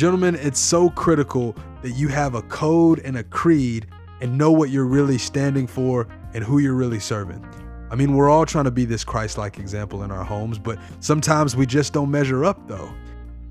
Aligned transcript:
Gentlemen, 0.00 0.34
it's 0.36 0.58
so 0.58 0.88
critical 0.88 1.54
that 1.82 1.90
you 1.90 2.08
have 2.08 2.34
a 2.34 2.40
code 2.40 3.00
and 3.00 3.18
a 3.18 3.22
creed 3.22 3.86
and 4.22 4.38
know 4.38 4.50
what 4.50 4.70
you're 4.70 4.86
really 4.86 5.18
standing 5.18 5.66
for 5.66 6.08
and 6.32 6.42
who 6.42 6.58
you're 6.58 6.72
really 6.72 6.98
serving. 6.98 7.46
I 7.90 7.96
mean, 7.96 8.14
we're 8.14 8.30
all 8.30 8.46
trying 8.46 8.64
to 8.64 8.70
be 8.70 8.86
this 8.86 9.04
Christ 9.04 9.36
like 9.36 9.58
example 9.58 10.02
in 10.02 10.10
our 10.10 10.24
homes, 10.24 10.58
but 10.58 10.78
sometimes 11.00 11.54
we 11.54 11.66
just 11.66 11.92
don't 11.92 12.10
measure 12.10 12.46
up, 12.46 12.66
though. 12.66 12.90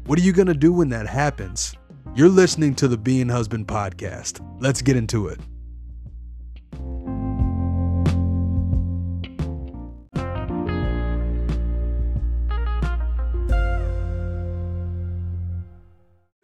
What 0.08 0.18
are 0.18 0.24
you 0.24 0.34
going 0.34 0.48
to 0.48 0.56
do 0.56 0.74
when 0.74 0.90
that 0.90 1.06
happens? 1.06 1.76
You're 2.16 2.30
listening 2.30 2.74
to 2.78 2.88
the 2.88 2.98
Being 2.98 3.30
Husband 3.30 3.68
podcast. 3.68 4.44
Let's 4.60 4.82
get 4.82 4.98
into 4.98 5.28
it. 5.28 5.40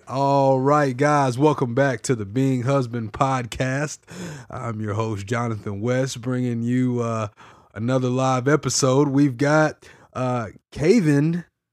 All 0.08 0.60
right, 0.60 0.96
guys, 0.96 1.38
welcome 1.38 1.74
back 1.74 2.02
to 2.04 2.16
the 2.16 2.26
Being 2.26 2.62
Husband 2.62 3.12
podcast. 3.12 4.00
I'm 4.52 4.80
your 4.80 4.94
host, 4.94 5.26
Jonathan 5.26 5.82
West, 5.82 6.22
bringing 6.22 6.62
you 6.62 7.00
uh, 7.02 7.30
another 7.74 8.10
live 8.10 8.48
episode. 8.48 9.08
We've 9.08 9.36
got 9.36 9.84
uh, 10.14 10.50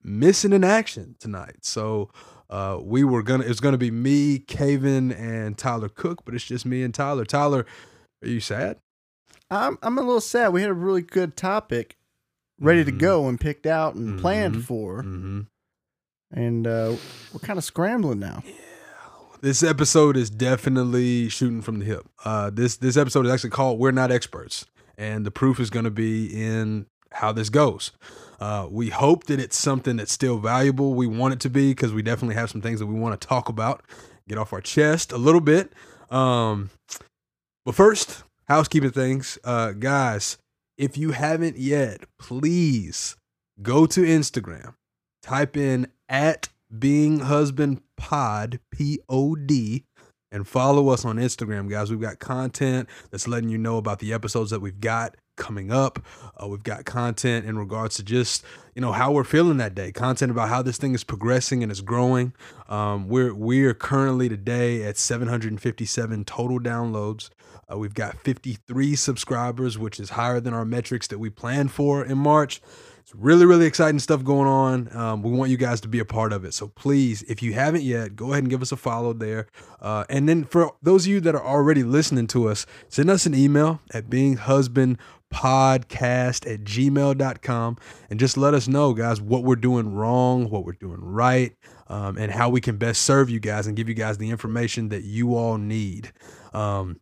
missing 0.03 0.55
in 0.55 0.65
action 0.65 1.15
tonight. 1.21 1.57
So 1.63 2.11
uh, 2.49 2.79
we 2.83 3.05
were 3.05 3.23
gonna, 3.23 3.45
it's 3.45 3.61
gonna 3.61 3.77
be 3.79 3.91
me, 3.91 4.39
Caven, 4.39 5.13
and 5.13 5.59
Tyler 5.59 5.91
Cook, 5.91 6.25
but 6.25 6.35
it's 6.35 6.45
just 6.45 6.65
me 6.65 6.83
and 6.83 6.95
Tyler. 6.95 7.27
Tyler, 7.27 7.67
are 8.25 8.29
you 8.29 8.41
sad? 8.41 8.79
I'm 9.51 9.77
I'm 9.83 9.99
a 9.99 10.03
little 10.03 10.23
sad. 10.23 10.55
We 10.55 10.63
had 10.63 10.71
a 10.71 10.75
really 10.75 11.03
good 11.03 11.37
topic 11.37 11.97
ready 12.59 12.83
to 12.85 12.93
Mhm. 12.93 12.99
go 12.99 13.29
and 13.29 13.39
picked 13.39 13.67
out 13.67 13.95
and 13.95 14.15
Mhm. 14.19 14.21
planned 14.23 14.65
for, 14.65 15.03
Mm-hmm. 15.03 15.41
And 16.33 16.67
uh, 16.67 16.97
we're 17.33 17.41
kind 17.41 17.59
of 17.59 17.65
scrambling 17.65 18.19
now. 18.19 18.43
This 19.41 19.63
episode 19.63 20.17
is 20.17 20.31
definitely 20.31 21.29
shooting 21.29 21.63
from 21.63 21.81
the 21.81 21.85
hip. 21.85 22.07
Uh, 22.25 22.51
this 22.51 22.77
this 22.77 22.97
episode 22.97 23.27
is 23.27 23.33
actually 23.33 23.51
called 23.51 23.79
"We're 23.79 23.91
Not 23.91 24.13
Experts," 24.13 24.67
and 24.97 25.27
the 25.27 25.31
proof 25.31 25.59
is 25.59 25.69
going 25.69 25.85
to 25.85 25.91
be 25.91 26.27
in 26.27 26.87
how 27.11 27.33
this 27.33 27.49
goes. 27.49 27.93
Uh, 28.41 28.67
we 28.71 28.89
hope 28.91 29.25
that 29.25 29.39
it's 29.39 29.57
something 29.57 29.97
that's 29.97 30.13
still 30.13 30.39
valuable. 30.39 30.95
We 30.95 31.07
want 31.07 31.35
it 31.35 31.41
to 31.41 31.51
be 31.51 31.71
because 31.71 31.93
we 31.93 32.03
definitely 32.03 32.35
have 32.35 32.51
some 32.51 32.61
things 32.61 32.81
that 32.81 32.87
we 32.87 32.99
want 32.99 33.21
to 33.21 33.27
talk 33.27 33.49
about, 33.49 33.85
get 34.29 34.39
off 34.39 34.53
our 34.53 34.61
chest 34.61 35.13
a 35.13 35.19
little 35.19 35.41
bit. 35.41 35.73
Um, 36.11 36.71
but 37.65 37.75
first, 37.75 38.25
housekeeping 38.49 38.91
things, 38.91 39.39
uh, 39.45 39.73
guys. 39.73 40.39
If 40.79 40.97
you 40.97 41.13
haven't 41.13 41.59
yet, 41.59 42.01
please 42.19 43.17
go 43.61 43.87
to 43.87 44.01
Instagram, 44.01 44.75
type 45.23 45.57
in 45.57 45.87
at 46.13 46.51
being 46.79 47.21
husband 47.21 47.81
pod 47.97 48.61
p-o-d 48.71 49.85
and 50.31 50.47
follow 50.47 50.89
us 50.91 51.05
on 51.05 51.17
instagram 51.17 51.69
guys. 51.69 51.91
We've 51.91 52.01
got 52.01 52.19
content 52.19 52.89
that's 53.11 53.27
letting 53.27 53.49
you 53.49 53.59
know 53.59 53.79
about 53.79 53.99
the 53.99 54.13
episodes 54.13 54.51
that 54.51 54.61
we've 54.61 54.81
got 54.81 55.17
coming 55.37 55.73
up. 55.73 55.99
Uh, 56.41 56.47
we've 56.47 56.63
got 56.63 56.85
content 56.85 57.47
in 57.47 57.59
regards 57.59 57.97
to 57.97 58.03
just 58.03 58.45
you 58.75 58.83
know 58.83 58.93
how 58.93 59.11
we're 59.11 59.25
feeling 59.25 59.57
that 59.57 59.75
day. 59.75 59.91
Content 59.91 60.31
about 60.31 60.49
how 60.49 60.63
this 60.63 60.77
thing 60.77 60.95
is 60.95 61.05
progressing 61.05 61.63
and 61.63 61.73
is 61.73 61.81
growing. 61.81 62.33
Um, 62.69 63.09
we're 63.09 63.35
we're 63.35 63.75
currently 63.75 64.29
today 64.29 64.85
at 64.85 64.99
757 64.99 66.25
total 66.25 66.61
downloads. 66.61 67.31
Uh, 67.71 67.79
we've 67.79 67.95
got 67.95 68.19
53 68.19 68.97
subscribers 68.97 69.79
which 69.79 69.99
is 69.99 70.11
higher 70.11 70.41
than 70.41 70.53
our 70.53 70.65
metrics 70.65 71.07
that 71.09 71.19
we 71.19 71.31
planned 71.31 71.73
for 71.73 72.05
in 72.05 72.19
march 72.19 72.61
it's 73.03 73.15
really, 73.17 73.45
really 73.47 73.67
exciting 73.67 73.99
stuff 73.99 74.23
going 74.23 74.47
on. 74.47 74.97
Um, 74.97 75.23
we 75.25 75.33
want 75.33 75.51
you 75.51 75.57
guys 75.57 75.81
to 75.81 75.89
be 75.89 75.99
a 75.99 76.05
part 76.05 76.33
of 76.33 76.45
it. 76.45 76.55
So 76.55 76.69
please, 76.69 77.23
if 77.23 77.43
you 77.43 77.53
haven't 77.53 77.83
yet, 77.83 78.15
go 78.15 78.31
ahead 78.31 78.45
and 78.45 78.51
give 78.51 78.63
us 78.63 78.71
a 78.71 78.77
follow 78.77 79.13
there. 79.13 79.49
Uh, 79.81 80.05
and 80.09 80.29
then 80.29 80.45
for 80.45 80.77
those 80.83 81.05
of 81.05 81.11
you 81.11 81.21
that 81.23 81.35
are 81.35 81.45
already 81.45 81.83
listening 81.83 82.29
to 82.29 82.49
us, 82.49 82.65
send 82.89 83.11
us 83.11 83.27
an 83.27 83.35
email 83.35 83.81
at 83.93 84.09
beinghusbandpodcast 84.09 84.99
at 86.53 86.63
gmail.com 86.63 87.77
and 88.09 88.21
just 88.21 88.37
let 88.37 88.55
us 88.55 88.69
know, 88.69 88.95
guys, 88.95 89.21
what 89.21 89.43
we're 89.43 89.57
doing 89.57 89.93
wrong, 89.93 90.49
what 90.49 90.65
we're 90.65 90.71
doing 90.73 91.01
right, 91.01 91.57
um, 91.89 92.17
and 92.17 92.31
how 92.31 92.51
we 92.51 92.61
can 92.61 92.77
best 92.77 93.03
serve 93.03 93.29
you 93.29 93.41
guys 93.41 93.67
and 93.67 93.77
give 93.77 93.89
you 93.89 93.97
guys 93.97 94.19
the 94.19 94.31
information 94.31 94.91
that 94.91 95.03
you 95.03 95.35
all 95.35 95.59
need. 95.59 96.13
Um, 96.55 97.01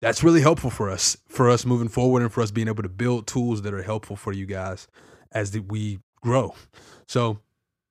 that's 0.00 0.24
really 0.24 0.40
helpful 0.40 0.70
for 0.70 0.90
us 0.90 1.16
for 1.28 1.48
us 1.50 1.64
moving 1.64 1.88
forward 1.88 2.22
and 2.22 2.32
for 2.32 2.42
us 2.42 2.50
being 2.50 2.68
able 2.68 2.82
to 2.82 2.88
build 2.88 3.26
tools 3.26 3.62
that 3.62 3.74
are 3.74 3.82
helpful 3.82 4.16
for 4.16 4.32
you 4.32 4.46
guys 4.46 4.88
as 5.32 5.52
the, 5.52 5.60
we 5.60 6.00
grow. 6.22 6.54
So 7.06 7.38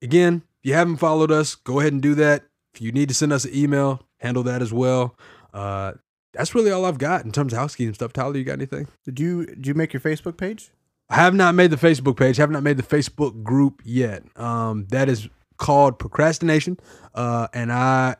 again 0.02 0.44
if 0.60 0.70
you 0.70 0.74
haven't 0.74 0.98
followed 0.98 1.32
us 1.32 1.56
go 1.56 1.80
ahead 1.80 1.94
and 1.94 2.02
do 2.02 2.16
that. 2.16 2.44
If 2.74 2.82
you 2.82 2.92
need 2.92 3.10
to 3.10 3.16
send 3.16 3.34
us 3.34 3.46
an 3.46 3.56
email 3.56 4.02
handle 4.20 4.44
that 4.44 4.62
as 4.62 4.74
well. 4.74 5.16
Uh, 5.54 5.94
that's 6.34 6.54
really 6.54 6.70
all 6.70 6.86
i've 6.86 7.00
got 7.00 7.26
in 7.26 7.32
terms 7.32 7.54
of 7.54 7.60
housekeeping 7.60 7.94
stuff. 7.94 8.14
Tyler 8.14 8.38
you 8.38 8.44
got 8.44 8.54
anything? 8.54 8.88
Did 9.06 9.20
you 9.20 9.46
did 9.46 9.68
you 9.68 9.74
make 9.74 9.94
your 9.94 10.02
Facebook 10.02 10.38
page? 10.38 10.72
I 11.10 11.16
have 11.16 11.34
not 11.34 11.56
made 11.56 11.72
the 11.72 11.78
Facebook 11.78 12.18
page, 12.18 12.38
have 12.38 12.52
not 12.52 12.62
made 12.62 12.78
the 12.78 12.84
Facebook 12.84 13.42
group 13.42 13.82
yet. 13.84 14.24
Um, 14.36 14.86
that 14.90 15.10
is 15.10 15.28
called 15.58 15.98
procrastination, 15.98 16.80
uh, 17.16 17.48
and 17.52 17.72
I 17.72 18.18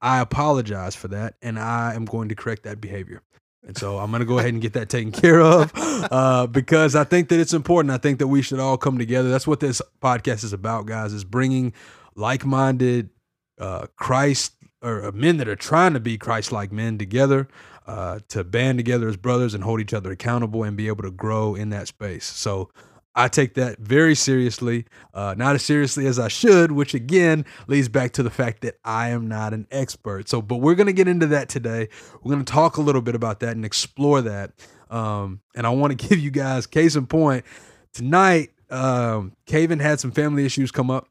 I 0.00 0.20
apologize 0.20 0.94
for 0.94 1.08
that, 1.08 1.34
and 1.42 1.58
I 1.58 1.94
am 1.94 2.04
going 2.04 2.28
to 2.28 2.34
correct 2.34 2.62
that 2.64 2.80
behavior. 2.80 3.22
And 3.66 3.76
so 3.76 3.98
I'm 3.98 4.10
going 4.10 4.20
to 4.20 4.26
go 4.26 4.38
ahead 4.38 4.52
and 4.52 4.62
get 4.62 4.74
that 4.74 4.88
taken 4.88 5.12
care 5.12 5.40
of 5.40 5.72
uh, 5.76 6.46
because 6.46 6.94
I 6.94 7.04
think 7.04 7.28
that 7.28 7.40
it's 7.40 7.52
important. 7.52 7.92
I 7.92 7.98
think 7.98 8.18
that 8.20 8.28
we 8.28 8.40
should 8.40 8.60
all 8.60 8.78
come 8.78 8.98
together. 8.98 9.28
That's 9.30 9.46
what 9.46 9.60
this 9.60 9.82
podcast 10.00 10.44
is 10.44 10.52
about, 10.52 10.86
guys. 10.86 11.12
Is 11.12 11.24
bringing 11.24 11.72
like-minded 12.14 13.10
uh, 13.58 13.86
Christ 13.96 14.54
or 14.80 15.04
uh, 15.06 15.12
men 15.12 15.38
that 15.38 15.48
are 15.48 15.56
trying 15.56 15.94
to 15.94 16.00
be 16.00 16.16
Christ-like 16.16 16.70
men 16.70 16.98
together 16.98 17.48
uh, 17.88 18.20
to 18.28 18.44
band 18.44 18.78
together 18.78 19.08
as 19.08 19.16
brothers 19.16 19.54
and 19.54 19.64
hold 19.64 19.80
each 19.80 19.94
other 19.94 20.12
accountable 20.12 20.62
and 20.62 20.76
be 20.76 20.88
able 20.88 21.02
to 21.02 21.10
grow 21.10 21.54
in 21.54 21.70
that 21.70 21.88
space. 21.88 22.26
So 22.26 22.70
I 23.18 23.26
take 23.26 23.54
that 23.54 23.80
very 23.80 24.14
seriously, 24.14 24.86
uh, 25.12 25.34
not 25.36 25.56
as 25.56 25.64
seriously 25.64 26.06
as 26.06 26.20
I 26.20 26.28
should, 26.28 26.70
which 26.70 26.94
again 26.94 27.44
leads 27.66 27.88
back 27.88 28.12
to 28.12 28.22
the 28.22 28.30
fact 28.30 28.60
that 28.62 28.78
I 28.84 29.08
am 29.08 29.26
not 29.26 29.52
an 29.52 29.66
expert. 29.72 30.28
So, 30.28 30.40
but 30.40 30.58
we're 30.58 30.76
going 30.76 30.86
to 30.86 30.92
get 30.92 31.08
into 31.08 31.26
that 31.26 31.48
today. 31.48 31.88
We're 32.22 32.32
going 32.32 32.44
to 32.44 32.52
talk 32.52 32.76
a 32.76 32.80
little 32.80 33.02
bit 33.02 33.16
about 33.16 33.40
that 33.40 33.56
and 33.56 33.64
explore 33.64 34.22
that. 34.22 34.52
Um, 34.88 35.40
and 35.56 35.66
I 35.66 35.70
want 35.70 35.98
to 35.98 36.08
give 36.08 36.20
you 36.20 36.30
guys 36.30 36.68
case 36.68 36.94
in 36.94 37.08
point 37.08 37.44
tonight. 37.92 38.50
Um, 38.70 39.32
Caven 39.46 39.80
had 39.80 39.98
some 39.98 40.12
family 40.12 40.46
issues 40.46 40.70
come 40.70 40.88
up, 40.88 41.08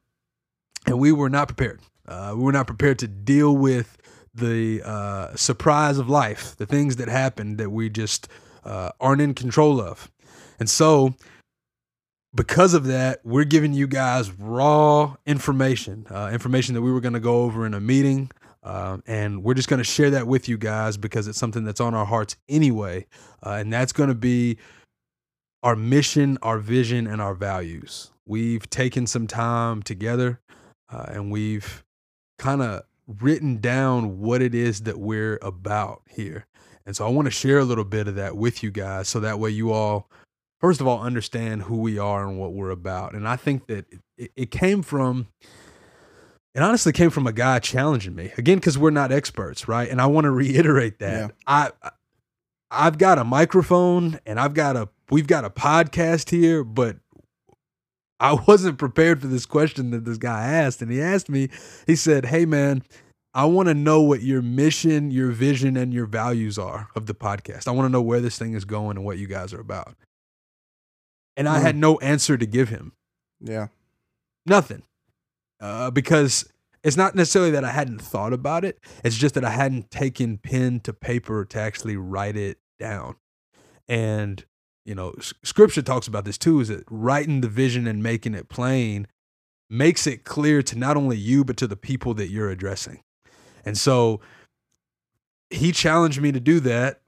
and 0.86 0.98
we 1.00 1.12
were 1.12 1.30
not 1.30 1.50
prepared. 1.50 1.82
Uh, 2.08 2.32
we 2.38 2.44
were 2.44 2.54
not 2.54 2.68
prepared 2.68 3.00
to 3.00 3.08
deal 3.10 3.54
with 3.54 3.98
the 4.34 4.82
uh, 4.86 5.36
surprise 5.36 5.98
of 5.98 6.10
life, 6.10 6.56
the 6.56 6.66
things 6.66 6.96
that 6.96 7.10
happen 7.10 7.58
that 7.58 7.70
we 7.70 7.90
just 7.90 8.30
uh, 8.64 8.92
aren't 9.02 9.20
in 9.20 9.34
control 9.34 9.82
of. 9.82 10.10
And 10.58 10.70
so, 10.70 11.14
because 12.38 12.76
of 12.76 12.86
that, 12.86 13.20
we're 13.26 13.44
giving 13.46 13.74
you 13.74 13.88
guys 13.88 14.32
raw 14.32 15.16
information, 15.26 16.06
uh, 16.12 16.30
information 16.32 16.76
that 16.76 16.84
we 16.84 16.92
were 16.92 17.02
going 17.02 17.16
to 17.16 17.20
go 17.20 17.42
over 17.42 17.66
in 17.66 17.74
a 17.74 17.80
meeting. 17.82 18.30
Uh, 18.64 19.00
and 19.08 19.44
we're 19.44 19.56
just 19.56 19.68
going 19.68 19.80
to 19.80 19.84
share 19.84 20.12
that 20.12 20.28
with 20.28 20.48
you 20.48 20.58
guys 20.58 20.98
because 20.98 21.28
it's 21.28 21.40
something 21.40 21.64
that's 21.64 21.82
on 21.82 21.96
our 21.96 22.06
hearts 22.06 22.36
anyway. 22.48 23.08
Uh, 23.44 23.58
and 23.60 23.74
that's 23.74 23.92
going 23.92 24.10
to 24.10 24.16
be 24.16 24.58
our 25.64 25.76
mission, 25.76 26.38
our 26.44 26.60
vision, 26.60 27.08
and 27.08 27.22
our 27.22 27.34
values. 27.34 28.12
We've 28.28 28.70
taken 28.70 29.08
some 29.08 29.26
time 29.26 29.82
together 29.82 30.40
uh, 30.92 31.06
and 31.08 31.32
we've 31.32 31.84
kind 32.38 32.62
of 32.62 32.84
written 33.08 33.58
down 33.60 34.20
what 34.20 34.44
it 34.44 34.54
is 34.54 34.82
that 34.82 35.00
we're 35.00 35.40
about 35.42 36.04
here. 36.08 36.46
And 36.86 36.96
so 36.96 37.08
I 37.08 37.10
want 37.10 37.26
to 37.26 37.32
share 37.32 37.58
a 37.58 37.66
little 37.66 37.84
bit 37.84 38.08
of 38.08 38.16
that 38.16 38.38
with 38.38 38.62
you 38.62 38.70
guys 38.70 39.08
so 39.08 39.22
that 39.22 39.40
way 39.40 39.50
you 39.50 39.72
all, 39.72 40.08
first 40.60 40.82
of 40.82 40.88
all, 40.88 41.02
understand 41.02 41.64
who 41.64 41.78
we 41.78 41.98
are 41.98 42.28
and 42.28 42.40
what 42.40 42.54
we're 42.54 42.70
about. 42.70 43.14
And 43.14 43.28
I 43.28 43.36
think 43.36 43.68
that 43.68 43.86
it, 44.18 44.32
it 44.36 44.52
came 44.52 44.82
from, 44.82 45.28
it 46.56 46.62
honestly 46.62 46.92
came 46.92 47.10
from 47.10 47.28
a 47.28 47.34
guy 47.34 47.60
challenging 47.60 48.16
me 48.16 48.32
again, 48.38 48.58
because 48.58 48.78
we're 48.78 48.90
not 48.90 49.12
experts, 49.12 49.68
right? 49.68 49.90
And 49.90 50.02
I 50.02 50.08
want 50.08 50.26
to 50.26 50.32
reiterate 50.32 51.00
that. 51.00 51.30
Yeah. 51.30 51.72
I, 51.82 51.90
I've 52.70 52.98
got 52.98 53.18
a 53.18 53.24
microphone 53.24 54.20
and 54.26 54.40
I've 54.40 54.54
got 54.54 54.76
a, 54.76 54.90
we've 55.10 55.28
got 55.28 55.46
a 55.46 55.50
podcast 55.50 56.30
here, 56.30 56.64
but 56.64 56.98
I 58.20 58.34
wasn't 58.48 58.78
prepared 58.78 59.22
for 59.22 59.28
this 59.28 59.46
question 59.46 59.92
that 59.92 60.06
this 60.06 60.18
guy 60.18 60.44
asked. 60.44 60.82
And 60.82 60.92
he 60.92 61.02
asked 61.02 61.30
me, 61.30 61.50
he 61.86 61.96
said, 61.96 62.26
Hey, 62.26 62.46
man, 62.46 62.84
I 63.34 63.46
want 63.46 63.68
to 63.68 63.74
know 63.74 64.02
what 64.02 64.22
your 64.24 64.42
mission, 64.42 65.12
your 65.12 65.30
vision, 65.30 65.78
and 65.78 65.94
your 65.94 66.08
values 66.08 66.58
are 66.58 66.90
of 66.96 67.06
the 67.06 67.14
podcast. 67.14 67.68
I 67.68 67.72
want 67.72 67.86
to 67.86 67.92
know 67.92 68.02
where 68.02 68.20
this 68.20 68.38
thing 68.38 68.54
is 68.54 68.66
going 68.66 68.98
and 68.98 69.06
what 69.06 69.20
you 69.20 69.28
guys 69.28 69.54
are 69.54 69.60
about. 69.60 69.96
And 71.38 71.48
I 71.48 71.60
had 71.60 71.76
no 71.78 71.98
answer 72.00 72.38
to 72.38 72.46
give 72.46 72.68
him, 72.70 72.94
Yeah. 73.40 73.68
nothing. 74.46 74.84
Uh, 75.62 75.90
because 75.92 76.52
it's 76.84 76.98
not 76.98 77.16
necessarily 77.16 77.52
that 77.52 77.64
I 77.64 77.72
hadn't 77.72 78.02
thought 78.02 78.34
about 78.34 78.66
it, 78.66 78.80
it's 79.04 79.16
just 79.18 79.36
that 79.36 79.46
I 79.46 79.52
hadn't 79.52 79.90
taken 79.92 80.38
pen 80.40 80.80
to 80.82 80.94
paper 80.94 81.46
to 81.46 81.60
actually 81.60 81.96
write 81.96 82.36
it 82.36 82.58
down. 82.80 83.16
And 83.88 84.44
you 84.86 84.96
know, 84.96 85.12
s- 85.18 85.34
scripture 85.44 85.82
talks 85.82 86.08
about 86.08 86.24
this 86.26 86.38
too 86.38 86.60
is 86.62 86.70
that 86.70 86.84
writing 86.90 87.42
the 87.42 87.50
vision 87.50 87.88
and 87.88 88.02
making 88.02 88.34
it 88.34 88.48
plain 88.50 89.06
makes 89.70 90.08
it 90.08 90.24
clear 90.24 90.62
to 90.64 90.78
not 90.78 90.96
only 90.96 91.18
you, 91.18 91.44
but 91.44 91.58
to 91.58 91.68
the 91.68 91.76
people 91.76 92.14
that 92.14 92.30
you're 92.30 92.50
addressing. 92.50 93.04
And 93.66 93.78
so 93.78 94.22
he 95.50 95.72
challenged 95.74 96.22
me 96.22 96.32
to 96.32 96.40
do 96.40 96.60
that. 96.62 97.02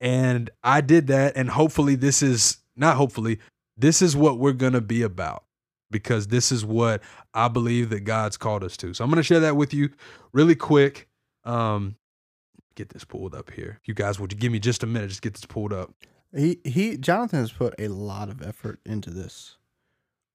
And 0.00 0.48
I 0.62 0.80
did 0.80 1.08
that. 1.08 1.36
And 1.36 1.50
hopefully, 1.50 1.96
this 1.96 2.22
is 2.22 2.58
not 2.76 2.96
hopefully, 2.96 3.40
this 3.76 4.02
is 4.02 4.16
what 4.16 4.38
we're 4.38 4.52
going 4.52 4.72
to 4.72 4.80
be 4.80 5.02
about 5.02 5.44
because 5.90 6.28
this 6.28 6.50
is 6.50 6.64
what 6.64 7.02
I 7.32 7.48
believe 7.48 7.90
that 7.90 8.00
God's 8.00 8.36
called 8.36 8.64
us 8.64 8.76
to. 8.78 8.94
So 8.94 9.04
I'm 9.04 9.10
going 9.10 9.16
to 9.16 9.22
share 9.22 9.40
that 9.40 9.56
with 9.56 9.72
you 9.72 9.90
really 10.32 10.54
quick. 10.54 11.08
Um, 11.44 11.96
get 12.74 12.90
this 12.90 13.04
pulled 13.04 13.34
up 13.34 13.50
here. 13.50 13.80
You 13.84 13.94
guys, 13.94 14.18
would 14.18 14.32
you 14.32 14.38
give 14.38 14.52
me 14.52 14.58
just 14.58 14.82
a 14.82 14.86
minute? 14.86 15.08
Just 15.08 15.22
get 15.22 15.34
this 15.34 15.44
pulled 15.46 15.72
up. 15.72 15.92
He 16.34 16.58
he 16.64 16.96
Jonathan 16.96 17.38
has 17.40 17.52
put 17.52 17.74
a 17.78 17.88
lot 17.88 18.28
of 18.28 18.42
effort 18.42 18.80
into 18.84 19.10
this. 19.10 19.56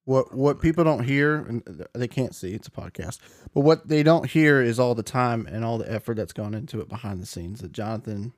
What 0.05 0.33
what 0.33 0.61
people 0.61 0.83
don't 0.83 1.03
hear 1.03 1.35
and 1.35 1.85
they 1.93 2.07
can't 2.07 2.33
see, 2.33 2.53
it's 2.53 2.69
a 2.69 2.71
podcast. 2.71 3.19
But 3.53 3.61
what 3.61 3.89
they 3.89 4.01
don't 4.01 4.29
hear 4.29 4.61
is 4.61 4.79
all 4.79 4.95
the 4.95 5.03
time 5.03 5.45
and 5.45 5.65
all 5.65 5.77
the 5.77 5.91
effort 5.91 6.15
that's 6.15 6.31
gone 6.31 6.53
into 6.53 6.79
it 6.79 6.87
behind 6.87 7.21
the 7.21 7.25
scenes 7.25 7.59
that 7.61 7.73
Jonathan 7.73 8.33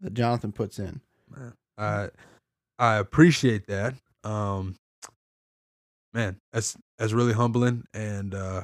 that 0.00 0.14
Jonathan 0.14 0.50
puts 0.50 0.78
in. 0.78 1.00
I 1.78 2.08
I 2.78 2.96
appreciate 2.96 3.66
that. 3.68 3.94
Um 4.24 4.76
man, 6.12 6.38
that's 6.52 6.76
that's 6.98 7.12
really 7.12 7.32
humbling 7.32 7.84
and 7.92 8.34
uh 8.34 8.62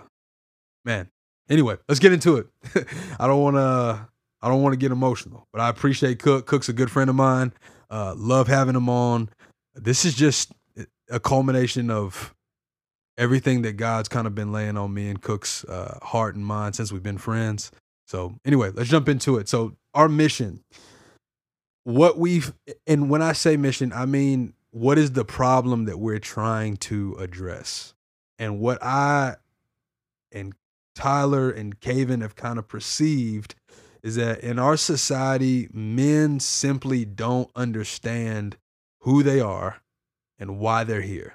man. 0.85 1.11
Anyway, 1.49 1.77
let's 1.89 1.99
get 1.99 2.13
into 2.13 2.37
it. 2.37 2.47
I 3.19 3.27
don't 3.27 3.43
want 3.43 3.57
to 3.57 4.09
I 4.43 4.49
don't 4.49 4.63
want 4.63 4.73
to 4.73 4.79
get 4.79 4.93
emotional, 4.93 5.47
but 5.53 5.61
I 5.61 5.69
appreciate 5.69 6.19
Cook. 6.19 6.47
Cook's 6.47 6.69
a 6.69 6.73
good 6.73 6.91
friend 6.91 7.11
of 7.11 7.17
mine. 7.17 7.53
Uh, 7.91 8.15
love 8.17 8.49
having 8.49 8.77
him 8.77 8.89
on. 8.89 9.29
This 9.75 10.05
is 10.05 10.15
just 10.15 10.53
a 11.11 11.21
culmination 11.21 11.91
of 11.91 12.35
everything 13.19 13.63
that 13.63 13.73
God's 13.75 14.09
kind 14.09 14.27
of 14.27 14.35
been 14.35 14.53
laying 14.53 14.79
on 14.79 14.95
me 14.95 15.09
and 15.09 15.21
Cook's 15.21 15.65
uh, 15.65 15.99
heart 16.03 16.37
and 16.37 16.47
mind 16.47 16.77
since 16.77 16.91
we've 16.91 17.03
been 17.03 17.19
friends. 17.19 17.71
So, 18.07 18.35
anyway, 18.45 18.71
let's 18.73 18.89
jump 18.89 19.09
into 19.09 19.37
it. 19.37 19.49
So, 19.49 19.77
our 19.93 20.09
mission, 20.09 20.65
what 21.85 22.19
we've, 22.19 22.53
and 22.87 23.11
when 23.11 23.23
I 23.23 23.33
say 23.33 23.57
mission, 23.57 23.93
I 23.93 24.07
mean, 24.07 24.55
what 24.71 24.99
is 24.99 25.13
the 25.13 25.25
problem 25.25 25.85
that 25.85 25.99
we're 25.99 26.19
trying 26.19 26.77
to 26.77 27.17
address? 27.19 27.95
And 28.39 28.61
what 28.61 28.83
I 28.83 29.37
and 30.33 30.55
Tyler 30.95 31.51
and 31.51 31.81
Caven 31.81 32.21
have 32.21 32.37
kind 32.37 32.59
of 32.59 32.69
perceived 32.69 33.55
is 34.03 34.17
that 34.17 34.41
in 34.41 34.59
our 34.59 34.77
society, 34.77 35.69
men 35.73 36.41
simply 36.41 37.05
don't 37.05 37.51
understand 37.55 38.57
who 39.01 39.23
they 39.23 39.41
are 39.41 39.83
and 40.39 40.59
why 40.59 40.85
they're 40.85 41.03
here. 41.03 41.35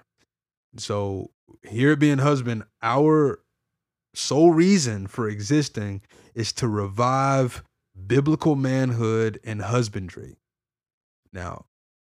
So, 0.77 1.31
here 1.63 1.95
being 1.95 2.17
husband, 2.17 2.63
our 2.81 3.39
sole 4.13 4.51
reason 4.51 5.07
for 5.07 5.29
existing 5.29 6.01
is 6.33 6.51
to 6.53 6.67
revive 6.67 7.63
biblical 8.07 8.55
manhood 8.55 9.39
and 9.43 9.61
husbandry. 9.61 10.37
Now, 11.31 11.65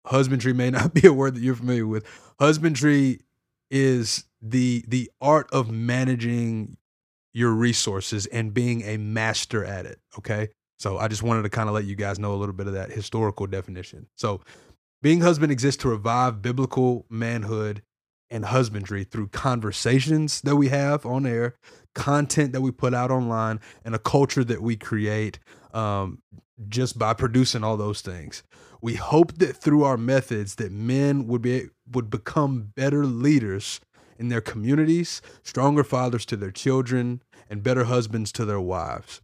husbandry 0.06 0.52
may 0.52 0.70
not 0.78 0.94
be 0.94 1.06
a 1.06 1.12
word 1.12 1.34
that 1.34 1.40
you're 1.40 1.54
familiar 1.54 1.86
with. 1.86 2.06
Husbandry 2.38 3.20
is 3.70 4.24
the 4.40 4.84
the 4.88 5.10
art 5.20 5.48
of 5.52 5.70
managing 5.70 6.76
your 7.32 7.52
resources 7.52 8.26
and 8.26 8.52
being 8.52 8.82
a 8.82 8.96
master 8.96 9.64
at 9.64 9.86
it. 9.86 9.98
Okay. 10.18 10.48
So 10.78 10.98
I 10.98 11.08
just 11.08 11.22
wanted 11.22 11.42
to 11.42 11.48
kind 11.48 11.68
of 11.68 11.74
let 11.74 11.84
you 11.84 11.94
guys 11.94 12.18
know 12.18 12.34
a 12.34 12.36
little 12.36 12.54
bit 12.54 12.66
of 12.66 12.74
that 12.74 12.90
historical 12.90 13.46
definition. 13.46 14.08
So 14.16 14.40
being 15.00 15.20
husband 15.20 15.52
exists 15.52 15.80
to 15.82 15.88
revive 15.88 16.42
biblical 16.42 17.06
manhood 17.08 17.82
and 18.30 18.44
husbandry 18.44 19.04
through 19.04 19.28
conversations 19.28 20.40
that 20.42 20.56
we 20.56 20.68
have 20.68 21.06
on 21.06 21.26
air, 21.26 21.54
content 21.94 22.52
that 22.52 22.62
we 22.62 22.70
put 22.70 22.94
out 22.94 23.10
online, 23.10 23.60
and 23.84 23.94
a 23.94 23.98
culture 23.98 24.42
that 24.42 24.62
we 24.62 24.74
create 24.76 25.38
um, 25.74 26.22
just 26.68 26.98
by 26.98 27.14
producing 27.14 27.62
all 27.62 27.76
those 27.76 28.00
things. 28.00 28.42
We 28.82 28.94
hope 28.96 29.38
that 29.38 29.56
through 29.56 29.84
our 29.84 29.96
methods 29.96 30.56
that 30.56 30.72
men 30.72 31.28
would 31.28 31.40
be 31.40 31.68
would 31.90 32.10
become 32.10 32.72
better 32.74 33.06
leaders 33.06 33.80
in 34.18 34.28
their 34.28 34.40
communities, 34.40 35.22
stronger 35.42 35.84
fathers 35.84 36.26
to 36.26 36.36
their 36.36 36.50
children, 36.50 37.22
and 37.48 37.62
better 37.62 37.84
husbands 37.84 38.32
to 38.32 38.44
their 38.44 38.60
wives. 38.60 39.20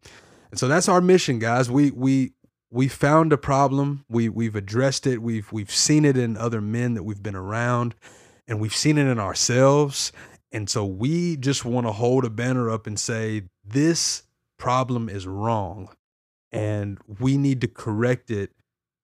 And 0.50 0.60
so 0.60 0.69
that's 0.69 0.88
our 0.88 1.00
mission, 1.00 1.40
guys. 1.40 1.69
We 1.70 1.90
we 1.90 2.32
we 2.70 2.87
found 2.87 3.32
a 3.32 3.37
problem. 3.37 4.05
We 4.08 4.28
we've 4.28 4.56
addressed 4.56 5.06
it. 5.08 5.22
We've 5.22 5.50
we've 5.52 5.72
seen 5.72 6.04
it 6.04 6.16
in 6.16 6.37
other 6.37 6.61
men 6.61 6.94
that 6.94 7.02
we've 7.02 7.22
been 7.22 7.37
around, 7.37 7.96
and 8.46 8.61
we've 8.61 8.75
seen 8.75 8.96
it 8.96 9.06
in 9.06 9.19
ourselves. 9.19 10.12
And 10.52 10.70
so 10.70 10.84
we 10.84 11.37
just 11.37 11.64
want 11.64 11.87
to 11.87 11.93
hold 11.93 12.25
a 12.25 12.31
banner 12.31 12.70
up 12.70 12.87
and 12.87 12.99
say 12.99 13.43
this 13.64 14.22
problem 14.56 15.08
is 15.08 15.26
wrong, 15.26 15.90
and 16.52 16.99
we 17.19 17.37
need 17.37 17.61
to 17.62 17.69
correct 17.69 18.31
it 18.31 18.52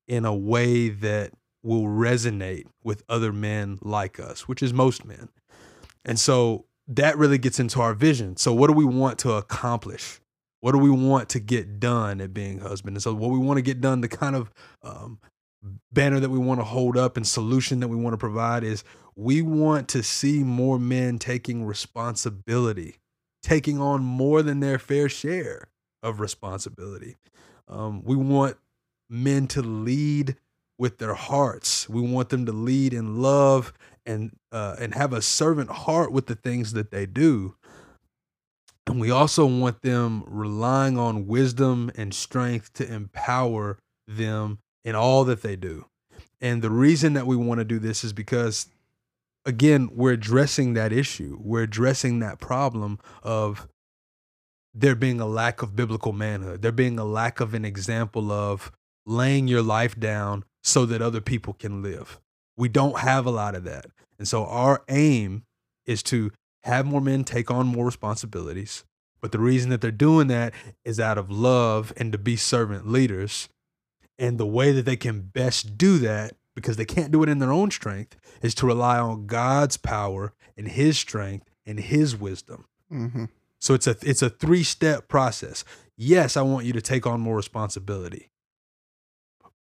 in 0.09 0.25
a 0.25 0.35
way 0.35 0.89
that 0.89 1.33
will 1.63 1.85
resonate 1.85 2.67
with 2.83 3.03
other 3.09 3.33
men 3.33 3.79
like 3.81 4.21
us, 4.21 4.47
which 4.47 4.63
is 4.63 4.73
most 4.73 5.05
men. 5.05 5.29
And 6.05 6.19
so 6.19 6.67
that 6.89 7.17
really 7.17 7.39
gets 7.39 7.59
into 7.59 7.81
our 7.81 7.95
vision. 7.95 8.37
So, 8.37 8.53
what 8.53 8.67
do 8.67 8.75
we 8.75 8.85
want 8.85 9.19
to 9.21 9.33
accomplish? 9.33 10.21
What 10.61 10.73
do 10.73 10.79
we 10.79 10.91
want 10.91 11.29
to 11.31 11.41
get 11.41 11.81
done 11.81 12.21
at 12.21 12.35
being 12.35 12.61
husband? 12.61 12.97
And 12.97 13.03
so, 13.03 13.15
what 13.15 13.31
we 13.31 13.39
want 13.39 13.57
to 13.59 13.63
get 13.63 13.81
done, 13.81 14.03
the 14.03 14.09
kind 14.09 14.37
of 14.37 14.53
um, 14.83 15.19
banner 15.93 16.21
that 16.21 16.31
we 16.31 16.39
want 16.39 16.61
to 16.61 16.65
hold 16.65 16.97
up 16.97 17.17
and 17.17 17.27
solution 17.27 17.81
that 17.81 17.89
we 17.89 17.97
want 17.97 18.13
to 18.13 18.19
provide 18.19 18.65
is 18.65 18.85
we 19.17 19.43
want 19.43 19.89
to 19.89 20.03
see 20.03 20.43
more 20.43 20.79
men 20.79 21.19
taking 21.19 21.65
responsibility, 21.65 22.97
taking 23.43 23.81
on 23.81 24.03
more 24.03 24.43
than 24.43 24.61
their 24.61 24.79
fair 24.79 25.09
share 25.09 25.69
of 26.03 26.21
responsibility. 26.21 27.17
Um, 27.69 28.03
we 28.05 28.17
want 28.17 28.59
men 29.15 29.47
to 29.49 29.63
lead 29.63 30.37
with 30.79 30.99
their 30.99 31.15
hearts. 31.15 31.89
We 31.89 32.03
want 32.03 32.31
them 32.31 32.47
to 32.47 32.53
lead 32.53 32.93
in 32.93 33.23
love 33.23 33.73
and 34.05 34.37
uh, 34.53 34.77
and 34.79 34.95
have 34.95 35.13
a 35.13 35.23
servant 35.23 35.71
heart 35.71 36.13
with 36.13 36.27
the 36.27 36.35
things 36.35 36.73
that 36.73 36.91
they 36.91 37.07
do. 37.07 37.55
And 38.87 39.01
we 39.01 39.11
also 39.11 39.47
want 39.47 39.81
them 39.81 40.25
relying 40.27 40.99
on 40.99 41.27
wisdom 41.27 41.91
and 41.97 42.13
strength 42.13 42.75
to 42.75 42.93
empower 42.93 43.79
them 44.07 44.59
in 44.85 44.95
all 44.95 45.25
that 45.25 45.43
they 45.43 45.57
do. 45.57 45.87
And 46.41 46.61
the 46.61 46.71
reason 46.71 47.15
that 47.15 47.27
we 47.27 47.37
want 47.37 47.61
to 47.61 47.65
do 47.65 47.79
this 47.79 48.05
is 48.05 48.13
because, 48.13 48.67
again, 49.47 49.89
we're 49.95 50.13
addressing 50.13 50.75
that 50.75 50.93
issue. 50.93 51.39
We're 51.41 51.63
addressing 51.63 52.19
that 52.19 52.39
problem 52.39 52.99
of 53.23 53.67
there 54.75 54.95
being 54.95 55.21
a 55.21 55.27
lack 55.27 55.63
of 55.63 55.75
biblical 55.75 56.13
manhood, 56.13 56.61
there 56.61 56.73
being 56.73 56.99
a 56.99 57.05
lack 57.05 57.41
of 57.41 57.55
an 57.55 57.65
example 57.65 58.31
of 58.31 58.71
laying 59.07 59.49
your 59.49 59.63
life 59.63 59.99
down 59.99 60.45
so 60.63 60.87
that 60.87 61.03
other 61.03 61.21
people 61.21 61.53
can 61.53 61.83
live. 61.83 62.21
We 62.57 62.69
don't 62.69 63.01
have 63.01 63.27
a 63.27 63.31
lot 63.31 63.55
of 63.55 63.65
that. 63.65 63.87
And 64.19 64.27
so 64.29 64.47
our 64.47 64.83
aim 64.89 65.45
is 65.87 66.03
to 66.05 66.31
have 66.63 66.87
more 66.87 67.01
men 67.01 67.25
take 67.25 67.51
on 67.51 67.67
more 67.67 67.85
responsibilities. 67.85 68.85
But 69.21 69.33
the 69.33 69.39
reason 69.39 69.71
that 69.71 69.81
they're 69.81 69.91
doing 69.91 70.29
that 70.29 70.53
is 70.85 71.01
out 71.01 71.19
of 71.19 71.31
love 71.31 71.93
and 71.97 72.13
to 72.13 72.19
be 72.19 72.37
servant 72.37 72.87
leaders. 72.87 73.49
And 74.19 74.39
the 74.39 74.47
way 74.47 74.73
that 74.73 74.85
they 74.85 74.97
can 74.97 75.21
best 75.21 75.77
do 75.77 75.99
that, 75.99 76.35
because 76.55 76.77
they 76.77 76.85
can't 76.85 77.11
do 77.11 77.23
it 77.23 77.29
in 77.29 77.39
their 77.39 77.53
own 77.53 77.71
strength, 77.71 78.17
is 78.43 78.55
to 78.57 78.67
rely 78.67 78.99
on 78.99 79.27
God's 79.27 79.77
power 79.77 80.33
and 80.57 80.69
His 80.69 80.99
strength 80.99 81.51
and 81.67 81.81
His 81.81 82.15
wisdom. 82.15 82.67
Mm-hmm. 82.93 83.25
So 83.59 83.75
it's 83.75 83.87
a 83.87 83.97
it's 84.03 84.23
a 84.23 84.29
three 84.31 84.63
step 84.63 85.09
process. 85.09 85.65
Yes, 85.97 86.37
I 86.37 86.43
want 86.43 86.67
you 86.67 86.73
to 86.75 86.83
take 86.83 87.07
on 87.07 87.21
more 87.21 87.37
responsibility, 87.37 88.31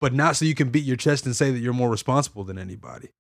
but 0.00 0.12
not 0.12 0.37
so 0.37 0.45
you 0.45 0.55
can 0.55 0.71
beat 0.71 0.85
your 0.85 0.97
chest 0.97 1.26
and 1.26 1.35
say 1.35 1.50
that 1.50 1.59
you're 1.59 1.73
more 1.73 1.90
responsible 1.90 2.45
than 2.45 2.59
anybody. 2.59 3.11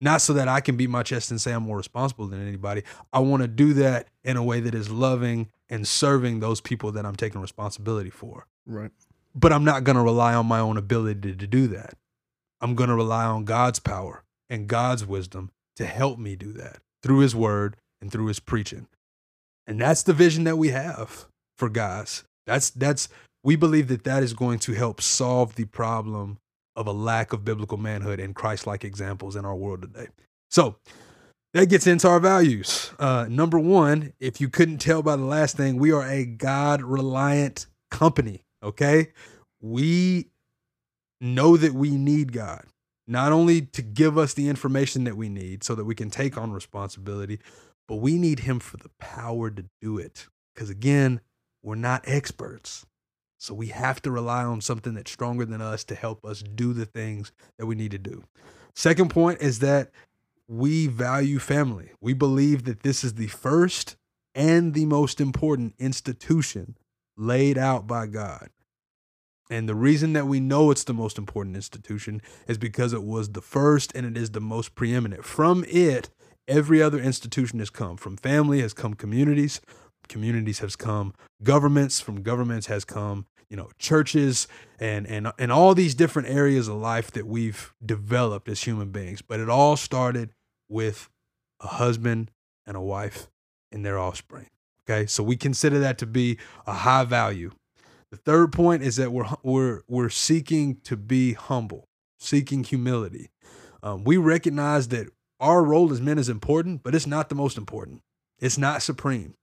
Not 0.00 0.22
so 0.22 0.32
that 0.32 0.48
I 0.48 0.60
can 0.60 0.76
beat 0.76 0.88
my 0.88 1.02
chest 1.02 1.30
and 1.30 1.40
say 1.40 1.52
I'm 1.52 1.64
more 1.64 1.76
responsible 1.76 2.26
than 2.26 2.46
anybody. 2.46 2.84
I 3.12 3.18
want 3.18 3.42
to 3.42 3.48
do 3.48 3.74
that 3.74 4.08
in 4.24 4.36
a 4.38 4.42
way 4.42 4.60
that 4.60 4.74
is 4.74 4.90
loving 4.90 5.48
and 5.68 5.86
serving 5.86 6.40
those 6.40 6.60
people 6.60 6.90
that 6.92 7.04
I'm 7.04 7.16
taking 7.16 7.40
responsibility 7.40 8.08
for. 8.08 8.46
Right. 8.66 8.90
But 9.34 9.52
I'm 9.52 9.64
not 9.64 9.84
going 9.84 9.96
to 9.96 10.02
rely 10.02 10.34
on 10.34 10.46
my 10.46 10.58
own 10.58 10.78
ability 10.78 11.36
to 11.36 11.46
do 11.46 11.66
that. 11.68 11.94
I'm 12.62 12.74
going 12.74 12.88
to 12.88 12.96
rely 12.96 13.24
on 13.24 13.44
God's 13.44 13.78
power 13.78 14.24
and 14.48 14.66
God's 14.66 15.04
wisdom 15.06 15.50
to 15.76 15.86
help 15.86 16.18
me 16.18 16.34
do 16.34 16.52
that 16.54 16.78
through 17.02 17.18
his 17.18 17.34
word 17.34 17.76
and 18.00 18.10
through 18.10 18.26
his 18.26 18.40
preaching. 18.40 18.86
And 19.66 19.80
that's 19.80 20.02
the 20.02 20.12
vision 20.12 20.44
that 20.44 20.56
we 20.56 20.68
have 20.68 21.26
for 21.56 21.68
guys. 21.68 22.24
That's 22.46 22.70
that's 22.70 23.08
we 23.42 23.56
believe 23.56 23.88
that 23.88 24.04
that 24.04 24.22
is 24.22 24.32
going 24.32 24.58
to 24.60 24.72
help 24.72 25.00
solve 25.00 25.54
the 25.54 25.64
problem 25.64 26.38
of 26.76 26.86
a 26.86 26.92
lack 26.92 27.32
of 27.32 27.44
biblical 27.44 27.78
manhood 27.78 28.20
and 28.20 28.34
Christ-like 28.34 28.84
examples 28.84 29.36
in 29.36 29.44
our 29.44 29.56
world 29.56 29.82
today. 29.82 30.08
So 30.50 30.76
that 31.52 31.66
gets 31.66 31.86
into 31.86 32.08
our 32.08 32.20
values. 32.20 32.92
Uh, 32.98 33.26
number 33.28 33.58
one, 33.58 34.12
if 34.20 34.40
you 34.40 34.48
couldn't 34.48 34.78
tell 34.78 35.02
by 35.02 35.16
the 35.16 35.24
last 35.24 35.56
thing, 35.56 35.78
we 35.78 35.92
are 35.92 36.06
a 36.06 36.24
God-reliant 36.24 37.66
company. 37.90 38.44
Okay, 38.62 39.08
we 39.60 40.28
know 41.20 41.56
that 41.56 41.72
we 41.72 41.96
need 41.96 42.32
God 42.32 42.64
not 43.06 43.32
only 43.32 43.62
to 43.62 43.82
give 43.82 44.16
us 44.16 44.34
the 44.34 44.48
information 44.48 45.04
that 45.04 45.16
we 45.16 45.28
need 45.28 45.64
so 45.64 45.74
that 45.74 45.84
we 45.84 45.94
can 45.94 46.10
take 46.10 46.38
on 46.38 46.52
responsibility, 46.52 47.40
but 47.88 47.96
we 47.96 48.16
need 48.16 48.40
him 48.40 48.60
for 48.60 48.76
the 48.76 48.90
power 49.00 49.50
to 49.50 49.64
do 49.80 49.98
it. 49.98 50.28
Because 50.54 50.70
again, 50.70 51.20
we're 51.62 51.74
not 51.74 52.04
experts. 52.06 52.86
So 53.40 53.54
we 53.54 53.68
have 53.68 54.02
to 54.02 54.10
rely 54.10 54.44
on 54.44 54.60
something 54.60 54.92
that's 54.92 55.10
stronger 55.10 55.46
than 55.46 55.62
us 55.62 55.82
to 55.84 55.94
help 55.94 56.26
us 56.26 56.42
do 56.42 56.74
the 56.74 56.84
things 56.84 57.32
that 57.56 57.64
we 57.64 57.74
need 57.74 57.90
to 57.92 57.98
do. 57.98 58.24
Second 58.74 59.08
point 59.08 59.40
is 59.40 59.60
that 59.60 59.90
we 60.46 60.86
value 60.86 61.38
family. 61.38 61.92
We 62.02 62.12
believe 62.12 62.64
that 62.64 62.82
this 62.82 63.02
is 63.02 63.14
the 63.14 63.28
first 63.28 63.96
and 64.34 64.74
the 64.74 64.84
most 64.84 65.22
important 65.22 65.74
institution 65.78 66.76
laid 67.16 67.56
out 67.56 67.86
by 67.86 68.08
God. 68.08 68.50
And 69.48 69.66
the 69.66 69.74
reason 69.74 70.12
that 70.12 70.26
we 70.26 70.38
know 70.38 70.70
it's 70.70 70.84
the 70.84 70.92
most 70.92 71.16
important 71.16 71.56
institution 71.56 72.20
is 72.46 72.58
because 72.58 72.92
it 72.92 73.02
was 73.02 73.30
the 73.30 73.40
first 73.40 73.90
and 73.94 74.04
it 74.04 74.20
is 74.20 74.32
the 74.32 74.40
most 74.40 74.74
preeminent. 74.74 75.24
From 75.24 75.64
it, 75.66 76.10
every 76.46 76.82
other 76.82 77.00
institution 77.00 77.58
has 77.58 77.70
come. 77.70 77.96
From 77.96 78.18
family 78.18 78.60
has 78.60 78.74
come 78.74 78.92
communities, 78.92 79.62
communities 80.10 80.58
has 80.58 80.76
come 80.76 81.14
governments, 81.42 82.00
from 82.00 82.22
governments 82.22 82.66
has 82.66 82.84
come, 82.84 83.24
you 83.48 83.56
know, 83.56 83.70
churches 83.78 84.46
and 84.78 85.06
and 85.06 85.32
and 85.38 85.50
all 85.50 85.74
these 85.74 85.94
different 85.94 86.28
areas 86.28 86.68
of 86.68 86.76
life 86.76 87.10
that 87.12 87.26
we've 87.26 87.72
developed 87.84 88.48
as 88.48 88.62
human 88.64 88.90
beings. 88.90 89.22
But 89.22 89.40
it 89.40 89.48
all 89.48 89.76
started 89.76 90.30
with 90.68 91.08
a 91.60 91.68
husband 91.68 92.30
and 92.66 92.76
a 92.76 92.80
wife 92.80 93.28
and 93.72 93.86
their 93.86 93.98
offspring. 93.98 94.48
Okay? 94.84 95.06
So 95.06 95.22
we 95.22 95.36
consider 95.36 95.78
that 95.78 95.96
to 95.98 96.06
be 96.06 96.36
a 96.66 96.74
high 96.74 97.04
value 97.04 97.52
the 98.10 98.16
third 98.16 98.52
point 98.52 98.82
is 98.82 98.96
that 98.96 99.12
we're 99.12 99.28
we're 99.42 99.82
we're 99.88 100.08
seeking 100.08 100.76
to 100.82 100.96
be 100.96 101.34
humble, 101.34 101.88
seeking 102.18 102.64
humility. 102.64 103.30
Um, 103.82 104.04
we 104.04 104.16
recognize 104.16 104.88
that 104.88 105.08
our 105.38 105.62
role 105.62 105.92
as 105.92 106.00
men 106.00 106.18
is 106.18 106.28
important, 106.28 106.82
but 106.82 106.94
it's 106.94 107.06
not 107.06 107.28
the 107.28 107.34
most 107.34 107.56
important. 107.56 108.00
It's 108.40 108.58
not 108.58 108.82
supreme. 108.82 109.34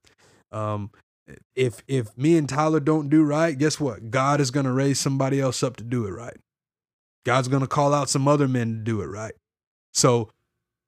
Um, 0.51 0.91
if 1.55 1.83
if 1.87 2.17
me 2.17 2.37
and 2.37 2.47
Tyler 2.47 2.79
don't 2.79 3.09
do 3.09 3.23
right, 3.23 3.57
guess 3.57 3.79
what? 3.79 4.09
God 4.11 4.39
is 4.39 4.51
going 4.51 4.65
to 4.65 4.71
raise 4.71 4.99
somebody 4.99 5.39
else 5.41 5.61
up 5.63 5.75
to 5.77 5.83
do 5.83 6.05
it 6.05 6.11
right. 6.11 6.37
God's 7.25 7.49
going 7.49 7.61
to 7.61 7.67
call 7.67 7.93
out 7.93 8.09
some 8.09 8.27
other 8.27 8.47
men 8.47 8.73
to 8.73 8.79
do 8.79 9.01
it 9.01 9.07
right. 9.07 9.33
So 9.93 10.29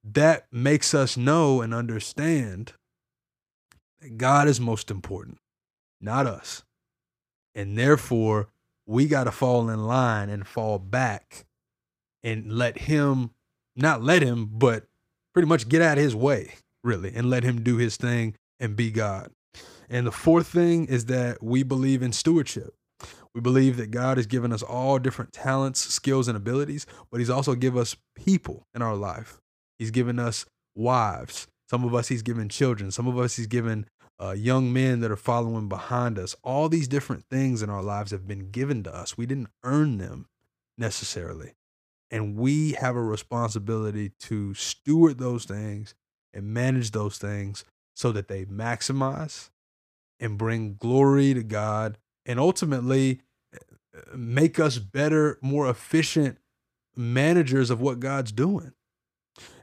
that 0.03 0.45
makes 0.51 0.93
us 0.93 1.17
know 1.17 1.61
and 1.61 1.73
understand 1.73 2.73
that 3.99 4.17
God 4.17 4.47
is 4.47 4.59
most 4.59 4.89
important, 4.89 5.39
not 5.99 6.25
us. 6.25 6.63
And 7.53 7.77
therefore, 7.77 8.47
we 8.85 9.07
got 9.07 9.25
to 9.25 9.31
fall 9.31 9.69
in 9.69 9.85
line 9.85 10.29
and 10.29 10.47
fall 10.47 10.79
back 10.79 11.45
and 12.23 12.51
let 12.53 12.77
him, 12.77 13.31
not 13.75 14.01
let 14.01 14.21
him, 14.21 14.47
but 14.51 14.85
pretty 15.33 15.47
much 15.47 15.67
get 15.67 15.81
out 15.81 15.97
of 15.97 16.03
his 16.03 16.15
way, 16.15 16.53
really, 16.83 17.13
and 17.13 17.29
let 17.29 17.43
him 17.43 17.63
do 17.63 17.77
his 17.77 17.97
thing 17.97 18.35
and 18.59 18.75
be 18.75 18.91
God. 18.91 19.31
And 19.89 20.05
the 20.05 20.11
fourth 20.11 20.47
thing 20.47 20.85
is 20.85 21.05
that 21.05 21.41
we 21.41 21.63
believe 21.63 22.03
in 22.03 22.13
stewardship. 22.13 22.75
We 23.33 23.41
believe 23.41 23.77
that 23.77 23.91
God 23.91 24.17
has 24.17 24.27
given 24.27 24.51
us 24.51 24.61
all 24.61 24.99
different 24.99 25.33
talents, 25.33 25.79
skills, 25.79 26.27
and 26.27 26.37
abilities, 26.37 26.85
but 27.11 27.19
He's 27.19 27.29
also 27.29 27.55
given 27.55 27.81
us 27.81 27.95
people 28.15 28.67
in 28.73 28.81
our 28.81 28.95
life. 28.95 29.39
He's 29.77 29.91
given 29.91 30.19
us 30.19 30.45
wives. 30.75 31.47
Some 31.69 31.83
of 31.83 31.95
us 31.95 32.07
He's 32.07 32.21
given 32.21 32.49
children. 32.49 32.91
Some 32.91 33.07
of 33.07 33.17
us 33.17 33.35
He's 33.35 33.47
given 33.47 33.87
uh, 34.21 34.31
young 34.31 34.73
men 34.73 34.99
that 34.99 35.11
are 35.11 35.15
following 35.15 35.69
behind 35.69 36.19
us. 36.19 36.35
All 36.43 36.69
these 36.69 36.87
different 36.87 37.25
things 37.31 37.61
in 37.61 37.69
our 37.69 37.83
lives 37.83 38.11
have 38.11 38.27
been 38.27 38.51
given 38.51 38.83
to 38.83 38.93
us. 38.93 39.17
We 39.17 39.25
didn't 39.25 39.49
earn 39.63 39.97
them 39.97 40.27
necessarily. 40.77 41.53
And 42.11 42.35
we 42.35 42.73
have 42.73 42.95
a 42.95 43.01
responsibility 43.01 44.11
to 44.21 44.53
steward 44.55 45.19
those 45.19 45.45
things 45.45 45.93
and 46.33 46.53
manage 46.53 46.91
those 46.91 47.17
things 47.17 47.63
so 47.95 48.11
that 48.11 48.27
they 48.27 48.45
maximize 48.45 49.49
and 50.19 50.37
bring 50.37 50.75
glory 50.75 51.33
to 51.33 51.43
God 51.43 51.97
and 52.25 52.39
ultimately 52.39 53.21
uh, 53.55 54.15
make 54.15 54.59
us 54.59 54.77
better, 54.77 55.39
more 55.41 55.69
efficient 55.69 56.37
managers 56.95 57.69
of 57.69 57.81
what 57.81 57.99
God's 57.99 58.31
doing. 58.31 58.73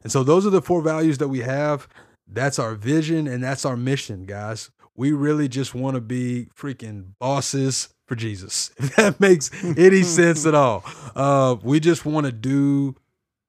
And 0.03 0.11
so 0.11 0.23
those 0.23 0.47
are 0.47 0.51
the 0.51 0.63
four 0.63 0.83
values 0.83 1.19
that 1.19 1.29
we 1.29 1.41
have. 1.41 1.89
That's 2.27 2.59
our 2.59 2.75
vision 2.75 3.27
and 3.27 3.43
that's 3.43 3.65
our 3.65 3.77
mission, 3.77 4.25
guys. 4.25 4.71
We 4.97 5.13
really 5.13 5.49
just 5.49 5.75
want 5.75 5.95
to 5.95 6.01
be 6.01 6.49
freaking 6.57 7.13
bosses 7.21 7.91
for 8.07 8.15
Jesus, 8.15 8.71
if 8.79 8.97
that 8.97 9.21
makes 9.21 9.51
any 9.63 10.03
sense 10.05 10.47
at 10.47 10.55
all. 10.55 10.85
Uh, 11.15 11.57
we 11.63 11.81
just 11.81 12.07
want 12.07 12.27
to 12.27 12.33
do 12.33 12.97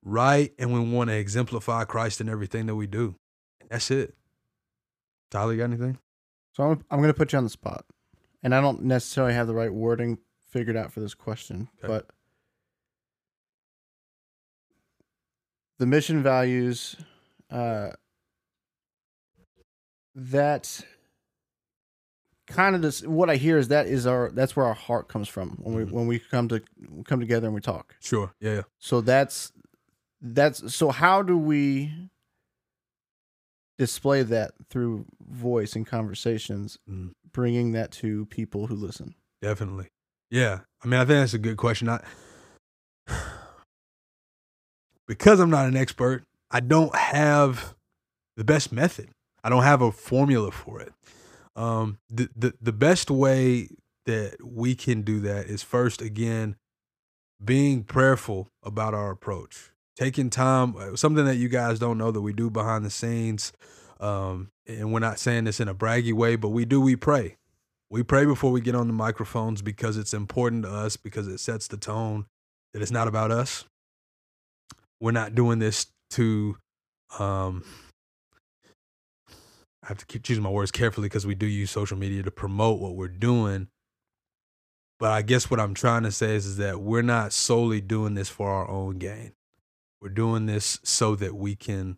right 0.03 0.53
and 0.59 0.73
we 0.73 0.79
want 0.79 1.09
to 1.09 1.15
exemplify 1.15 1.85
Christ 1.85 2.21
in 2.21 2.29
everything 2.29 2.65
that 2.65 2.75
we 2.75 2.87
do. 2.87 3.15
That's 3.69 3.91
it. 3.91 4.15
Tyler, 5.31 5.53
you 5.53 5.59
got 5.59 5.65
anything? 5.65 5.97
So 6.57 6.63
I'm, 6.63 6.83
I'm 6.89 6.97
going 6.97 7.13
to 7.13 7.17
put 7.17 7.33
you 7.33 7.37
on 7.37 7.43
the 7.43 7.51
spot. 7.51 7.85
And 8.41 8.55
I 8.55 8.61
don't 8.61 8.81
necessarily 8.81 9.33
have 9.33 9.45
the 9.45 9.53
right 9.53 9.71
wording 9.71 10.17
figured 10.49 10.75
out 10.75 10.91
for 10.91 11.01
this 11.01 11.13
question, 11.13 11.69
okay. 11.77 11.87
but 11.87 12.07
the 15.77 15.85
mission 15.85 16.23
values 16.23 16.95
uh, 17.51 17.89
that 20.15 20.81
kind 22.47 22.75
of 22.75 22.81
this 22.81 23.01
what 23.01 23.29
I 23.29 23.35
hear 23.35 23.57
is 23.57 23.67
that 23.67 23.87
is 23.87 24.07
our 24.07 24.31
that's 24.31 24.55
where 24.55 24.65
our 24.65 24.73
heart 24.73 25.09
comes 25.09 25.27
from 25.27 25.57
when 25.61 25.75
we 25.75 25.83
mm-hmm. 25.83 25.95
when 25.95 26.07
we 26.07 26.19
come 26.19 26.47
to 26.47 26.61
come 27.05 27.19
together 27.19 27.47
and 27.47 27.53
we 27.55 27.61
talk. 27.61 27.95
Sure. 27.99 28.33
Yeah, 28.39 28.53
yeah. 28.53 28.61
So 28.79 29.01
that's 29.01 29.51
that's 30.21 30.73
so 30.73 30.89
how 30.89 31.21
do 31.21 31.37
we 31.37 31.91
display 33.77 34.23
that 34.23 34.51
through 34.69 35.05
voice 35.29 35.75
and 35.75 35.85
conversations 35.85 36.77
mm. 36.89 37.11
bringing 37.31 37.71
that 37.73 37.91
to 37.91 38.25
people 38.27 38.67
who 38.67 38.75
listen. 38.75 39.15
Definitely. 39.41 39.87
Yeah. 40.29 40.59
I 40.83 40.87
mean 40.87 40.99
i 40.99 41.05
think 41.05 41.19
that's 41.19 41.33
a 41.33 41.39
good 41.39 41.57
question. 41.57 41.89
I 41.89 42.01
because 45.07 45.39
i'm 45.39 45.49
not 45.49 45.67
an 45.67 45.77
expert 45.77 46.23
i 46.51 46.59
don't 46.59 46.93
have 46.95 47.75
the 48.37 48.43
best 48.45 48.71
method. 48.71 49.09
I 49.43 49.49
don't 49.49 49.63
have 49.63 49.81
a 49.81 49.91
formula 49.91 50.51
for 50.51 50.79
it. 50.79 50.93
Um, 51.55 51.97
the, 52.09 52.29
the 52.35 52.53
the 52.61 52.71
best 52.71 53.09
way 53.09 53.69
that 54.05 54.37
we 54.45 54.75
can 54.75 55.01
do 55.01 55.19
that 55.21 55.47
is 55.47 55.63
first 55.63 56.01
again 56.01 56.55
being 57.43 57.83
prayerful 57.83 58.47
about 58.63 58.93
our 58.93 59.11
approach, 59.11 59.71
taking 59.97 60.29
time. 60.29 60.75
Uh, 60.77 60.95
something 60.95 61.25
that 61.25 61.35
you 61.35 61.49
guys 61.49 61.79
don't 61.79 61.97
know 61.97 62.11
that 62.11 62.21
we 62.21 62.33
do 62.33 62.49
behind 62.49 62.85
the 62.85 62.89
scenes, 62.89 63.51
um, 63.99 64.51
and 64.67 64.93
we're 64.93 64.99
not 64.99 65.19
saying 65.19 65.45
this 65.45 65.59
in 65.59 65.67
a 65.67 65.75
braggy 65.75 66.13
way, 66.13 66.35
but 66.35 66.49
we 66.49 66.65
do. 66.65 66.79
We 66.79 66.95
pray. 66.95 67.37
We 67.89 68.03
pray 68.03 68.25
before 68.25 68.51
we 68.51 68.61
get 68.61 68.75
on 68.75 68.87
the 68.87 68.93
microphones 68.93 69.61
because 69.61 69.97
it's 69.97 70.13
important 70.13 70.63
to 70.63 70.69
us 70.69 70.97
because 70.97 71.27
it 71.27 71.39
sets 71.39 71.67
the 71.67 71.77
tone 71.77 72.25
that 72.73 72.81
it's 72.81 72.91
not 72.91 73.07
about 73.07 73.31
us. 73.31 73.63
We're 74.99 75.11
not 75.11 75.35
doing 75.35 75.59
this 75.59 75.87
to 76.11 76.57
um, 77.17 77.63
I 79.87 79.87
have 79.87 79.97
to 79.99 80.05
keep 80.05 80.23
choosing 80.23 80.43
my 80.43 80.49
words 80.49 80.69
carefully 80.69 81.05
because 81.05 81.25
we 81.25 81.33
do 81.33 81.45
use 81.45 81.71
social 81.71 81.97
media 81.97 82.21
to 82.23 82.31
promote 82.31 82.81
what 82.81 82.95
we're 82.95 83.07
doing. 83.07 83.69
But 84.99 85.11
I 85.11 85.21
guess 85.21 85.49
what 85.49 85.61
I'm 85.61 85.73
trying 85.73 86.03
to 86.03 86.11
say 86.11 86.35
is, 86.35 86.45
is 86.45 86.57
that 86.57 86.81
we're 86.81 87.03
not 87.03 87.31
solely 87.31 87.79
doing 87.79 88.13
this 88.15 88.27
for 88.27 88.49
our 88.49 88.67
own 88.67 88.97
gain. 88.97 89.31
We're 90.01 90.09
doing 90.09 90.45
this 90.45 90.79
so 90.83 91.15
that 91.15 91.35
we 91.35 91.55
can 91.55 91.97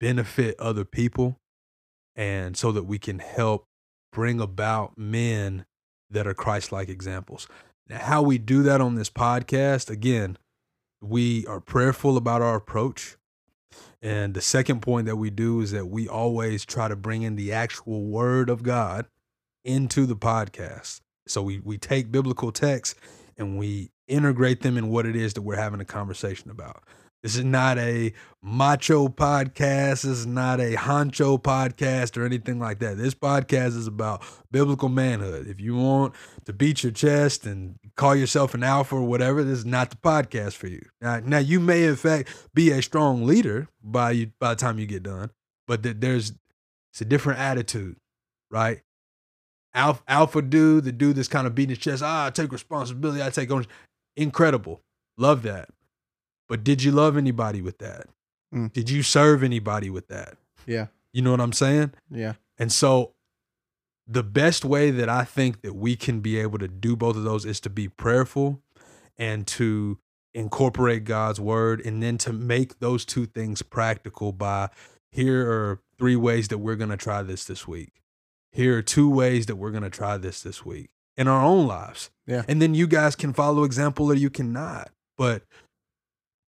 benefit 0.00 0.58
other 0.58 0.84
people 0.84 1.38
and 2.16 2.56
so 2.56 2.72
that 2.72 2.84
we 2.84 2.98
can 2.98 3.20
help 3.20 3.66
bring 4.12 4.40
about 4.40 4.98
men 4.98 5.66
that 6.10 6.26
are 6.26 6.34
Christ 6.34 6.72
like 6.72 6.88
examples. 6.88 7.46
Now, 7.88 7.98
how 7.98 8.22
we 8.22 8.38
do 8.38 8.62
that 8.64 8.80
on 8.80 8.96
this 8.96 9.10
podcast, 9.10 9.90
again, 9.90 10.36
we 11.00 11.46
are 11.46 11.60
prayerful 11.60 12.16
about 12.16 12.42
our 12.42 12.56
approach. 12.56 13.16
And 14.02 14.34
the 14.34 14.40
second 14.40 14.80
point 14.80 15.06
that 15.06 15.16
we 15.16 15.30
do 15.30 15.60
is 15.60 15.70
that 15.72 15.86
we 15.86 16.08
always 16.08 16.64
try 16.64 16.88
to 16.88 16.96
bring 16.96 17.22
in 17.22 17.36
the 17.36 17.52
actual 17.52 18.04
word 18.04 18.50
of 18.50 18.62
God 18.62 19.06
into 19.64 20.06
the 20.06 20.16
podcast. 20.16 21.00
So 21.26 21.42
we 21.42 21.60
we 21.60 21.78
take 21.78 22.10
biblical 22.10 22.52
texts 22.52 22.98
and 23.36 23.58
we 23.58 23.90
integrate 24.08 24.62
them 24.62 24.76
in 24.76 24.88
what 24.88 25.06
it 25.06 25.14
is 25.14 25.34
that 25.34 25.42
we're 25.42 25.56
having 25.56 25.80
a 25.80 25.84
conversation 25.84 26.50
about. 26.50 26.82
This 27.22 27.34
is 27.34 27.44
not 27.44 27.78
a 27.78 28.12
macho 28.42 29.08
podcast. 29.08 30.02
This 30.02 30.04
is 30.04 30.26
not 30.26 30.60
a 30.60 30.76
honcho 30.76 31.42
podcast 31.42 32.16
or 32.16 32.24
anything 32.24 32.60
like 32.60 32.78
that. 32.78 32.96
This 32.96 33.12
podcast 33.12 33.76
is 33.76 33.88
about 33.88 34.22
biblical 34.52 34.88
manhood. 34.88 35.48
If 35.48 35.60
you 35.60 35.76
want 35.76 36.14
to 36.44 36.52
beat 36.52 36.84
your 36.84 36.92
chest 36.92 37.44
and 37.44 37.76
call 37.96 38.14
yourself 38.14 38.54
an 38.54 38.62
alpha 38.62 38.94
or 38.94 39.02
whatever, 39.02 39.42
this 39.42 39.58
is 39.58 39.66
not 39.66 39.90
the 39.90 39.96
podcast 39.96 40.52
for 40.54 40.68
you. 40.68 40.80
Now, 41.00 41.18
now 41.18 41.38
you 41.38 41.58
may 41.58 41.84
in 41.84 41.96
fact 41.96 42.28
be 42.54 42.70
a 42.70 42.80
strong 42.82 43.26
leader 43.26 43.68
by 43.82 44.12
you 44.12 44.30
by 44.38 44.50
the 44.50 44.60
time 44.60 44.78
you 44.78 44.86
get 44.86 45.02
done, 45.02 45.30
but 45.66 45.82
there's 46.00 46.32
it's 46.92 47.00
a 47.00 47.04
different 47.04 47.40
attitude, 47.40 47.96
right? 48.48 48.82
Alpha, 49.74 50.02
alpha 50.08 50.40
dude, 50.40 50.84
the 50.84 50.92
dude 50.92 51.16
that's 51.16 51.28
kind 51.28 51.46
of 51.46 51.54
beating 51.54 51.70
his 51.70 51.78
chest. 51.78 52.02
Ah, 52.02 52.26
I 52.26 52.30
take 52.30 52.52
responsibility. 52.52 53.22
I 53.22 53.30
take 53.30 53.50
ownership. 53.50 53.70
Incredible. 54.18 54.82
Love 55.16 55.42
that. 55.42 55.68
But 56.48 56.64
did 56.64 56.82
you 56.82 56.90
love 56.90 57.16
anybody 57.16 57.62
with 57.62 57.78
that? 57.78 58.08
Mm. 58.52 58.72
Did 58.72 58.90
you 58.90 59.02
serve 59.04 59.44
anybody 59.44 59.90
with 59.90 60.08
that? 60.08 60.36
Yeah. 60.66 60.86
You 61.12 61.22
know 61.22 61.30
what 61.30 61.40
I'm 61.40 61.52
saying? 61.52 61.92
Yeah. 62.10 62.34
And 62.58 62.72
so 62.72 63.14
the 64.08 64.24
best 64.24 64.64
way 64.64 64.90
that 64.90 65.08
I 65.08 65.22
think 65.22 65.62
that 65.62 65.74
we 65.74 65.94
can 65.94 66.18
be 66.18 66.38
able 66.38 66.58
to 66.58 66.66
do 66.66 66.96
both 66.96 67.16
of 67.16 67.22
those 67.22 67.44
is 67.44 67.60
to 67.60 67.70
be 67.70 67.88
prayerful 67.88 68.60
and 69.16 69.46
to 69.48 69.98
incorporate 70.34 71.04
God's 71.04 71.40
word 71.40 71.80
and 71.84 72.02
then 72.02 72.18
to 72.18 72.32
make 72.32 72.80
those 72.80 73.04
two 73.04 73.24
things 73.24 73.62
practical 73.62 74.32
by 74.32 74.68
here 75.12 75.48
are 75.48 75.80
three 75.96 76.16
ways 76.16 76.48
that 76.48 76.58
we're 76.58 76.76
going 76.76 76.90
to 76.90 76.96
try 76.96 77.22
this 77.22 77.44
this 77.44 77.68
week. 77.68 78.02
Here 78.50 78.78
are 78.78 78.82
two 78.82 79.08
ways 79.08 79.46
that 79.46 79.56
we're 79.56 79.70
going 79.70 79.84
to 79.84 79.90
try 79.90 80.16
this 80.16 80.42
this 80.42 80.64
week 80.64 80.90
in 81.18 81.28
our 81.28 81.44
own 81.44 81.66
lives. 81.66 82.10
Yeah. 82.26 82.44
And 82.48 82.62
then 82.62 82.74
you 82.74 82.86
guys 82.86 83.16
can 83.16 83.34
follow 83.34 83.64
example 83.64 84.06
or 84.10 84.14
you 84.14 84.30
cannot. 84.30 84.90
But 85.18 85.42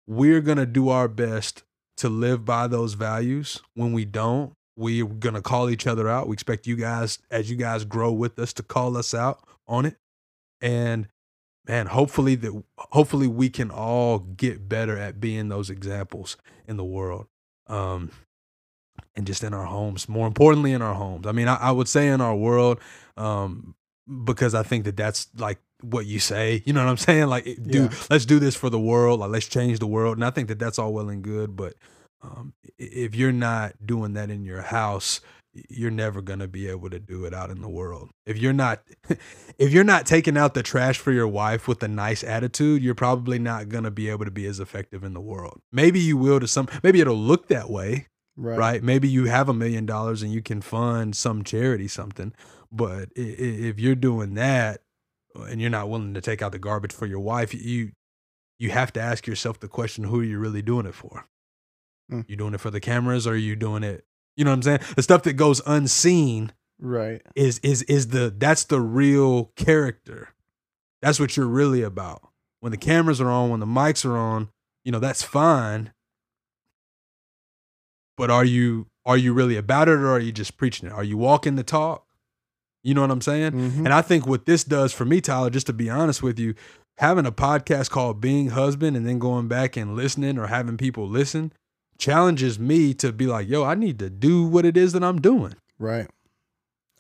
we're 0.07 0.41
going 0.41 0.59
to 0.59 0.67
do 0.67 0.89
our 0.89 1.09
best 1.09 1.63
to 1.99 2.09
live 2.09 2.45
by 2.45 2.67
those 2.67 2.95
values. 2.95 3.63
When 3.75 3.93
we 3.93 4.05
don't, 4.05 4.53
we're 4.77 5.07
going 5.07 5.37
to 5.37 5.41
call 5.41 5.71
each 5.71 5.87
other 5.87 6.09
out. 6.09 6.29
We 6.29 6.35
expect 6.35 6.67
you 6.67 6.77
guys, 6.77 7.21
as 7.31 7.49
you 7.49 7.57
guys 7.57 7.85
grow 7.85 8.13
with 8.13 8.39
us, 8.39 8.53
to 8.55 8.63
call 8.63 8.97
us 8.97 9.15
out 9.15 9.41
on 9.69 9.87
it. 9.87 9.97
And 10.61 11.07
man, 11.67 11.87
hopefully 11.87 12.35
that 12.35 12.63
hopefully 12.77 13.29
we 13.29 13.49
can 13.49 13.71
all 13.71 14.19
get 14.19 14.69
better 14.69 14.99
at 14.99 15.21
being 15.21 15.49
those 15.49 15.71
examples 15.71 16.37
in 16.67 16.77
the 16.77 16.85
world. 16.85 17.27
Um, 17.69 18.11
and 19.15 19.27
just 19.27 19.45
in 19.45 19.55
our 19.55 19.65
homes, 19.65 20.09
more 20.09 20.27
importantly 20.27 20.73
in 20.73 20.83
our 20.83 20.95
homes. 20.95 21.27
I 21.27 21.33
mean, 21.33 21.49
I, 21.49 21.57
I 21.57 21.71
would 21.71 21.89
say 21.89 22.09
in 22.09 22.21
our 22.21 22.35
world, 22.35 22.81
um, 23.17 23.76
because 24.25 24.55
I 24.55 24.63
think 24.63 24.85
that 24.85 24.97
that's 24.97 25.29
like 25.37 25.59
what 25.83 26.07
you 26.07 26.19
say. 26.19 26.63
You 26.65 26.73
know 26.73 26.85
what 26.85 26.91
I'm 26.91 26.97
saying? 26.97 27.27
Like, 27.29 27.45
do 27.45 27.85
Yeah. 27.85 27.91
let's 28.11 28.25
do 28.27 28.39
this 28.39 28.55
for 28.57 28.71
the 28.71 28.81
world. 28.81 29.21
Like, 29.21 29.31
let's 29.31 29.47
change 29.47 29.79
the 29.79 29.87
world. 29.87 30.17
And 30.17 30.25
I 30.25 30.31
think 30.31 30.49
that 30.49 30.59
that's 30.59 30.79
all 30.79 30.93
well 30.93 31.09
and 31.09 31.23
good, 31.23 31.57
but 31.57 31.75
um, 32.23 32.55
if 32.79 33.15
you're 33.15 33.33
not 33.33 33.75
doing 33.85 34.15
that 34.15 34.31
in 34.31 34.45
your 34.45 34.63
house, 34.63 35.21
you're 35.71 35.91
never 35.91 36.21
gonna 36.21 36.49
be 36.49 36.69
able 36.69 36.91
to 36.91 36.99
do 36.99 37.25
it 37.25 37.33
out 37.33 37.51
in 37.51 37.61
the 37.63 37.69
world. 37.69 38.11
If 38.27 38.37
you're 38.39 38.53
not, 38.53 38.83
if 39.59 39.73
you're 39.73 39.85
not 39.85 40.05
taking 40.07 40.37
out 40.37 40.55
the 40.55 40.63
trash 40.63 40.99
for 40.99 41.13
your 41.13 41.29
wife 41.29 41.67
with 41.69 41.83
a 41.83 41.89
nice 41.89 42.23
attitude, 42.25 42.83
you're 42.83 42.95
probably 42.95 43.39
not 43.39 43.69
gonna 43.69 43.91
be 43.91 44.09
able 44.11 44.25
to 44.27 44.31
be 44.31 44.47
as 44.47 44.61
effective 44.61 45.03
in 45.05 45.15
the 45.15 45.21
world. 45.21 45.61
Maybe 45.73 45.99
you 46.01 46.17
will 46.17 46.41
to 46.41 46.49
some. 46.49 46.69
Maybe 46.83 47.01
it'll 47.01 47.17
look 47.17 47.49
that 47.49 47.71
way, 47.71 48.09
Right. 48.37 48.59
right? 48.59 48.83
Maybe 48.83 49.09
you 49.09 49.27
have 49.27 49.49
a 49.49 49.55
million 49.55 49.87
dollars 49.87 50.23
and 50.23 50.31
you 50.33 50.43
can 50.43 50.61
fund 50.61 51.17
some 51.17 51.43
charity, 51.45 51.89
something. 51.89 52.35
But 52.77 53.09
if 53.17 53.81
you're 53.81 53.95
doing 53.95 54.35
that 54.35 54.83
and 55.35 55.61
you're 55.61 55.71
not 55.71 55.89
willing 55.89 56.15
to 56.15 56.21
take 56.21 56.43
out 56.43 56.53
the 56.53 56.59
garbage 56.59 56.93
for 56.93 57.07
your 57.07 57.21
wife, 57.21 57.55
you 57.55 57.93
you 58.59 58.71
have 58.71 58.93
to 58.95 59.01
ask 59.01 59.27
yourself 59.27 59.61
the 59.61 59.69
question: 59.69 60.05
Who 60.05 60.21
are 60.21 60.25
you 60.25 60.39
really 60.39 60.63
doing 60.63 60.87
it 60.87 60.95
for? 60.95 61.27
Hmm. 62.11 62.23
You 62.29 62.37
doing 62.37 62.55
it 62.55 62.61
for 62.61 62.71
the 62.71 62.81
cameras, 62.81 63.27
or 63.27 63.33
are 63.33 63.37
you 63.37 63.57
doing 63.57 63.83
it? 63.83 64.05
You 64.37 64.45
know 64.45 64.51
what 64.51 64.57
I'm 64.57 64.63
saying? 64.63 64.81
The 64.95 65.03
stuff 65.03 65.23
that 65.25 65.33
goes 65.35 65.61
unseen 65.67 66.53
Right. 66.79 67.23
is 67.35 67.59
is 67.61 67.83
is 67.85 68.09
the 68.09 68.35
that's 68.37 68.65
the 68.65 68.81
real 68.81 69.47
character. 69.57 70.29
That's 71.01 71.19
what 71.19 71.37
you're 71.37 71.47
really 71.47 71.83
about. 71.83 72.29
When 72.61 72.73
the 72.73 72.79
cameras 72.79 73.21
are 73.21 73.31
on, 73.31 73.51
when 73.51 73.61
the 73.61 73.67
mics 73.67 74.05
are 74.05 74.17
on, 74.17 74.51
you 74.85 74.93
know, 74.93 74.99
that's 74.99 75.23
fine. 75.23 75.93
But 78.17 78.31
are 78.31 78.45
you 78.45 78.87
are 79.05 79.17
you 79.17 79.33
really 79.33 79.57
about 79.57 79.89
it 79.89 79.93
or 79.99 80.11
are 80.11 80.19
you 80.21 80.33
just 80.33 80.57
preaching 80.57 80.89
it? 80.89 80.93
Are 80.93 81.05
you 81.05 81.17
walking 81.17 81.57
the 81.57 81.63
talk? 81.63 82.06
You 82.87 82.95
know 82.95 83.01
what 83.01 83.11
I'm 83.11 83.21
saying? 83.21 83.53
Mhm. 83.53 83.79
And 83.79 83.89
I 83.89 84.01
think 84.01 84.27
what 84.27 84.47
this 84.47 84.63
does 84.63 84.93
for 84.93 85.05
me, 85.05 85.21
Tyler, 85.21 85.51
just 85.51 85.67
to 85.67 85.73
be 85.73 85.91
honest 85.91 86.23
with 86.23 86.39
you, 86.39 86.55
having 86.99 87.27
a 87.27 87.33
podcast 87.33 87.91
called 87.91 88.21
Being 88.21 88.51
Husband 88.51 88.97
and 88.97 89.05
then 89.05 89.19
going 89.19 89.49
back 89.49 89.77
and 89.77 89.97
listening 89.97 90.39
or 90.39 90.47
having 90.47 90.77
people 90.77 91.09
listen 91.09 91.53
challenges 91.99 92.59
me 92.59 92.95
to 92.95 93.11
be 93.13 93.27
like, 93.27 93.49
yo, 93.49 93.65
I 93.65 93.75
need 93.75 93.99
to 93.99 94.09
do 94.09 94.45
what 94.47 94.65
it 94.65 94.77
is 94.77 94.93
that 94.93 95.03
I'm 95.03 95.21
doing. 95.21 95.55
Right. 95.79 96.09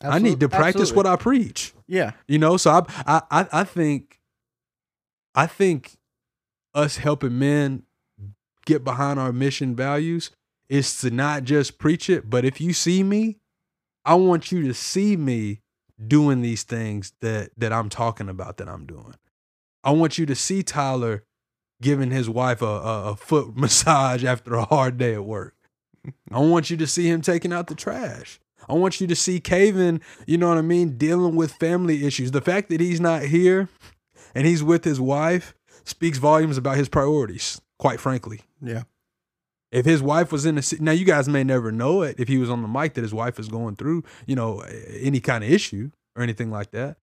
I 0.02 0.18
need 0.18 0.40
to 0.40 0.48
practice 0.48 0.92
what 0.92 1.06
I 1.06 1.16
preach. 1.16 1.72
Yeah. 1.86 2.12
You 2.26 2.38
know, 2.38 2.56
so 2.56 2.84
I 3.06 3.22
I 3.30 3.46
I 3.52 3.64
think 3.64 4.18
I 5.34 5.46
think 5.46 5.96
us 6.74 6.96
helping 6.96 7.38
men 7.38 7.84
get 8.64 8.82
behind 8.82 9.20
our 9.20 9.32
mission 9.32 9.76
values 9.76 10.30
is 10.68 11.00
to 11.00 11.10
not 11.10 11.44
just 11.44 11.78
preach 11.78 12.10
it, 12.10 12.28
but 12.28 12.44
if 12.44 12.60
you 12.60 12.72
see 12.72 13.02
me, 13.04 13.36
I 14.04 14.14
want 14.14 14.50
you 14.50 14.66
to 14.66 14.74
see 14.74 15.16
me 15.16 15.60
doing 16.04 16.42
these 16.42 16.62
things 16.62 17.12
that 17.20 17.50
that 17.56 17.72
I'm 17.72 17.88
talking 17.88 18.28
about 18.28 18.58
that 18.58 18.68
I'm 18.68 18.86
doing. 18.86 19.14
I 19.84 19.90
want 19.92 20.18
you 20.18 20.26
to 20.26 20.34
see 20.34 20.62
Tyler 20.62 21.24
giving 21.80 22.10
his 22.10 22.28
wife 22.28 22.62
a, 22.62 22.66
a, 22.66 23.02
a 23.10 23.16
foot 23.16 23.52
massage 23.56 24.24
after 24.24 24.54
a 24.54 24.64
hard 24.64 24.98
day 24.98 25.14
at 25.14 25.24
work. 25.24 25.54
I 26.30 26.38
want 26.40 26.70
you 26.70 26.76
to 26.78 26.86
see 26.86 27.08
him 27.08 27.20
taking 27.20 27.52
out 27.52 27.66
the 27.66 27.74
trash. 27.74 28.40
I 28.68 28.72
want 28.72 29.00
you 29.00 29.06
to 29.06 29.16
see 29.16 29.38
Caven, 29.38 30.00
you 30.26 30.38
know 30.38 30.48
what 30.48 30.58
I 30.58 30.62
mean, 30.62 30.98
dealing 30.98 31.36
with 31.36 31.52
family 31.52 32.04
issues. 32.04 32.32
The 32.32 32.40
fact 32.40 32.68
that 32.70 32.80
he's 32.80 33.00
not 33.00 33.22
here 33.22 33.68
and 34.34 34.46
he's 34.46 34.62
with 34.62 34.84
his 34.84 35.00
wife 35.00 35.54
speaks 35.84 36.18
volumes 36.18 36.58
about 36.58 36.76
his 36.76 36.88
priorities, 36.88 37.60
quite 37.78 38.00
frankly. 38.00 38.40
Yeah. 38.60 38.82
If 39.76 39.84
his 39.84 40.00
wife 40.02 40.32
was 40.32 40.46
in 40.46 40.54
the 40.54 40.76
now, 40.80 40.92
you 40.92 41.04
guys 41.04 41.28
may 41.28 41.44
never 41.44 41.70
know 41.70 42.00
it 42.02 42.18
if 42.18 42.28
he 42.28 42.38
was 42.38 42.48
on 42.48 42.62
the 42.62 42.68
mic 42.68 42.94
that 42.94 43.02
his 43.02 43.12
wife 43.12 43.38
is 43.38 43.48
going 43.48 43.76
through, 43.76 44.04
you 44.26 44.34
know, 44.34 44.60
any 44.60 45.20
kind 45.20 45.44
of 45.44 45.50
issue 45.50 45.90
or 46.16 46.22
anything 46.22 46.50
like 46.50 46.70
that. 46.70 46.96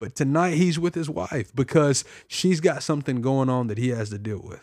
But 0.00 0.14
tonight 0.14 0.54
he's 0.54 0.78
with 0.78 0.94
his 0.94 1.08
wife 1.08 1.50
because 1.54 2.04
she's 2.28 2.60
got 2.60 2.82
something 2.82 3.22
going 3.22 3.48
on 3.48 3.68
that 3.68 3.78
he 3.78 3.88
has 3.88 4.10
to 4.10 4.18
deal 4.18 4.40
with, 4.44 4.62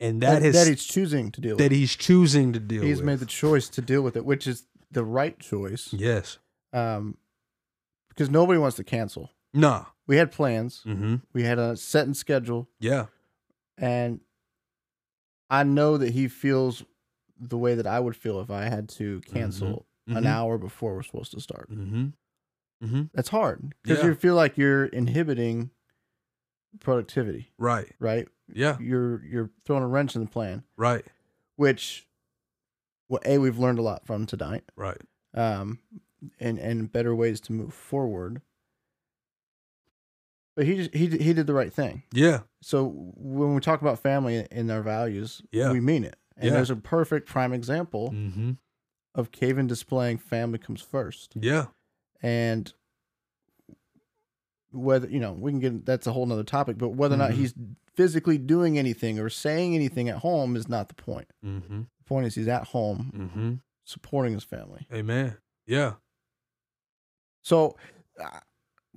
and 0.00 0.20
that 0.22 0.40
that, 0.42 0.46
is 0.46 0.54
that 0.54 0.68
he's 0.68 0.84
choosing 0.84 1.32
to 1.32 1.40
deal 1.40 1.56
that 1.56 1.64
with. 1.64 1.72
he's 1.72 1.96
choosing 1.96 2.52
to 2.52 2.60
deal 2.60 2.82
He's 2.82 2.98
with. 2.98 3.06
made 3.06 3.18
the 3.20 3.26
choice 3.26 3.68
to 3.70 3.80
deal 3.80 4.02
with 4.02 4.14
it, 4.16 4.24
which 4.26 4.46
is 4.46 4.66
the 4.90 5.02
right 5.04 5.38
choice. 5.40 5.92
yes, 5.92 6.38
Um, 6.72 7.16
because 8.10 8.28
nobody 8.30 8.58
wants 8.58 8.76
to 8.76 8.84
cancel. 8.84 9.30
nah, 9.54 9.86
We 10.06 10.16
had 10.18 10.30
plans. 10.30 10.82
mm-hmm. 10.86 11.16
We 11.32 11.42
had 11.42 11.58
a 11.58 11.74
set 11.76 12.04
and 12.06 12.16
schedule, 12.16 12.68
yeah, 12.78 13.06
and 13.78 14.20
I 15.50 15.62
know 15.62 15.96
that 15.98 16.12
he 16.12 16.28
feels 16.28 16.84
the 17.38 17.58
way 17.58 17.74
that 17.74 17.86
I 17.86 18.00
would 18.00 18.16
feel 18.16 18.40
if 18.40 18.50
I 18.50 18.64
had 18.64 18.88
to 18.90 19.20
cancel 19.22 19.86
an 20.08 20.24
Mhm. 20.24 20.26
hour 20.26 20.58
before 20.58 20.94
we're 20.94 21.02
supposed 21.02 21.32
to 21.32 21.40
start. 21.40 21.70
Mm-hmm. 21.70 22.06
Mm-hmm. 22.84 23.02
That's 23.14 23.28
hard 23.28 23.74
because 23.82 24.00
Yeah. 24.00 24.06
you 24.08 24.14
feel 24.14 24.34
like 24.34 24.56
you're 24.56 24.86
inhibiting 24.86 25.70
productivity, 26.80 27.52
Right. 27.58 27.92
right? 27.98 28.28
Yeah. 28.48 28.78
You're 28.78 29.24
you're 29.24 29.50
throwing 29.64 29.82
a 29.82 29.88
wrench 29.88 30.14
in 30.14 30.20
the 30.22 30.28
plan, 30.30 30.62
Right. 30.76 31.04
which 31.56 32.06
well, 33.08 33.20
a 33.24 33.38
we've 33.38 33.58
learned 33.58 33.78
a 33.78 33.82
lot 33.82 34.06
from 34.06 34.26
tonight, 34.26 34.64
Right. 34.76 35.00
um, 35.34 35.78
and 36.40 36.58
and 36.58 36.90
better 36.92 37.14
ways 37.14 37.40
to 37.42 37.52
move 37.52 37.72
forward. 37.72 38.42
But 40.56 40.64
he 40.66 40.76
just, 40.76 40.94
he 40.94 41.06
he 41.08 41.32
did 41.34 41.46
the 41.46 41.52
right 41.54 41.72
thing. 41.72 42.02
Yeah. 42.12 42.40
So 42.62 42.88
when 43.16 43.54
we 43.54 43.60
talk 43.60 43.82
about 43.82 43.98
family 44.00 44.46
and 44.50 44.70
our 44.72 44.82
values, 44.82 45.42
Yeah. 45.52 45.70
we 45.70 45.80
mean 45.80 46.02
it. 46.02 46.16
And 46.36 46.46
Yeah. 46.46 46.50
there's 46.52 46.70
a 46.70 46.76
perfect 46.76 47.28
prime 47.28 47.52
example 47.52 48.10
Mm-hmm. 48.10 48.52
of 49.14 49.30
Caven 49.32 49.66
displaying 49.66 50.16
family 50.18 50.58
comes 50.58 50.80
first. 50.80 51.34
Yeah. 51.38 51.66
And 52.22 52.72
whether 54.72 55.08
you 55.08 55.20
know, 55.20 55.32
we 55.32 55.50
can 55.52 55.60
get 55.60 55.86
that's 55.86 56.06
a 56.06 56.12
whole 56.12 56.26
nother 56.26 56.42
topic, 56.44 56.78
but 56.78 56.90
whether 56.90 57.14
or 57.14 57.18
not 57.18 57.30
Mhm. 57.32 57.34
he's 57.36 57.54
physically 57.94 58.36
doing 58.38 58.78
anything 58.78 59.18
or 59.18 59.30
saying 59.30 59.74
anything 59.74 60.08
at 60.08 60.18
home 60.18 60.56
is 60.56 60.68
not 60.68 60.88
the 60.88 60.94
point. 60.94 61.30
Mm-hmm. 61.44 61.80
The 61.98 62.04
point 62.04 62.26
is 62.26 62.34
he's 62.34 62.48
at 62.48 62.64
home 62.68 63.10
Mm-hmm. 63.14 63.52
supporting 63.84 64.34
his 64.34 64.44
family. 64.44 64.86
Amen. 64.92 65.36
Yeah. 65.66 65.94
So 67.42 67.76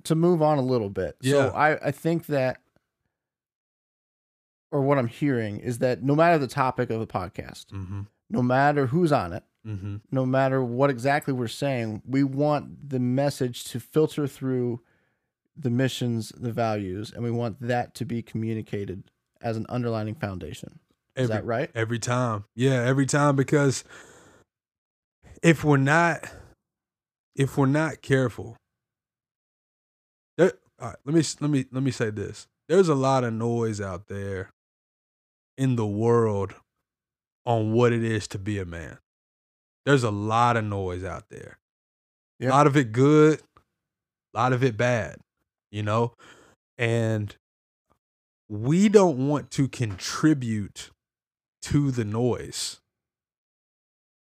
to 0.04 0.14
move 0.14 0.42
on 0.42 0.58
a 0.58 0.62
little 0.62 0.90
bit. 0.90 1.16
Yeah. 1.20 1.32
So 1.32 1.48
I, 1.50 1.88
I 1.88 1.90
think 1.90 2.26
that 2.26 2.60
or 4.72 4.82
what 4.82 4.98
I'm 4.98 5.08
hearing 5.08 5.58
is 5.58 5.78
that 5.78 6.02
no 6.02 6.14
matter 6.14 6.38
the 6.38 6.46
topic 6.46 6.90
of 6.90 7.00
the 7.00 7.06
podcast, 7.06 7.66
Mm-hmm. 7.66 8.02
no 8.30 8.42
matter 8.42 8.86
who's 8.86 9.12
on 9.12 9.32
it, 9.32 9.42
Mm-hmm. 9.66 9.96
no 10.10 10.24
matter 10.24 10.64
what 10.64 10.88
exactly 10.88 11.34
we're 11.34 11.46
saying, 11.48 12.00
we 12.06 12.24
want 12.24 12.88
the 12.88 12.98
message 12.98 13.64
to 13.64 13.78
filter 13.80 14.26
through 14.26 14.80
the 15.54 15.68
missions, 15.68 16.30
the 16.34 16.50
values, 16.50 17.12
and 17.14 17.22
we 17.22 17.30
want 17.30 17.60
that 17.60 17.94
to 17.96 18.06
be 18.06 18.22
communicated 18.22 19.04
as 19.42 19.58
an 19.58 19.66
underlining 19.68 20.14
foundation. 20.14 20.78
Is 21.14 21.28
Every 21.28 21.34
that 21.42 21.44
right? 21.44 21.70
every 21.74 21.98
time. 21.98 22.44
Yeah, 22.56 22.82
every 22.84 23.04
time 23.04 23.36
because 23.36 23.84
if 25.42 25.62
we're 25.62 25.76
not 25.76 26.24
if 27.36 27.58
we're 27.58 27.66
not 27.66 28.00
careful, 28.00 28.56
all 30.80 30.88
right, 30.88 30.96
let 31.04 31.14
me 31.14 31.22
let 31.40 31.50
me 31.50 31.66
let 31.70 31.82
me 31.82 31.90
say 31.90 32.10
this. 32.10 32.48
There's 32.68 32.88
a 32.88 32.94
lot 32.94 33.24
of 33.24 33.32
noise 33.32 33.80
out 33.80 34.06
there 34.08 34.50
in 35.58 35.76
the 35.76 35.86
world 35.86 36.54
on 37.44 37.72
what 37.72 37.92
it 37.92 38.04
is 38.04 38.28
to 38.28 38.38
be 38.38 38.58
a 38.58 38.64
man. 38.64 38.98
There's 39.84 40.04
a 40.04 40.10
lot 40.10 40.56
of 40.56 40.64
noise 40.64 41.04
out 41.04 41.24
there. 41.30 41.58
Yeah. 42.38 42.50
A 42.50 42.52
lot 42.52 42.66
of 42.66 42.76
it 42.76 42.92
good, 42.92 43.40
a 44.34 44.38
lot 44.38 44.52
of 44.52 44.62
it 44.62 44.76
bad, 44.76 45.16
you 45.70 45.82
know? 45.82 46.14
And 46.78 47.34
we 48.48 48.88
don't 48.88 49.28
want 49.28 49.50
to 49.52 49.68
contribute 49.68 50.90
to 51.62 51.90
the 51.90 52.04
noise. 52.04 52.80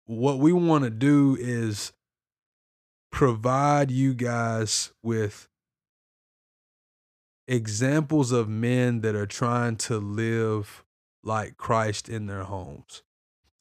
what 0.06 0.40
we 0.40 0.52
want 0.52 0.84
to 0.84 0.90
do 0.90 1.38
is 1.40 1.94
provide 3.12 3.92
you 3.92 4.14
guys 4.14 4.92
with 5.02 5.48
examples 7.52 8.32
of 8.32 8.48
men 8.48 9.02
that 9.02 9.14
are 9.14 9.28
trying 9.28 9.76
to 9.76 9.98
live 9.98 10.86
like 11.22 11.58
Christ 11.58 12.08
in 12.08 12.28
their 12.28 12.44
homes. 12.44 13.04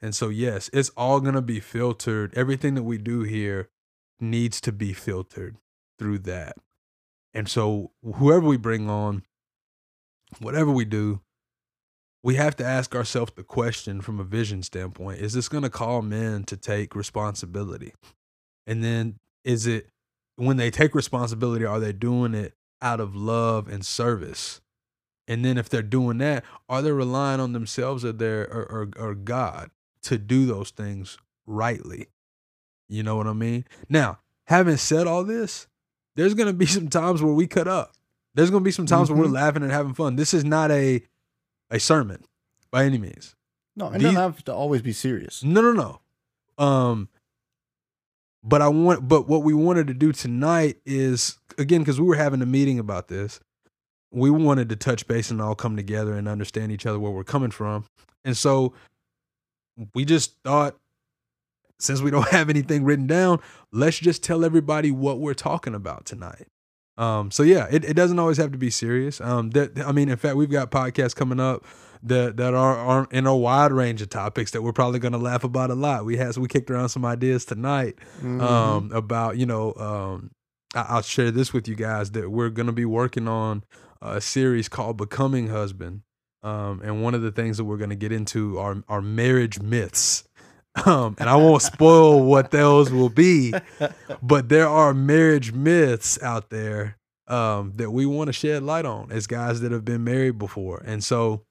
And 0.00 0.14
so, 0.14 0.28
yes, 0.28 0.70
it's 0.72 0.90
all 0.90 1.20
going 1.20 1.34
to 1.34 1.42
be 1.42 1.58
filtered. 1.58 2.32
Everything 2.34 2.74
that 2.76 2.84
we 2.84 2.98
do 2.98 3.22
here 3.22 3.68
needs 4.20 4.60
to 4.60 4.72
be 4.72 4.92
filtered 4.92 5.56
through 5.98 6.20
that. 6.20 6.56
And 7.34 7.48
so, 7.48 7.90
whoever 8.02 8.46
we 8.46 8.56
bring 8.56 8.88
on, 8.88 9.24
whatever 10.38 10.70
we 10.70 10.84
do, 10.84 11.20
we 12.22 12.36
have 12.36 12.54
to 12.56 12.64
ask 12.64 12.94
ourselves 12.94 13.32
the 13.34 13.42
question 13.42 14.00
from 14.02 14.20
a 14.20 14.24
vision 14.24 14.62
standpoint 14.62 15.20
is 15.20 15.32
this 15.32 15.48
going 15.48 15.64
to 15.64 15.70
call 15.70 16.00
men 16.00 16.44
to 16.44 16.56
take 16.56 16.94
responsibility? 16.94 17.92
And 18.68 18.84
then, 18.84 19.18
is 19.44 19.66
it 19.66 19.88
when 20.36 20.58
they 20.58 20.70
take 20.70 20.94
responsibility, 20.94 21.64
are 21.64 21.80
they 21.80 21.92
doing 21.92 22.34
it 22.34 22.54
out 22.82 23.00
of 23.00 23.14
love 23.14 23.68
and 23.68 23.84
service? 23.84 24.60
And 25.28 25.44
then, 25.44 25.58
if 25.58 25.68
they're 25.68 25.82
doing 25.82 26.18
that, 26.18 26.44
are 26.68 26.82
they 26.82 26.90
relying 26.90 27.40
on 27.40 27.52
themselves 27.52 28.04
or 28.04 28.12
their 28.12 28.42
or, 28.52 28.90
or, 28.96 29.08
or 29.10 29.14
God 29.14 29.70
to 30.02 30.18
do 30.18 30.44
those 30.44 30.70
things 30.70 31.18
rightly? 31.46 32.08
You 32.88 33.04
know 33.04 33.16
what 33.16 33.28
I 33.28 33.32
mean? 33.32 33.64
Now, 33.88 34.18
having 34.46 34.76
said 34.76 35.06
all 35.06 35.22
this, 35.22 35.68
there's 36.16 36.34
gonna 36.34 36.52
be 36.52 36.66
some 36.66 36.88
times 36.88 37.22
where 37.22 37.32
we 37.32 37.46
cut 37.46 37.68
up. 37.68 37.92
There's 38.34 38.50
gonna 38.50 38.64
be 38.64 38.72
some 38.72 38.86
times 38.86 39.08
mm-hmm. 39.08 39.18
where 39.18 39.28
we're 39.28 39.34
laughing 39.34 39.62
and 39.62 39.70
having 39.70 39.94
fun. 39.94 40.16
This 40.16 40.34
is 40.34 40.44
not 40.44 40.70
a 40.70 41.02
a 41.70 41.78
sermon 41.78 42.24
by 42.70 42.84
any 42.84 42.98
means. 42.98 43.36
No, 43.76 43.90
it 43.90 43.98
doesn't 43.98 44.16
have 44.16 44.44
to 44.44 44.54
always 44.54 44.82
be 44.82 44.92
serious. 44.92 45.44
No, 45.44 45.60
no, 45.60 45.72
no. 45.72 46.64
Um, 46.64 47.08
but 48.42 48.62
I 48.62 48.68
want, 48.68 49.06
but 49.06 49.28
what 49.28 49.42
we 49.42 49.54
wanted 49.54 49.86
to 49.86 49.94
do 49.94 50.12
tonight 50.12 50.78
is 50.84 51.38
again 51.58 51.80
because 51.80 52.00
we 52.00 52.06
were 52.06 52.16
having 52.16 52.42
a 52.42 52.46
meeting 52.46 52.78
about 52.78 53.08
this. 53.08 53.40
We 54.12 54.30
wanted 54.30 54.68
to 54.70 54.76
touch 54.76 55.06
base 55.06 55.30
and 55.30 55.40
all 55.40 55.54
come 55.54 55.76
together 55.76 56.14
and 56.14 56.26
understand 56.28 56.72
each 56.72 56.84
other 56.84 56.98
where 56.98 57.12
we're 57.12 57.24
coming 57.24 57.50
from, 57.50 57.84
and 58.24 58.36
so 58.36 58.74
we 59.94 60.04
just 60.04 60.34
thought 60.44 60.76
since 61.80 62.00
we 62.00 62.10
don't 62.10 62.28
have 62.30 62.48
anything 62.50 62.84
written 62.84 63.06
down, 63.06 63.40
let's 63.72 63.98
just 63.98 64.22
tell 64.22 64.44
everybody 64.44 64.90
what 64.90 65.18
we're 65.18 65.34
talking 65.34 65.74
about 65.74 66.04
tonight. 66.04 66.46
Um, 66.96 67.30
so 67.30 67.42
yeah, 67.42 67.66
it, 67.70 67.84
it 67.84 67.94
doesn't 67.94 68.18
always 68.18 68.36
have 68.36 68.52
to 68.52 68.58
be 68.58 68.70
serious. 68.70 69.20
Um, 69.20 69.50
that 69.50 69.78
I 69.80 69.92
mean, 69.92 70.10
in 70.10 70.16
fact, 70.16 70.36
we've 70.36 70.50
got 70.50 70.70
podcasts 70.70 71.16
coming 71.16 71.40
up 71.40 71.64
that 72.02 72.36
that 72.36 72.54
are, 72.54 72.76
are 72.76 73.08
in 73.10 73.26
a 73.26 73.34
wide 73.34 73.72
range 73.72 74.02
of 74.02 74.10
topics 74.10 74.50
that 74.50 74.62
we're 74.62 74.72
probably 74.72 74.98
going 74.98 75.12
to 75.12 75.18
laugh 75.18 75.42
about 75.42 75.70
a 75.70 75.74
lot. 75.74 76.04
We 76.04 76.18
had 76.18 76.36
we 76.36 76.46
kicked 76.46 76.70
around 76.70 76.90
some 76.90 77.06
ideas 77.06 77.46
tonight 77.46 77.96
mm-hmm. 78.18 78.40
um, 78.42 78.92
about 78.92 79.38
you 79.38 79.46
know 79.46 79.74
um, 79.74 80.30
I, 80.74 80.94
will 80.94 81.02
share 81.02 81.30
this 81.30 81.52
with 81.52 81.68
you 81.68 81.74
guys 81.74 82.12
that 82.12 82.30
we're 82.30 82.50
going 82.50 82.66
to 82.66 82.72
be 82.72 82.84
working 82.84 83.28
on 83.28 83.64
a 84.00 84.20
series 84.20 84.68
called 84.68 84.96
Becoming 84.96 85.48
Husband, 85.48 86.02
um, 86.42 86.80
and 86.82 87.02
one 87.02 87.14
of 87.14 87.22
the 87.22 87.32
things 87.32 87.56
that 87.56 87.64
we're 87.64 87.76
going 87.76 87.90
to 87.90 87.96
get 87.96 88.12
into 88.12 88.58
are 88.58 88.82
are 88.88 89.02
marriage 89.02 89.60
myths. 89.60 90.24
Um, 90.86 91.16
and 91.18 91.28
I 91.28 91.34
won't 91.34 91.62
spoil 91.62 92.22
what 92.22 92.52
those 92.52 92.92
will 92.92 93.08
be, 93.08 93.52
but 94.22 94.48
there 94.48 94.68
are 94.68 94.94
marriage 94.94 95.52
myths 95.52 96.16
out 96.22 96.50
there 96.50 96.96
um, 97.26 97.72
that 97.76 97.90
we 97.90 98.06
want 98.06 98.28
to 98.28 98.32
shed 98.32 98.62
light 98.62 98.84
on 98.84 99.10
as 99.10 99.26
guys 99.26 99.60
that 99.60 99.72
have 99.72 99.84
been 99.84 100.04
married 100.04 100.38
before. 100.38 100.82
And 100.84 101.02
so, 101.02 101.42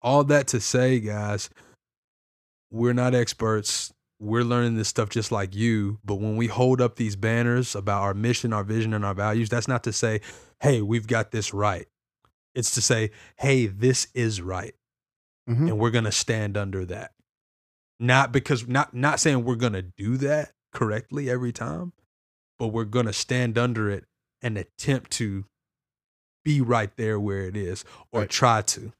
all 0.00 0.24
that 0.24 0.46
to 0.48 0.60
say, 0.60 1.00
guys, 1.00 1.50
we're 2.70 2.92
not 2.92 3.14
experts. 3.14 3.92
We're 4.18 4.44
learning 4.44 4.76
this 4.76 4.88
stuff 4.88 5.10
just 5.10 5.30
like 5.30 5.54
you. 5.54 5.98
But 6.04 6.16
when 6.16 6.36
we 6.36 6.46
hold 6.46 6.80
up 6.80 6.96
these 6.96 7.16
banners 7.16 7.74
about 7.74 8.02
our 8.02 8.14
mission, 8.14 8.52
our 8.52 8.64
vision, 8.64 8.94
and 8.94 9.04
our 9.04 9.14
values, 9.14 9.48
that's 9.48 9.68
not 9.68 9.84
to 9.84 9.92
say, 9.92 10.20
hey, 10.60 10.80
we've 10.80 11.06
got 11.06 11.32
this 11.32 11.52
right. 11.52 11.86
It's 12.54 12.70
to 12.72 12.82
say, 12.82 13.10
hey, 13.36 13.66
this 13.66 14.08
is 14.14 14.40
right. 14.40 14.74
Mm-hmm. 15.48 15.68
And 15.68 15.78
we're 15.78 15.90
going 15.90 16.04
to 16.04 16.12
stand 16.12 16.56
under 16.56 16.84
that. 16.86 17.12
Not 17.98 18.32
because 18.32 18.68
not 18.68 18.92
not 18.92 19.20
saying 19.20 19.44
we're 19.44 19.56
gonna 19.56 19.82
do 19.82 20.16
that 20.18 20.52
correctly 20.72 21.30
every 21.30 21.52
time, 21.52 21.92
but 22.58 22.68
we're 22.68 22.84
gonna 22.84 23.12
stand 23.12 23.56
under 23.56 23.88
it 23.88 24.04
and 24.42 24.58
attempt 24.58 25.12
to 25.12 25.46
be 26.44 26.60
right 26.60 26.94
there 26.96 27.18
where 27.18 27.42
it 27.42 27.56
is 27.56 27.84
or 28.12 28.20
right. 28.20 28.30
try 28.30 28.62
to. 28.62 28.92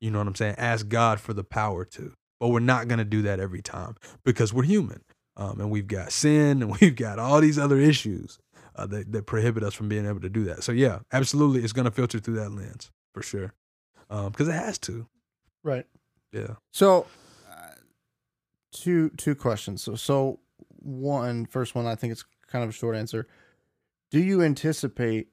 You 0.00 0.10
know 0.10 0.18
what 0.18 0.28
I'm 0.28 0.34
saying? 0.34 0.54
Ask 0.56 0.88
God 0.88 1.20
for 1.20 1.32
the 1.32 1.44
power 1.44 1.84
to. 1.84 2.14
But 2.40 2.48
we're 2.48 2.60
not 2.60 2.88
gonna 2.88 3.04
do 3.04 3.22
that 3.22 3.40
every 3.40 3.62
time 3.62 3.96
because 4.24 4.52
we're 4.52 4.64
human. 4.64 5.02
Um, 5.36 5.60
and 5.60 5.70
we've 5.70 5.86
got 5.86 6.12
sin 6.12 6.62
and 6.62 6.76
we've 6.80 6.96
got 6.96 7.18
all 7.18 7.40
these 7.40 7.58
other 7.58 7.78
issues 7.78 8.38
uh, 8.76 8.86
that, 8.86 9.12
that 9.12 9.26
prohibit 9.26 9.62
us 9.62 9.74
from 9.74 9.88
being 9.88 10.06
able 10.06 10.20
to 10.20 10.28
do 10.28 10.44
that. 10.44 10.62
So 10.62 10.72
yeah, 10.72 11.00
absolutely, 11.12 11.62
it's 11.62 11.72
gonna 11.72 11.90
filter 11.90 12.18
through 12.18 12.36
that 12.36 12.50
lens 12.50 12.90
for 13.12 13.22
sure, 13.22 13.54
because 14.08 14.48
um, 14.48 14.54
it 14.54 14.58
has 14.58 14.78
to. 14.80 15.06
Right. 15.62 15.86
Yeah. 16.32 16.56
So 16.72 17.06
two 18.74 19.10
two 19.10 19.34
questions. 19.34 19.82
So 19.82 19.94
so 19.94 20.40
one 20.66 21.46
first 21.46 21.74
one 21.74 21.86
I 21.86 21.94
think 21.94 22.12
it's 22.12 22.24
kind 22.46 22.62
of 22.62 22.70
a 22.70 22.72
short 22.72 22.96
answer. 22.96 23.26
Do 24.10 24.20
you 24.20 24.42
anticipate 24.42 25.28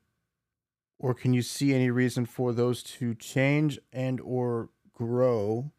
or 0.97 1.13
can 1.13 1.33
you 1.33 1.41
see 1.41 1.73
any 1.73 1.89
reason 1.89 2.25
for 2.25 2.53
those 2.53 2.83
to 2.83 3.15
change 3.15 3.79
and 3.91 4.21
or 4.21 4.69
grow 4.93 5.71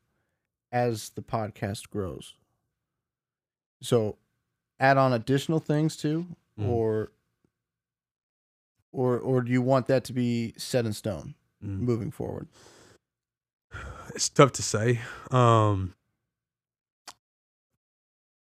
as 0.72 1.11
the 1.11 1.22
podcast 1.22 1.90
grows? 1.90 2.35
So 3.82 4.16
add 4.80 4.96
on 4.96 5.12
additional 5.12 5.61
things 5.61 5.96
too 5.96 6.26
mm. 6.58 6.68
or 6.68 7.12
or 8.92 9.18
or 9.18 9.42
do 9.42 9.52
you 9.52 9.62
want 9.62 9.87
that 9.87 10.04
to 10.04 10.12
be 10.12 10.54
set 10.56 10.87
in 10.87 10.92
stone 10.92 11.35
mm. 11.64 11.78
moving 11.78 12.11
forward? 12.11 12.48
It's 14.14 14.28
tough 14.28 14.52
to 14.52 14.62
say. 14.62 15.00
Um 15.30 15.94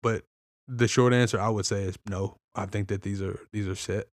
but 0.03 0.25
the 0.69 0.89
short 0.89 1.13
answer 1.13 1.41
I 1.41 1.49
would 1.49 1.67
say 1.67 1.85
is 1.85 1.97
no. 2.09 2.37
I 2.55 2.67
think 2.67 2.89
that 2.89 3.03
these 3.03 3.23
are 3.23 3.41
these 3.53 3.69
are 3.69 3.75
set. 3.75 4.09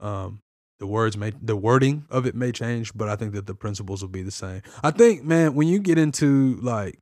Um, 0.00 0.40
the 0.78 0.86
words 0.86 1.16
may 1.16 1.32
the 1.40 1.56
wording 1.56 2.04
of 2.10 2.26
it 2.26 2.34
may 2.34 2.52
change, 2.52 2.92
but 2.94 3.08
I 3.08 3.16
think 3.16 3.32
that 3.32 3.46
the 3.46 3.54
principles 3.54 4.02
will 4.02 4.08
be 4.08 4.22
the 4.22 4.30
same. 4.30 4.62
I 4.82 4.90
think, 4.90 5.24
man, 5.24 5.54
when 5.54 5.68
you 5.68 5.78
get 5.78 5.98
into 5.98 6.58
like 6.62 6.98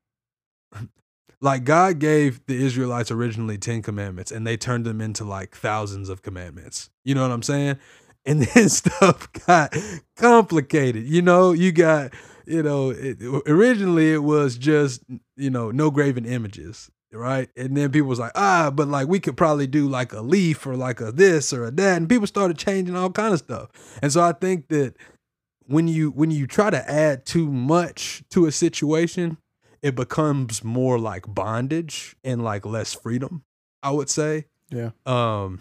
like 1.40 1.64
God 1.64 1.98
gave 1.98 2.44
the 2.46 2.54
Israelites 2.54 3.10
originally 3.10 3.58
10 3.58 3.82
commandments 3.82 4.32
and 4.32 4.46
they 4.46 4.56
turned 4.56 4.84
them 4.84 5.00
into 5.00 5.24
like 5.24 5.54
thousands 5.54 6.08
of 6.08 6.22
commandments. 6.22 6.90
You 7.04 7.14
know 7.14 7.22
what 7.22 7.30
I'm 7.32 7.42
saying? 7.42 7.78
And 8.24 8.42
then 8.54 8.68
stuff 8.68 9.30
got 9.46 9.76
complicated. 10.16 11.06
You 11.06 11.22
know, 11.22 11.52
you 11.52 11.72
got, 11.72 12.12
you 12.46 12.62
know, 12.62 12.90
it, 12.90 13.18
originally 13.46 14.12
it 14.12 14.22
was 14.22 14.56
just, 14.56 15.02
you 15.36 15.50
know, 15.50 15.70
no 15.70 15.90
graven 15.90 16.24
images 16.24 16.90
right? 17.14 17.48
And 17.56 17.76
then 17.76 17.90
people 17.90 18.08
was 18.08 18.18
like, 18.18 18.32
ah, 18.34 18.70
but 18.74 18.88
like 18.88 19.08
we 19.08 19.20
could 19.20 19.36
probably 19.36 19.66
do 19.66 19.88
like 19.88 20.12
a 20.12 20.20
leaf 20.20 20.66
or 20.66 20.76
like 20.76 21.00
a 21.00 21.12
this 21.12 21.52
or 21.52 21.64
a 21.64 21.70
that, 21.70 21.96
and 21.96 22.08
people 22.08 22.26
started 22.26 22.58
changing 22.58 22.96
all 22.96 23.10
kind 23.10 23.32
of 23.32 23.38
stuff. 23.38 23.70
And 24.02 24.12
so 24.12 24.22
I 24.22 24.32
think 24.32 24.68
that 24.68 24.96
when 25.66 25.88
you 25.88 26.10
when 26.10 26.30
you 26.30 26.46
try 26.46 26.70
to 26.70 26.90
add 26.90 27.24
too 27.24 27.50
much 27.50 28.24
to 28.30 28.46
a 28.46 28.52
situation, 28.52 29.38
it 29.84 29.94
becomes 29.94 30.64
more 30.64 30.98
like 30.98 31.26
bondage 31.28 32.16
and 32.24 32.42
like 32.42 32.64
less 32.64 32.94
freedom. 32.94 33.44
I 33.82 33.90
would 33.90 34.08
say. 34.08 34.46
Yeah. 34.70 34.90
Um. 35.04 35.60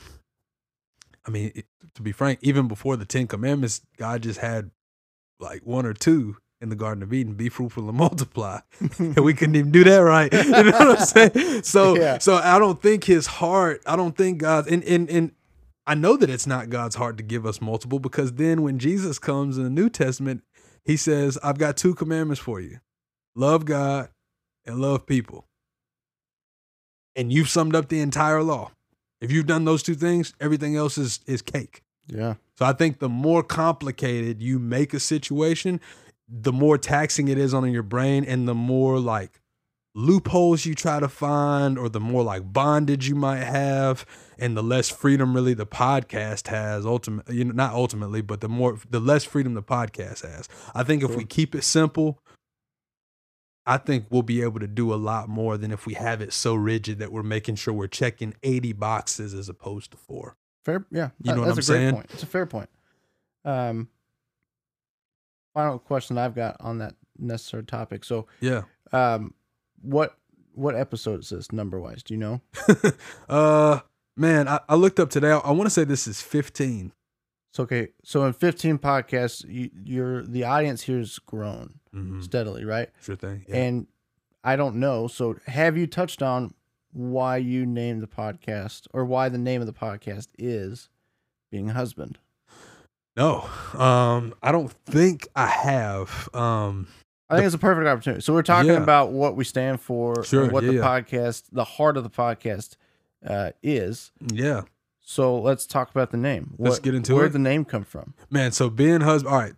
I 1.25 1.29
mean, 1.29 1.51
it, 1.53 1.65
to 1.95 2.01
be 2.01 2.13
frank, 2.13 2.39
even 2.41 2.69
before 2.69 2.95
the 2.95 3.05
Ten 3.05 3.27
Commandments, 3.27 3.81
God 3.97 4.23
just 4.23 4.39
had 4.39 4.71
like 5.41 5.65
one 5.65 5.85
or 5.85 5.93
two 5.93 6.37
in 6.61 6.69
the 6.69 6.75
Garden 6.77 7.03
of 7.03 7.11
Eden, 7.11 7.33
be 7.33 7.49
fruitful 7.49 7.89
and 7.89 7.97
multiply. 7.97 8.61
and 8.97 9.19
we 9.19 9.33
couldn't 9.33 9.57
even 9.57 9.71
do 9.71 9.83
that 9.83 9.97
right. 9.97 10.33
You 10.45 10.49
know 10.49 10.71
what 10.71 10.99
I'm 10.99 11.05
saying? 11.05 11.63
So 11.63 11.97
yeah. 11.97 12.17
so 12.19 12.35
I 12.35 12.57
don't 12.59 12.81
think 12.81 13.03
his 13.03 13.27
heart, 13.27 13.81
I 13.85 13.97
don't 13.97 14.15
think 14.15 14.37
God 14.39 14.67
and 14.71 14.85
and 14.85 15.09
and 15.09 15.31
I 15.85 15.95
know 15.95 16.15
that 16.15 16.29
it's 16.29 16.47
not 16.47 16.69
God's 16.69 16.95
heart 16.95 17.17
to 17.17 17.23
give 17.23 17.45
us 17.45 17.59
multiple 17.59 17.99
because 17.99 18.31
then 18.33 18.61
when 18.61 18.79
Jesus 18.79 19.19
comes 19.19 19.57
in 19.57 19.65
the 19.65 19.69
New 19.69 19.89
Testament, 19.89 20.43
he 20.85 20.95
says, 20.95 21.37
I've 21.43 21.57
got 21.57 21.75
two 21.75 21.93
commandments 21.93 22.39
for 22.39 22.61
you. 22.61 22.79
Love 23.35 23.65
God 23.65 24.09
and 24.65 24.79
love 24.79 25.05
people. 25.05 25.45
And 27.15 27.31
you've 27.31 27.49
summed 27.49 27.75
up 27.75 27.89
the 27.89 27.99
entire 27.99 28.41
law. 28.41 28.71
If 29.21 29.31
you've 29.31 29.45
done 29.45 29.65
those 29.65 29.83
two 29.83 29.95
things, 29.95 30.33
everything 30.39 30.75
else 30.75 30.97
is 30.97 31.19
is 31.25 31.41
cake. 31.41 31.83
Yeah. 32.07 32.35
So 32.57 32.65
I 32.65 32.73
think 32.73 32.99
the 32.99 33.09
more 33.09 33.43
complicated 33.43 34.41
you 34.41 34.59
make 34.59 34.93
a 34.93 34.99
situation, 34.99 35.79
the 36.27 36.51
more 36.51 36.77
taxing 36.77 37.27
it 37.27 37.37
is 37.37 37.53
on 37.53 37.71
your 37.71 37.83
brain 37.83 38.25
and 38.25 38.47
the 38.47 38.53
more 38.53 38.99
like 38.99 39.39
loopholes 39.95 40.65
you 40.65 40.73
try 40.73 40.99
to 40.99 41.07
find 41.07 41.77
or 41.77 41.87
the 41.87 41.99
more 41.99 42.23
like 42.23 42.51
bondage 42.51 43.07
you 43.07 43.15
might 43.15 43.43
have 43.43 44.05
and 44.39 44.57
the 44.57 44.63
less 44.63 44.89
freedom 44.89 45.35
really 45.35 45.53
the 45.53 45.67
podcast 45.67 46.47
has 46.47 46.83
ultimately 46.83 47.35
you 47.35 47.45
know 47.45 47.53
not 47.53 47.75
ultimately 47.75 48.19
but 48.19 48.41
the 48.41 48.49
more 48.49 48.79
the 48.89 48.99
less 48.99 49.23
freedom 49.23 49.53
the 49.53 49.61
podcast 49.61 50.23
has 50.27 50.49
i 50.73 50.81
think 50.81 51.03
if 51.03 51.15
we 51.15 51.23
keep 51.23 51.53
it 51.53 51.63
simple 51.63 52.19
I 53.65 53.77
think 53.77 54.05
we'll 54.09 54.23
be 54.23 54.41
able 54.41 54.59
to 54.59 54.67
do 54.67 54.93
a 54.93 54.95
lot 54.95 55.29
more 55.29 55.57
than 55.57 55.71
if 55.71 55.85
we 55.85 55.93
have 55.93 56.21
it 56.21 56.33
so 56.33 56.53
rigid 56.55 56.99
that 56.99 57.11
we're 57.11 57.23
making 57.23 57.55
sure 57.55 57.73
we're 57.73 57.87
checking 57.87 58.33
80 58.43 58.73
boxes 58.73 59.33
as 59.33 59.47
opposed 59.47 59.91
to 59.91 59.97
four. 59.97 60.35
Fair, 60.65 60.85
yeah. 60.91 61.11
You 61.21 61.31
that- 61.31 61.35
know 61.35 61.41
what 61.41 61.55
that's 61.55 61.69
I'm 61.69 61.75
saying? 61.75 61.93
point. 61.93 62.07
It's 62.11 62.23
a 62.23 62.27
fair 62.27 62.45
point. 62.45 62.69
Um, 63.45 63.87
final 65.53 65.79
question 65.79 66.17
I've 66.17 66.35
got 66.35 66.57
on 66.59 66.79
that 66.79 66.95
necessary 67.17 67.63
topic. 67.63 68.03
So, 68.03 68.27
Yeah. 68.41 68.63
um, 68.91 69.33
what 69.81 70.17
what 70.55 70.75
episode 70.75 71.21
is 71.21 71.29
this 71.29 71.51
number 71.51 71.79
wise? 71.79 72.03
Do 72.03 72.13
you 72.13 72.19
know? 72.19 72.41
uh, 73.29 73.79
man, 74.15 74.47
I, 74.47 74.59
I 74.69 74.75
looked 74.75 74.99
up 74.99 75.09
today. 75.09 75.31
I, 75.31 75.49
want 75.51 75.63
to 75.65 75.71
say 75.71 75.83
this 75.83 76.05
is 76.07 76.21
15. 76.21 76.93
So 77.53 77.63
okay, 77.63 77.89
so 78.03 78.25
in 78.25 78.33
15 78.33 78.79
podcasts, 78.79 79.45
you, 79.47 79.69
you're 79.85 80.23
the 80.23 80.43
audience 80.43 80.81
here's 80.83 81.19
grown 81.19 81.79
Mm-hmm. 81.95 82.21
steadily, 82.21 82.65
right? 82.65 82.89
Sure 83.01 83.15
thing. 83.15 83.45
Yeah. 83.47 83.55
And 83.57 83.87
I 84.43 84.55
don't 84.55 84.77
know. 84.77 85.07
So 85.07 85.35
have 85.45 85.77
you 85.77 85.85
touched 85.85 86.23
on 86.23 86.55
why 86.91 87.37
you 87.37 87.67
named 87.67 88.01
the 88.01 88.07
podcast 88.07 88.87
or 88.93 89.05
why 89.05 89.29
the 89.29 89.37
name 89.37 89.61
of 89.61 89.67
the 89.67 89.73
podcast 89.73 90.29
is 90.39 90.89
being 91.51 91.69
a 91.69 91.73
husband? 91.73 92.17
no, 93.15 93.47
um, 93.75 94.33
I 94.41 94.51
don't 94.51 94.71
think 94.71 95.27
I 95.35 95.45
have. 95.45 96.29
Um, 96.33 96.87
I 97.29 97.35
think 97.35 97.45
it's 97.45 97.53
a 97.55 97.59
perfect 97.59 97.87
opportunity. 97.87 98.21
So 98.23 98.33
we're 98.33 98.41
talking 98.41 98.71
Yeah. 98.71 98.81
about 98.81 99.11
what 99.11 99.35
we 99.35 99.43
stand 99.43 99.79
for, 99.79 100.23
Sure, 100.23 100.49
what 100.49 100.63
yeah, 100.63 100.71
the 100.71 100.77
podcast, 100.79 101.43
the 101.51 101.63
heart 101.63 101.95
of 101.97 102.03
the 102.03 102.09
podcast, 102.09 102.75
uh, 103.23 103.51
is. 103.61 104.11
yeah. 104.31 104.63
So 105.05 105.37
let's 105.39 105.65
talk 105.65 105.91
about 105.91 106.11
the 106.11 106.17
name. 106.17 106.55
Let's 106.57 106.79
get 106.79 106.95
into 106.95 107.11
it. 107.13 107.15
where 107.17 107.25
it. 107.25 107.33
the 107.33 107.39
name 107.39 107.65
come 107.65 107.83
from. 107.83 108.13
Man, 108.29 108.51
so 108.53 108.69
being 108.69 109.01
husband. 109.01 109.33
All 109.33 109.39
right. 109.39 109.53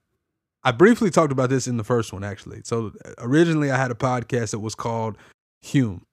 I 0.64 0.72
briefly 0.72 1.12
talked 1.12 1.32
about 1.32 1.52
this 1.52 1.68
in 1.68 1.78
the 1.78 1.84
first 1.84 2.12
one, 2.12 2.24
actually. 2.24 2.62
So 2.64 2.92
originally, 3.20 3.70
I 3.70 3.78
had 3.78 3.92
a 3.92 3.96
podcast 3.96 4.50
that 4.52 4.60
was 4.60 4.74
called 4.74 5.16
Hume, 5.62 6.04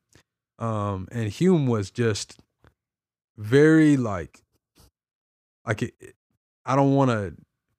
um, 0.59 1.09
and 1.11 1.31
Hume 1.31 1.67
was 1.67 1.91
just 1.91 2.39
very 3.39 3.97
like, 3.97 4.43
like 5.67 5.83
it- 5.83 6.15
I 6.67 6.77
don't 6.77 6.95
want 6.95 7.11
to, 7.11 7.35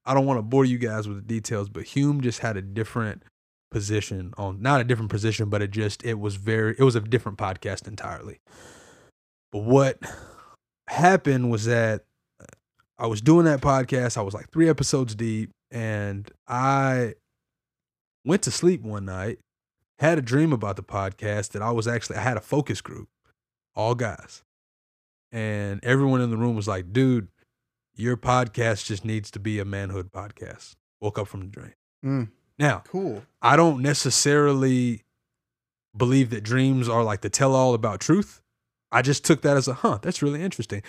I 0.06 0.16
don't 0.16 0.26
want 0.26 0.40
to 0.40 0.42
bore 0.42 0.66
you 0.66 0.80
guys 0.80 1.08
with 1.08 1.18
the 1.18 1.22
details, 1.24 1.70
but 1.70 1.84
Hume 1.84 2.22
just 2.22 2.40
had 2.40 2.58
a 2.58 2.62
different 2.64 3.22
position 3.70 4.34
on, 4.38 4.60
not 4.62 4.82
a 4.82 4.84
different 4.84 5.12
position, 5.12 5.50
but 5.50 5.62
it 5.62 5.70
just 5.70 6.04
it 6.04 6.20
was 6.20 6.36
very, 6.38 6.76
it 6.80 6.84
was 6.84 6.96
a 6.96 7.02
different 7.02 7.38
podcast 7.38 7.88
entirely. 7.88 8.40
But 9.52 9.60
what 9.60 10.00
happened 10.94 11.52
was 11.52 11.66
that 11.66 12.04
I 12.98 13.08
was 13.08 13.22
doing 13.22 13.46
that 13.46 13.62
podcast. 13.62 14.18
I 14.18 14.22
was 14.22 14.34
like 14.34 14.50
three 14.52 14.70
episodes 14.70 15.16
deep, 15.16 15.50
and 15.72 16.30
I 16.48 17.16
went 18.26 18.42
to 18.44 18.52
sleep 18.52 18.82
one 18.82 19.06
night, 19.06 19.40
had 20.00 20.18
a 20.18 20.22
dream 20.22 20.54
about 20.54 20.76
the 20.78 20.84
podcast 20.84 21.52
that 21.52 21.62
I 21.62 21.72
was 21.72 21.88
actually 21.88 22.18
I 22.18 22.22
had 22.22 22.38
a 22.38 22.42
focus 22.42 22.82
group, 22.82 23.10
all 23.76 23.96
guys. 23.96 24.44
And 25.32 25.84
everyone 25.84 26.22
in 26.22 26.30
the 26.30 26.38
room 26.38 26.56
was 26.56 26.68
like, 26.68 26.94
dude, 26.94 27.28
your 27.96 28.16
podcast 28.16 28.86
just 28.86 29.04
needs 29.04 29.32
to 29.32 29.40
be 29.40 29.60
a 29.60 29.66
manhood 29.66 30.12
podcast. 30.12 30.76
Woke 31.02 31.18
up 31.18 31.28
from 31.28 31.42
the 31.42 31.48
dream. 31.48 31.74
Mm, 32.06 32.30
Now, 32.60 32.84
cool. 32.88 33.24
I 33.42 33.56
don't 33.56 33.82
necessarily 33.82 35.02
believe 35.98 36.30
that 36.30 36.44
dreams 36.44 36.88
are 36.88 37.04
like 37.04 37.22
the 37.22 37.30
tell 37.30 37.56
all 37.56 37.74
about 37.74 38.00
truth. 38.00 38.42
I 38.94 39.02
just 39.02 39.26
took 39.26 39.42
that 39.42 39.58
as 39.58 39.68
a 39.68 39.74
huh, 39.74 40.00
that's 40.02 40.22
really 40.22 40.42
interesting. 40.42 40.84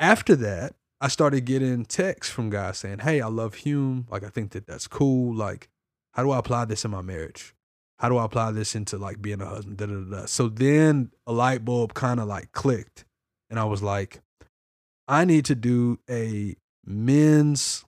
After 0.00 0.34
that, 0.36 0.74
I 1.00 1.08
started 1.08 1.44
getting 1.44 1.84
texts 1.84 2.32
from 2.32 2.50
guys 2.50 2.78
saying, 2.78 3.00
"Hey, 3.00 3.20
I 3.20 3.28
love 3.28 3.54
Hume. 3.54 4.06
Like 4.10 4.24
I 4.24 4.28
think 4.28 4.52
that 4.52 4.66
that's 4.66 4.88
cool. 4.88 5.34
Like 5.34 5.68
how 6.14 6.24
do 6.24 6.30
I 6.30 6.38
apply 6.38 6.64
this 6.64 6.84
in 6.84 6.90
my 6.90 7.02
marriage? 7.02 7.54
How 7.98 8.08
do 8.08 8.16
I 8.16 8.24
apply 8.24 8.50
this 8.52 8.74
into 8.74 8.98
like 8.98 9.22
being 9.22 9.40
a 9.40 9.46
husband?" 9.46 9.76
Da, 9.76 9.86
da, 9.86 10.00
da. 10.00 10.26
So 10.26 10.48
then 10.48 11.10
a 11.26 11.32
light 11.32 11.64
bulb 11.64 11.94
kind 11.94 12.18
of 12.18 12.26
like 12.26 12.52
clicked 12.52 13.04
and 13.50 13.60
I 13.60 13.64
was 13.64 13.82
like, 13.82 14.20
I 15.06 15.24
need 15.24 15.44
to 15.44 15.54
do 15.54 16.00
a 16.10 16.56
men's 16.84 17.84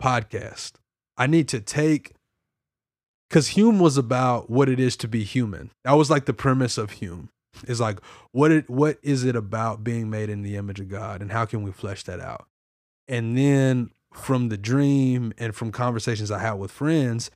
podcast. 0.00 0.74
I 1.16 1.26
need 1.26 1.48
to 1.48 1.60
take 1.60 2.12
because 3.28 3.48
Hume 3.48 3.78
was 3.78 3.96
about 3.96 4.50
what 4.50 4.68
it 4.68 4.78
is 4.78 4.96
to 4.98 5.08
be 5.08 5.24
human. 5.24 5.70
That 5.84 5.92
was 5.92 6.10
like 6.10 6.26
the 6.26 6.32
premise 6.32 6.78
of 6.78 6.92
Hume. 6.92 7.30
Is 7.66 7.80
like 7.80 8.00
what 8.32 8.50
it 8.50 8.70
what 8.70 8.98
is 9.02 9.24
it 9.24 9.36
about 9.36 9.84
being 9.84 10.08
made 10.08 10.30
in 10.30 10.42
the 10.42 10.56
image 10.56 10.80
of 10.80 10.88
God 10.88 11.20
and 11.20 11.30
how 11.30 11.44
can 11.44 11.62
we 11.62 11.72
flesh 11.72 12.04
that 12.04 12.20
out? 12.20 12.46
And 13.08 13.36
then 13.36 13.90
from 14.14 14.48
the 14.48 14.56
dream 14.56 15.32
and 15.38 15.54
from 15.54 15.72
conversations 15.72 16.30
I 16.30 16.38
had 16.38 16.54
with 16.54 16.70
friends, 16.70 17.30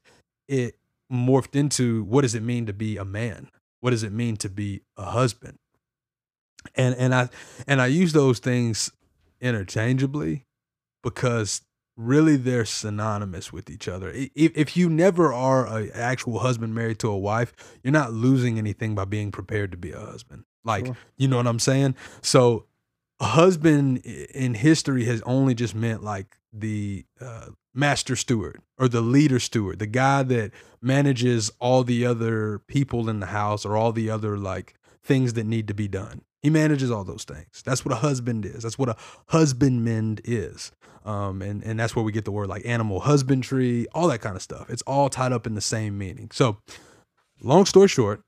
it 0.48 0.77
morphed 1.12 1.55
into 1.55 2.05
what 2.05 2.22
does 2.22 2.35
it 2.35 2.42
mean 2.42 2.66
to 2.66 2.72
be 2.72 2.96
a 2.96 3.05
man? 3.05 3.50
What 3.81 3.90
does 3.90 4.03
it 4.03 4.12
mean 4.12 4.37
to 4.38 4.48
be 4.48 4.83
a 4.96 5.05
husband? 5.05 5.59
And 6.74 6.94
and 6.94 7.14
I 7.14 7.29
and 7.66 7.83
I 7.83 7.87
use 7.87 8.12
those 8.12 8.38
things 8.38 8.90
interchangeably 9.40 10.46
because 11.03 11.61
really 11.96 12.37
they're 12.37 12.64
synonymous 12.64 13.52
with 13.52 13.70
each 13.70 13.88
other. 13.88 14.11
If, 14.14 14.57
if 14.57 14.76
you 14.76 14.88
never 14.88 15.33
are 15.33 15.66
an 15.66 15.90
actual 15.94 16.40
husband 16.40 16.74
married 16.74 16.98
to 17.00 17.09
a 17.09 17.16
wife, 17.18 17.52
you're 17.83 17.92
not 17.92 18.12
losing 18.12 18.59
anything 18.59 18.94
by 18.94 19.04
being 19.04 19.30
prepared 19.30 19.70
to 19.72 19.76
be 19.76 19.92
a 19.92 20.00
husband. 20.00 20.44
Like, 20.64 20.87
Sure. 20.87 20.96
you 21.16 21.28
know 21.28 21.37
what 21.37 21.46
I'm 21.46 21.59
saying? 21.59 21.94
So, 22.22 22.66
a 23.20 23.26
husband 23.26 23.98
in 23.98 24.54
history 24.54 25.04
has 25.04 25.22
only 25.22 25.54
just 25.54 25.74
meant 25.74 26.02
like 26.02 26.37
the 26.52 27.04
uh, 27.20 27.50
master 27.72 28.16
steward 28.16 28.61
or 28.76 28.88
the 28.88 29.00
leader 29.00 29.38
steward, 29.38 29.78
the 29.78 29.87
guy 29.87 30.24
that 30.24 30.50
manages 30.83 31.50
all 31.61 31.85
the 31.85 32.04
other 32.04 32.59
people 32.59 33.09
in 33.09 33.20
the 33.20 33.26
house 33.26 33.64
or 33.64 33.76
all 33.76 33.92
the 33.92 34.11
other 34.11 34.37
like 34.37 34.74
things 35.02 35.35
that 35.35 35.44
need 35.46 35.68
to 35.68 35.74
be 35.74 35.87
done. 35.87 36.22
He 36.44 36.50
manages 36.50 36.90
all 36.90 37.04
those 37.04 37.24
things. 37.24 37.62
That's 37.64 37.87
what 37.87 37.92
a 37.92 37.96
husband 37.96 38.44
is. 38.44 38.64
That's 38.64 38.78
what 38.78 38.90
a 38.90 38.96
husbandman 39.28 40.18
is. 40.24 40.72
Um, 41.07 41.40
and, 41.40 41.64
and 41.64 41.80
that's 41.80 41.96
where 41.96 42.04
we 42.04 42.12
get 42.12 42.26
the 42.26 42.33
word 42.33 42.48
like 42.48 42.66
animal 42.66 43.00
husbandry, 43.00 43.87
all 43.94 44.09
that 44.09 44.20
kind 44.20 44.37
of 44.37 44.42
stuff. 44.42 44.68
It's 44.68 44.83
all 44.83 45.09
tied 45.09 45.33
up 45.33 45.46
in 45.46 45.54
the 45.54 45.62
same 45.62 45.96
meaning. 45.96 46.28
So, 46.35 46.59
long 47.40 47.64
story 47.64 47.88
short, 47.88 48.24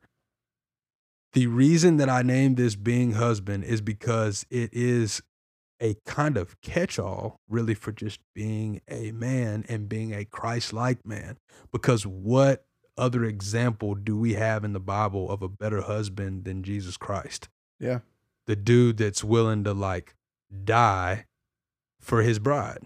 the 1.34 1.46
reason 1.46 1.98
that 1.98 2.08
I 2.08 2.22
named 2.22 2.56
this 2.56 2.74
being 2.74 3.12
husband 3.12 3.64
is 3.64 3.82
because 3.82 4.46
it 4.48 4.70
is 4.72 5.20
a 5.78 5.96
kind 6.06 6.38
of 6.38 6.58
catch 6.62 6.98
all, 6.98 7.42
really, 7.50 7.74
for 7.74 7.92
just 7.92 8.20
being 8.34 8.80
a 8.88 9.12
man 9.12 9.66
and 9.68 9.90
being 9.90 10.14
a 10.14 10.24
Christ 10.24 10.72
like 10.72 11.04
man. 11.04 11.36
Because 11.70 12.06
what 12.06 12.64
other 12.96 13.26
example 13.26 13.94
do 13.94 14.16
we 14.16 14.32
have 14.32 14.64
in 14.64 14.72
the 14.72 14.80
Bible 14.80 15.30
of 15.30 15.42
a 15.42 15.50
better 15.50 15.82
husband 15.82 16.46
than 16.46 16.62
Jesus 16.62 16.96
Christ? 16.96 17.50
Yeah. 17.78 18.00
The 18.46 18.56
dude 18.56 18.98
that's 18.98 19.24
willing 19.24 19.64
to 19.64 19.74
like 19.74 20.14
die 20.64 21.26
for 22.00 22.22
his 22.22 22.38
bride, 22.38 22.80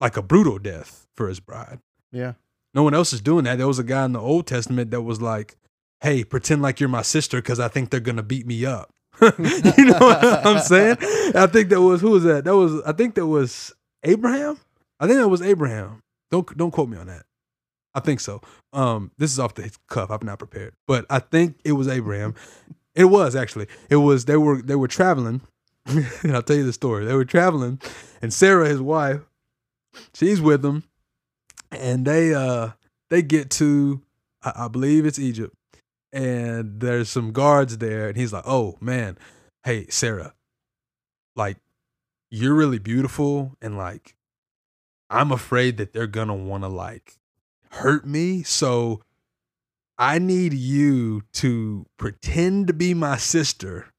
like 0.00 0.16
a 0.16 0.22
brutal 0.22 0.58
death 0.58 1.06
for 1.14 1.28
his 1.28 1.40
bride. 1.40 1.80
Yeah. 2.12 2.34
No 2.74 2.82
one 2.82 2.94
else 2.94 3.12
is 3.12 3.20
doing 3.20 3.44
that. 3.44 3.58
There 3.58 3.68
was 3.68 3.78
a 3.78 3.84
guy 3.84 4.04
in 4.04 4.12
the 4.12 4.20
Old 4.20 4.46
Testament 4.46 4.90
that 4.90 5.02
was 5.02 5.20
like, 5.20 5.56
"Hey, 6.00 6.24
pretend 6.24 6.62
like 6.62 6.80
you're 6.80 6.88
my 6.88 7.02
sister 7.02 7.38
because 7.38 7.60
I 7.60 7.68
think 7.68 7.90
they're 7.90 8.00
gonna 8.00 8.22
beat 8.22 8.46
me 8.46 8.64
up." 8.64 8.90
you 9.22 9.84
know 9.84 9.98
what 9.98 10.46
I'm 10.46 10.60
saying? 10.60 10.96
I 11.34 11.46
think 11.46 11.68
that 11.68 11.80
was 11.80 12.00
who 12.00 12.10
was 12.10 12.24
that? 12.24 12.44
That 12.44 12.56
was 12.56 12.82
I 12.82 12.92
think 12.92 13.14
that 13.14 13.26
was 13.26 13.72
Abraham. 14.02 14.58
I 14.98 15.06
think 15.06 15.18
that 15.18 15.28
was 15.28 15.42
Abraham. 15.42 16.02
Don't 16.30 16.56
don't 16.56 16.70
quote 16.70 16.88
me 16.88 16.96
on 16.96 17.06
that. 17.06 17.24
I 17.94 18.00
think 18.00 18.18
so. 18.18 18.40
Um, 18.72 19.12
this 19.18 19.30
is 19.30 19.38
off 19.38 19.54
the 19.54 19.70
cuff. 19.88 20.10
I'm 20.10 20.26
not 20.26 20.38
prepared, 20.40 20.74
but 20.88 21.06
I 21.08 21.20
think 21.20 21.60
it 21.64 21.72
was 21.72 21.86
Abraham. 21.86 22.34
It 22.94 23.06
was 23.06 23.34
actually. 23.34 23.66
It 23.90 23.96
was 23.96 24.24
they 24.24 24.36
were 24.36 24.62
they 24.62 24.76
were 24.76 24.88
traveling, 24.88 25.40
and 25.86 26.34
I'll 26.34 26.42
tell 26.42 26.56
you 26.56 26.64
the 26.64 26.72
story. 26.72 27.04
They 27.04 27.14
were 27.14 27.24
traveling, 27.24 27.80
and 28.22 28.32
Sarah, 28.32 28.68
his 28.68 28.80
wife, 28.80 29.20
she's 30.14 30.40
with 30.40 30.62
them, 30.62 30.84
and 31.70 32.06
they 32.06 32.34
uh 32.34 32.70
they 33.10 33.22
get 33.22 33.50
to 33.52 34.02
I, 34.42 34.52
I 34.64 34.68
believe 34.68 35.06
it's 35.06 35.18
Egypt, 35.18 35.54
and 36.12 36.80
there's 36.80 37.08
some 37.08 37.32
guards 37.32 37.78
there, 37.78 38.08
and 38.08 38.16
he's 38.16 38.32
like, 38.32 38.44
"Oh 38.46 38.76
man, 38.80 39.18
hey 39.64 39.86
Sarah, 39.88 40.34
like 41.34 41.56
you're 42.30 42.54
really 42.54 42.78
beautiful, 42.78 43.56
and 43.60 43.76
like 43.76 44.14
I'm 45.10 45.32
afraid 45.32 45.78
that 45.78 45.92
they're 45.92 46.06
gonna 46.06 46.34
want 46.34 46.62
to 46.62 46.68
like 46.68 47.16
hurt 47.70 48.06
me, 48.06 48.42
so." 48.44 49.02
I 49.98 50.18
need 50.18 50.54
you 50.54 51.22
to 51.34 51.86
pretend 51.98 52.66
to 52.66 52.72
be 52.72 52.94
my 52.94 53.16
sister 53.16 53.92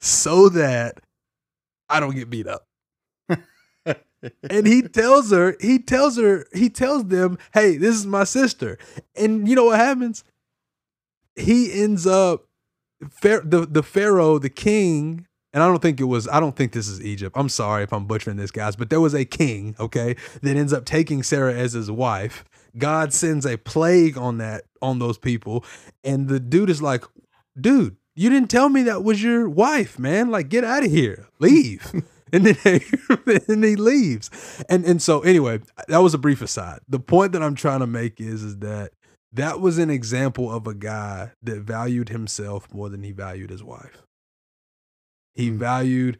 so 0.00 0.48
that 0.50 1.00
I 1.88 2.00
don't 2.00 2.14
get 2.14 2.30
beat 2.30 2.46
up. 2.46 2.66
and 4.50 4.66
he 4.66 4.82
tells 4.82 5.30
her, 5.30 5.56
he 5.60 5.78
tells 5.78 6.18
her, 6.18 6.46
he 6.54 6.70
tells 6.70 7.06
them, 7.06 7.38
hey, 7.52 7.76
this 7.76 7.96
is 7.96 8.06
my 8.06 8.24
sister. 8.24 8.78
And 9.16 9.48
you 9.48 9.56
know 9.56 9.66
what 9.66 9.78
happens? 9.78 10.24
He 11.36 11.72
ends 11.72 12.06
up, 12.06 12.44
the, 13.22 13.66
the 13.70 13.82
Pharaoh, 13.82 14.38
the 14.38 14.50
king, 14.50 15.26
and 15.52 15.62
I 15.62 15.66
don't 15.68 15.80
think 15.80 16.00
it 16.00 16.04
was, 16.04 16.28
I 16.28 16.40
don't 16.40 16.56
think 16.56 16.72
this 16.72 16.88
is 16.88 17.00
Egypt. 17.00 17.36
I'm 17.38 17.48
sorry 17.48 17.84
if 17.84 17.92
I'm 17.92 18.06
butchering 18.06 18.36
this, 18.36 18.50
guys, 18.50 18.76
but 18.76 18.90
there 18.90 19.00
was 19.00 19.14
a 19.14 19.24
king, 19.24 19.76
okay, 19.78 20.16
that 20.42 20.56
ends 20.56 20.72
up 20.72 20.84
taking 20.84 21.22
Sarah 21.22 21.54
as 21.54 21.72
his 21.72 21.90
wife, 21.90 22.44
God 22.78 23.12
sends 23.12 23.44
a 23.46 23.56
plague 23.58 24.16
on 24.16 24.38
that 24.38 24.64
on 24.80 24.98
those 24.98 25.18
people, 25.18 25.64
and 26.04 26.28
the 26.28 26.40
dude 26.40 26.70
is 26.70 26.80
like, 26.82 27.04
"Dude, 27.60 27.96
you 28.14 28.30
didn't 28.30 28.50
tell 28.50 28.68
me 28.68 28.82
that 28.84 29.02
was 29.04 29.22
your 29.22 29.48
wife, 29.48 29.98
man. 29.98 30.30
Like, 30.30 30.48
get 30.48 30.64
out 30.64 30.84
of 30.84 30.90
here, 30.90 31.26
leave." 31.38 31.92
and 32.32 32.44
then 32.46 32.80
and 33.48 33.64
he 33.64 33.76
leaves, 33.76 34.30
and 34.68 34.84
and 34.84 35.00
so 35.02 35.20
anyway, 35.20 35.60
that 35.88 35.98
was 35.98 36.14
a 36.14 36.18
brief 36.18 36.42
aside. 36.42 36.80
The 36.88 37.00
point 37.00 37.32
that 37.32 37.42
I'm 37.42 37.54
trying 37.54 37.80
to 37.80 37.86
make 37.86 38.20
is 38.20 38.42
is 38.42 38.58
that 38.58 38.92
that 39.32 39.60
was 39.60 39.78
an 39.78 39.90
example 39.90 40.50
of 40.50 40.66
a 40.66 40.74
guy 40.74 41.32
that 41.42 41.60
valued 41.60 42.08
himself 42.08 42.72
more 42.72 42.88
than 42.88 43.02
he 43.02 43.12
valued 43.12 43.50
his 43.50 43.62
wife. 43.62 44.02
He 45.34 45.50
Mm. 45.50 45.58
valued 45.58 46.18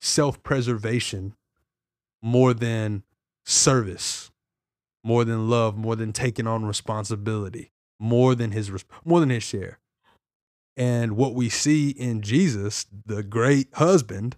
self 0.00 0.42
preservation 0.42 1.34
more 2.22 2.54
than 2.54 3.02
service, 3.44 4.30
more 5.08 5.24
than 5.24 5.48
love, 5.48 5.74
more 5.74 5.96
than 5.96 6.12
taking 6.12 6.46
on 6.46 6.66
responsibility, 6.66 7.72
more 7.98 8.34
than 8.34 8.52
his 8.52 8.70
more 9.06 9.20
than 9.20 9.30
his 9.30 9.42
share. 9.42 9.78
And 10.76 11.16
what 11.16 11.34
we 11.34 11.48
see 11.48 11.88
in 11.88 12.20
Jesus, 12.20 12.84
the 13.06 13.22
great 13.22 13.68
husband, 13.72 14.36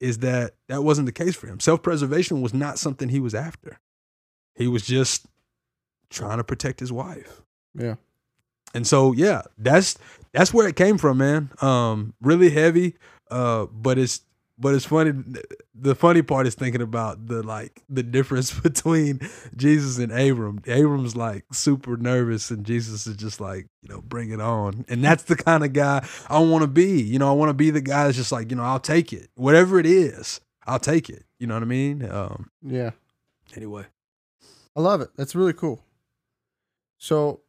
is 0.00 0.18
that 0.18 0.56
that 0.68 0.84
wasn't 0.84 1.06
the 1.06 1.12
case 1.12 1.34
for 1.34 1.46
him. 1.46 1.58
Self 1.58 1.82
preservation 1.82 2.42
was 2.42 2.52
not 2.52 2.78
something 2.78 3.08
he 3.08 3.18
was 3.18 3.34
after. 3.34 3.80
He 4.54 4.68
was 4.68 4.86
just 4.86 5.24
trying 6.10 6.36
to 6.36 6.44
protect 6.44 6.80
his 6.80 6.92
wife. 6.92 7.40
Yeah. 7.74 7.94
And 8.74 8.86
so 8.86 9.14
yeah, 9.14 9.40
that's 9.56 9.96
that's 10.32 10.52
where 10.52 10.68
it 10.68 10.76
came 10.76 10.98
from, 10.98 11.16
man. 11.16 11.50
Um, 11.62 12.12
really 12.20 12.50
heavy. 12.50 12.96
Uh, 13.30 13.64
but 13.72 13.96
it's 13.96 14.20
but 14.58 14.74
it's 14.74 14.84
funny. 14.84 15.12
The 15.74 15.94
funny 15.94 16.22
part 16.22 16.46
is 16.46 16.54
thinking 16.54 16.80
about 16.82 17.26
the 17.26 17.42
like 17.42 17.82
the 17.88 18.02
difference 18.02 18.58
between 18.60 19.20
Jesus 19.56 19.98
and 19.98 20.12
Abram. 20.12 20.60
Abram's 20.66 21.16
like 21.16 21.44
super 21.52 21.96
nervous, 21.96 22.50
and 22.50 22.64
Jesus 22.64 23.06
is 23.06 23.16
just 23.16 23.40
like 23.40 23.66
you 23.82 23.88
know 23.88 24.00
bring 24.00 24.30
it 24.30 24.40
on. 24.40 24.84
And 24.88 25.02
that's 25.02 25.24
the 25.24 25.36
kind 25.36 25.64
of 25.64 25.72
guy 25.72 26.06
I 26.28 26.38
want 26.38 26.62
to 26.62 26.68
be. 26.68 27.02
You 27.02 27.18
know, 27.18 27.28
I 27.28 27.32
want 27.32 27.50
to 27.50 27.54
be 27.54 27.70
the 27.70 27.80
guy 27.80 28.04
that's 28.04 28.16
just 28.16 28.32
like 28.32 28.50
you 28.50 28.56
know 28.56 28.62
I'll 28.64 28.80
take 28.80 29.12
it, 29.12 29.30
whatever 29.34 29.78
it 29.80 29.86
is, 29.86 30.40
I'll 30.66 30.78
take 30.78 31.10
it. 31.10 31.24
You 31.38 31.46
know 31.48 31.54
what 31.54 31.62
I 31.62 31.66
mean? 31.66 32.08
Um, 32.08 32.50
Yeah. 32.62 32.90
anyway, 33.56 33.84
I 34.76 34.80
love 34.80 35.00
it. 35.00 35.10
That's 35.16 35.34
really 35.34 35.52
cool. 35.52 35.82
So 36.98 37.40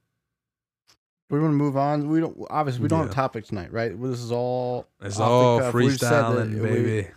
we 1.35 1.41
want 1.41 1.51
to 1.53 1.57
move 1.57 1.77
on. 1.77 2.09
We 2.09 2.19
don't 2.19 2.37
obviously 2.49 2.81
we 2.83 2.87
don't 2.87 2.99
have 2.99 3.07
Yeah. 3.09 3.13
topic 3.13 3.45
tonight, 3.45 3.71
right? 3.71 3.91
This 4.01 4.19
is 4.19 4.31
all 4.31 4.87
it's 5.01 5.19
all. 5.19 5.57
We 5.57 5.63
freestyling, 5.87 6.61
baby. 6.61 7.07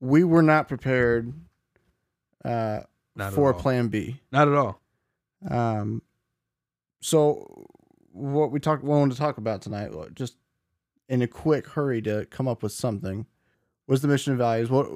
We, 0.00 0.24
were 0.24 0.42
not 0.42 0.68
prepared 0.68 1.32
uh, 2.44 2.80
Not 3.16 3.32
for. 3.32 3.54
Plan 3.54 3.88
B. 3.88 4.20
Not 4.32 4.48
at 4.48 4.54
all. 4.54 4.80
Um, 5.48 6.02
so 7.00 7.66
what 8.12 8.50
we 8.50 8.60
talked 8.60 8.84
wanted 8.84 9.12
to 9.12 9.18
talk 9.18 9.38
about 9.38 9.62
tonight, 9.62 9.90
just 10.14 10.36
in 11.08 11.22
a 11.22 11.26
quick 11.26 11.66
hurry 11.68 12.00
to 12.02 12.26
come 12.26 12.48
up 12.48 12.62
with 12.62 12.72
something, 12.72 13.26
was 13.86 14.02
the 14.02 14.08
mission 14.08 14.32
and 14.32 14.38
values. 14.38 14.70
What 14.70 14.88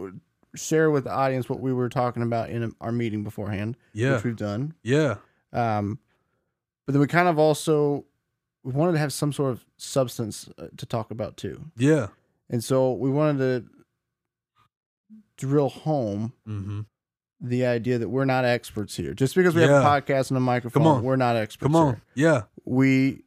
share 0.54 0.90
with 0.90 1.04
the 1.04 1.12
audience 1.12 1.48
what 1.48 1.60
we 1.60 1.72
were 1.72 1.88
talking 1.88 2.22
about 2.22 2.48
in 2.50 2.74
our 2.80 2.92
meeting 2.92 3.22
beforehand, 3.22 3.76
Yeah, 3.92 4.14
which 4.14 4.24
we've 4.24 4.36
done. 4.36 4.74
yeah, 4.82 5.16
Um, 5.52 5.98
but 6.86 6.92
then 6.92 7.00
we 7.00 7.06
kind 7.06 7.28
of 7.28 7.38
also 7.38 8.06
we 8.68 8.74
wanted 8.74 8.92
to 8.92 8.98
have 8.98 9.12
some 9.14 9.32
sort 9.32 9.52
of 9.52 9.64
substance 9.78 10.48
uh, 10.58 10.66
to 10.76 10.84
talk 10.84 11.10
about 11.10 11.38
too, 11.38 11.70
yeah. 11.78 12.08
and 12.50 12.62
so 12.62 12.92
we 12.92 13.08
wanted 13.08 13.38
to 13.38 13.70
drill 15.38 15.70
home 15.70 16.32
Mm-hmm. 16.46 16.80
the 17.40 17.64
idea 17.64 17.96
that 17.98 18.08
we're 18.10 18.24
not 18.26 18.44
experts 18.44 18.94
here. 18.96 19.14
Just 19.14 19.34
because 19.34 19.54
we 19.54 19.62
have 19.62 19.70
a 19.70 19.84
podcast 19.86 20.30
and 20.30 20.36
a 20.36 20.40
microphone, 20.40 20.82
come 20.82 20.92
on. 20.92 21.02
we're 21.02 21.16
not 21.16 21.34
experts. 21.36 21.66
Come 21.66 21.76
on, 21.76 21.94
here. 21.94 22.26
yeah, 22.26 22.42
we 22.66 23.22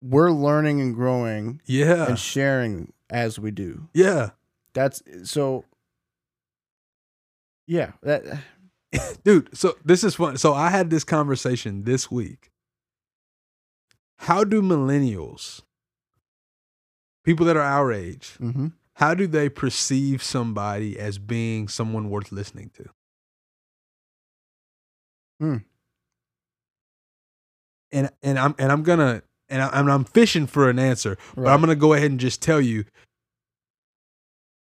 we're 0.00 0.30
learning 0.30 0.80
and 0.80 0.94
growing 0.94 1.60
yeah, 1.66 2.06
and 2.08 2.18
sharing 2.18 2.92
as 3.10 3.38
we 3.38 3.50
do. 3.50 3.88
yeah. 3.92 4.30
That's 4.74 5.02
so. 5.24 5.64
Yeah, 7.66 7.92
that 8.02 8.22
dude 9.24 9.54
so 9.54 9.76
this 9.84 10.02
is 10.02 10.14
fun 10.14 10.38
so 10.38 10.54
i 10.54 10.70
had 10.70 10.88
this 10.88 11.04
conversation 11.04 11.82
this 11.84 12.10
week 12.10 12.50
how 14.18 14.44
do 14.44 14.60
millennials 14.62 15.62
people 17.24 17.46
that 17.46 17.56
are 17.56 17.62
our 17.62 17.92
age 17.92 18.36
mhm. 18.40 18.72
how 18.94 19.14
do 19.14 19.26
they 19.26 19.48
perceive 19.48 20.22
somebody 20.22 20.98
as 20.98 21.18
being 21.18 21.68
someone 21.68 22.10
worth 22.10 22.32
listening 22.32 22.70
to 22.74 22.88
Hmm. 25.40 25.58
and 27.92 28.10
and 28.22 28.38
i'm 28.40 28.54
and 28.58 28.72
i'm 28.72 28.82
gonna 28.82 29.22
and, 29.48 29.62
I, 29.62 29.68
and 29.80 29.90
i'm 29.90 30.04
fishing 30.04 30.46
for 30.48 30.68
an 30.68 30.78
answer 30.80 31.16
but 31.36 31.46
i'm 31.46 31.60
gonna 31.60 31.76
go 31.76 31.92
ahead 31.94 32.10
and 32.10 32.18
just 32.18 32.42
tell 32.42 32.60
you 32.60 32.84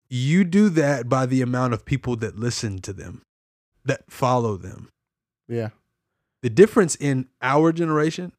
you 0.08 0.44
do 0.44 0.68
that 0.70 1.08
by 1.10 1.26
the 1.26 1.42
amount 1.42 1.74
of 1.74 1.84
people 1.84 2.16
that 2.16 2.38
listen 2.38 2.78
to 2.80 2.92
them 2.94 3.22
that 3.84 4.10
follow 4.10 4.56
them 4.56 4.88
yeah, 5.48 5.70
the 6.42 6.48
difference 6.48 6.94
in 6.96 7.28
our 7.42 7.72
generation 7.72 8.32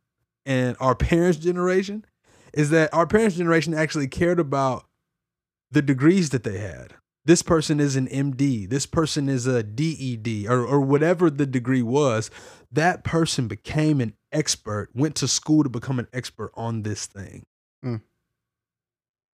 and 0.45 0.75
our 0.79 0.95
parents' 0.95 1.39
generation 1.39 2.05
is 2.53 2.69
that 2.69 2.93
our 2.93 3.07
parents' 3.07 3.37
generation 3.37 3.73
actually 3.73 4.07
cared 4.07 4.39
about 4.39 4.85
the 5.71 5.81
degrees 5.81 6.29
that 6.29 6.43
they 6.43 6.59
had. 6.59 6.93
This 7.25 7.41
person 7.41 7.79
is 7.79 7.95
an 7.95 8.07
MD, 8.07 8.69
this 8.69 8.85
person 8.85 9.29
is 9.29 9.47
a 9.47 9.63
DED, 9.63 10.45
or, 10.49 10.65
or 10.65 10.81
whatever 10.81 11.29
the 11.29 11.45
degree 11.45 11.81
was. 11.81 12.29
That 12.71 13.03
person 13.03 13.47
became 13.47 14.01
an 14.01 14.13
expert, 14.31 14.89
went 14.93 15.15
to 15.15 15.27
school 15.27 15.63
to 15.63 15.69
become 15.69 15.99
an 15.99 16.07
expert 16.11 16.51
on 16.55 16.83
this 16.83 17.05
thing. 17.05 17.45
Mm. 17.83 18.01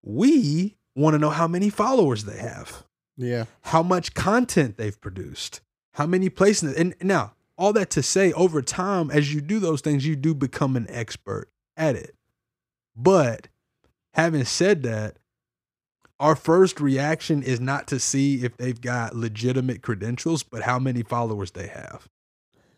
We 0.03 0.77
want 0.95 1.15
to 1.15 1.19
know 1.19 1.31
how 1.31 1.47
many 1.47 1.69
followers 1.69 2.25
they 2.25 2.37
have 2.37 2.83
yeah, 3.19 3.45
how 3.63 3.83
much 3.83 4.13
content 4.13 4.77
they've 4.77 4.99
produced, 4.99 5.59
how 5.93 6.07
many 6.07 6.29
places. 6.29 6.73
And 6.75 6.95
now, 7.01 7.33
all 7.59 7.73
that 7.73 7.89
to 7.91 8.01
say, 8.01 8.31
over 8.33 8.61
time, 8.61 9.11
as 9.11 9.33
you 9.33 9.41
do 9.41 9.59
those 9.59 9.81
things, 9.81 10.07
you 10.07 10.15
do 10.15 10.33
become 10.33 10.77
an 10.77 10.87
expert 10.89 11.49
at 11.75 11.93
it. 11.95 12.15
But 12.95 13.49
having 14.13 14.45
said 14.45 14.81
that, 14.83 15.17
our 16.21 16.37
first 16.37 16.79
reaction 16.79 17.43
is 17.43 17.59
not 17.59 17.85
to 17.89 17.99
see 17.99 18.45
if 18.45 18.55
they've 18.55 18.79
got 18.79 19.13
legitimate 19.13 19.81
credentials, 19.81 20.41
but 20.41 20.63
how 20.63 20.79
many 20.79 21.03
followers 21.03 21.51
they 21.51 21.67
have. 21.67 22.07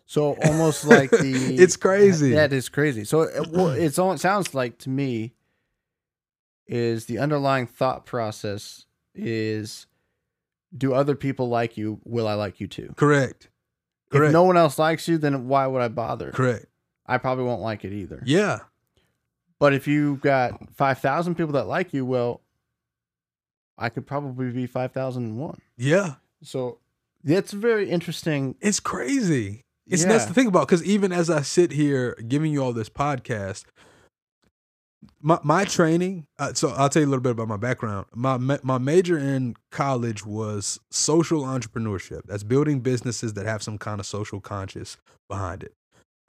So 0.08 0.34
almost 0.44 0.84
like 0.84 1.12
the 1.12 1.56
It's 1.58 1.78
crazy. 1.78 2.34
That 2.34 2.52
is 2.52 2.68
crazy. 2.68 3.04
So 3.04 3.22
it, 3.22 3.52
well, 3.52 3.68
it's 3.70 4.00
all 4.00 4.12
it 4.14 4.20
sounds 4.20 4.56
like 4.56 4.80
to 4.80 4.90
me 4.90 5.34
is 6.66 7.06
the 7.06 7.20
underlying 7.20 7.68
thought 7.68 8.06
process 8.06 8.86
is 9.14 9.86
do 10.76 10.94
other 10.94 11.16
people 11.16 11.50
like 11.50 11.78
you? 11.78 12.00
Will 12.04 12.28
I 12.28 12.34
like 12.34 12.60
you 12.60 12.68
too? 12.68 12.94
Correct. 12.96 13.51
Correct. 14.12 14.30
If 14.30 14.34
no 14.34 14.44
one 14.44 14.58
else 14.58 14.78
likes 14.78 15.08
you, 15.08 15.18
then 15.18 15.48
why 15.48 15.68
would 15.68 15.82
I 15.82 15.88
bother? 15.88 16.32
Correct. 16.32 16.66
I 17.06 17.18
probably 17.18 17.46
won't 17.46 17.62
like 17.62 17.84
it 17.86 17.94
either. 17.94 18.22
Yeah. 18.26 18.60
But 19.60 19.74
if 19.74 19.88
you've 19.88 20.22
got 20.22 20.60
5,000 20.76 21.36
people 21.36 21.54
that 21.54 21.68
like 21.68 21.94
you, 21.94 22.06
well, 22.06 22.42
I 23.78 23.90
could 23.90 24.06
probably 24.06 24.52
be 24.52 24.68
5,001. 24.68 25.60
Yeah. 25.78 26.16
So 26.44 26.80
that's 27.24 27.52
very 27.52 27.90
interesting. 27.90 28.56
It's 28.62 28.80
crazy. 28.80 29.62
It's 29.88 30.04
Yeah. 30.04 30.10
nuts 30.10 30.26
to 30.26 30.34
think 30.34 30.48
about 30.48 30.68
because 30.68 30.84
even 30.84 31.12
as 31.12 31.30
I 31.30 31.42
sit 31.42 31.72
here 31.72 32.16
giving 32.28 32.52
you 32.52 32.64
all 32.64 32.74
this 32.74 32.90
podcast, 32.90 33.66
my 35.22 35.40
my 35.44 35.66
training. 35.66 36.28
Uh, 36.40 36.54
so 36.54 36.70
I'll 36.70 36.90
tell 36.90 37.02
you 37.02 37.08
a 37.08 37.10
little 37.12 37.24
bit 37.24 37.32
about 37.32 37.48
my 37.48 37.58
background. 37.58 38.06
My 38.14 38.38
my 38.38 38.78
major 38.78 39.18
in 39.18 39.56
college 39.72 40.26
was 40.26 40.80
social 40.90 41.44
entrepreneurship. 41.44 42.22
That's 42.26 42.44
building 42.44 42.80
businesses 42.82 43.34
that 43.34 43.46
have 43.46 43.64
some 43.64 43.78
kind 43.78 44.00
of 44.00 44.06
social 44.06 44.40
conscious 44.40 44.98
behind 45.30 45.64
it. 45.64 45.74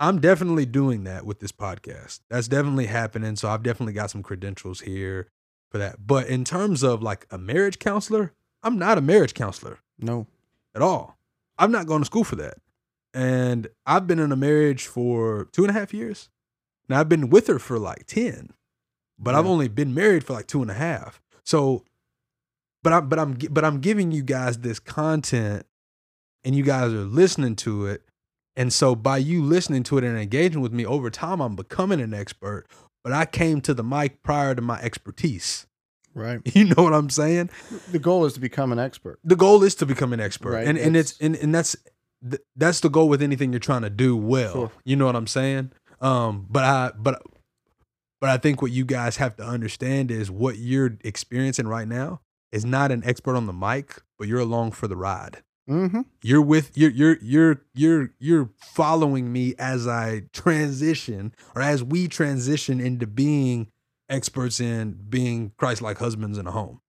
I'm 0.01 0.20
definitely 0.20 0.66
doing 0.66 1.05
that 1.05 1.24
with 1.26 1.38
this 1.40 1.53
podcast. 1.53 2.20
That's 2.28 2.49
definitely 2.49 2.86
happening. 2.86 3.36
So 3.36 3.49
I've 3.49 3.62
definitely 3.62 3.92
got 3.92 4.11
some 4.11 4.22
credentials 4.22 4.80
here 4.80 5.28
for 5.70 5.78
that. 5.78 6.07
But 6.07 6.26
in 6.26 6.44
terms 6.44 6.82
of 6.82 7.03
like 7.03 7.26
a 7.30 7.38
marriage 7.38 7.78
counselor, 7.78 8.32
I'm 8.62 8.78
not 8.78 8.99
a 8.99 9.01
marriage 9.01 9.34
counselor 9.34 9.78
No. 9.99 10.26
at 10.74 10.82
all. 10.82 11.18
I'm 11.59 11.70
not 11.70 11.86
going 11.86 12.01
to 12.01 12.07
school 12.07 12.24
for 12.24 12.36
that. 12.36 12.55
And 13.14 13.68
I've 13.86 14.07
been 14.07 14.18
in 14.18 14.32
a 14.32 14.36
marriage 14.36 14.86
for 14.86 15.44
two 15.53 15.62
and 15.62 15.70
a 15.70 15.78
half 15.78 15.92
years. 15.94 16.30
Now 16.88 16.99
I've 16.99 17.09
been 17.09 17.30
with 17.30 17.47
her 17.47 17.59
for 17.61 17.78
like 17.78 18.07
10, 18.07 18.51
but 19.18 19.34
I've 19.34 19.46
only 19.46 19.68
been 19.68 19.94
married 19.94 20.24
for 20.24 20.32
like 20.32 20.46
two 20.46 20.62
and 20.62 20.70
a 20.70 20.74
half. 20.74 21.20
So, 21.44 21.84
but 22.82 22.92
I'm, 22.92 23.08
but 23.08 23.18
I'm, 23.18 23.34
but 23.50 23.64
I'm 23.64 23.80
giving 23.80 24.10
you 24.12 24.22
guys 24.22 24.58
this 24.58 24.78
content 24.78 25.66
and 26.44 26.54
you 26.54 26.62
guys 26.64 26.92
are 26.92 27.04
listening 27.04 27.56
to 27.56 27.86
it. 27.86 28.02
And 28.56 28.72
so 28.72 28.94
by 28.94 29.16
you 29.18 29.42
listening 29.42 29.82
to 29.84 29.98
it 29.98 30.04
and 30.04 30.18
engaging 30.18 30.60
with 30.60 30.72
me 30.72 30.84
over 30.84 31.08
time, 31.10 31.40
I'm 31.40 31.56
becoming 31.56 32.00
an 32.00 32.12
expert, 32.12 32.66
but 33.02 33.12
I 33.12 33.24
came 33.24 33.60
to 33.62 33.72
the 33.74 33.84
mic 33.84 34.22
prior 34.22 34.54
to 34.54 34.60
my 34.60 34.80
expertise. 34.80 35.66
Right. 36.14 36.40
You 36.54 36.64
know 36.64 36.82
what 36.82 36.92
I'm 36.92 37.08
saying? 37.08 37.48
The 37.90 37.98
goal 37.98 38.26
is 38.26 38.34
to 38.34 38.40
become 38.40 38.70
an 38.72 38.78
expert. 38.78 39.18
the 39.24 39.36
goal 39.36 39.62
is 39.62 39.74
to 39.76 39.86
become 39.86 40.12
an 40.12 40.20
expert 40.20 40.50
Right, 40.52 40.66
and 40.66 40.76
and 40.76 40.94
it's 40.96 41.12
it's- 41.12 41.26
and, 41.26 41.36
and 41.36 41.54
that's 41.54 41.74
th- 42.28 42.42
that's 42.56 42.80
the 42.80 42.90
goal 42.90 43.08
with 43.08 43.22
anything 43.22 43.52
you're 43.52 43.60
trying 43.60 43.80
to 43.82 43.90
do 43.90 44.14
well. 44.16 44.52
Sure. 44.52 44.70
You 44.84 44.96
know 44.96 45.06
what 45.06 45.16
I'm 45.16 45.26
saying? 45.26 45.72
Um, 46.02 46.46
but 46.50 46.64
I 46.64 46.90
but 46.98 47.22
but 48.23 48.31
I 48.31 48.39
think 48.39 48.62
what 48.62 48.70
you 48.70 48.85
guys 48.85 49.16
have 49.16 49.35
to 49.39 49.43
understand 49.45 50.12
is 50.12 50.31
what 50.31 50.57
you're 50.57 50.97
experiencing 51.03 51.66
right 51.66 51.89
now 51.89 52.20
is 52.53 52.64
not 52.64 52.93
an 52.93 53.03
expert 53.05 53.35
on 53.35 53.47
the 53.47 53.53
mic, 53.53 54.01
but 54.16 54.29
you're 54.29 54.39
along 54.39 54.70
for 54.70 54.87
the 54.87 54.95
ride. 54.97 55.43
Mm-hmm. 55.68 56.03
You're 56.23 56.41
with 56.41 56.70
you're 56.79 56.93
you're 56.93 57.18
you're 57.20 57.62
you're 57.75 58.11
you're 58.20 58.51
following 58.57 59.33
me 59.33 59.55
as 59.59 59.89
I 59.89 60.23
transition 60.33 61.35
or 61.57 61.62
as 61.62 61.83
we 61.83 62.07
transition 62.07 62.81
into 62.81 63.09
being 63.09 63.66
experts 64.09 64.61
in 64.61 64.99
being 65.09 65.51
Christ-like 65.59 65.99
husbands 65.99 66.39
in 66.39 66.47
a 66.47 66.53
home. 66.53 66.81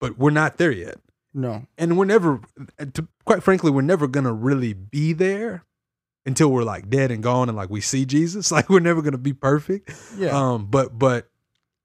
But 0.00 0.16
we're 0.16 0.30
not 0.30 0.56
there 0.56 0.70
yet 0.72 1.00
No. 1.34 1.66
and 1.76 1.98
we're 1.98 2.04
never 2.06 2.40
to, 2.94 3.08
quite 3.26 3.42
frankly 3.42 3.70
we're 3.70 3.82
never 3.82 4.06
gonna 4.06 4.32
really 4.32 4.72
be 4.72 5.12
there 5.12 5.64
until 6.28 6.50
we're 6.52 6.62
like 6.62 6.88
dead 6.88 7.10
and 7.10 7.22
gone 7.22 7.48
and 7.48 7.56
like 7.56 7.70
we 7.70 7.80
see 7.80 8.04
jesus 8.04 8.52
like 8.56 8.68
we're 8.70 8.78
never 8.78 9.02
gonna 9.02 9.18
be 9.18 9.32
perfect 9.32 9.90
Yeah. 10.16 10.28
um 10.30 10.66
but 10.66 10.96
but 10.96 11.28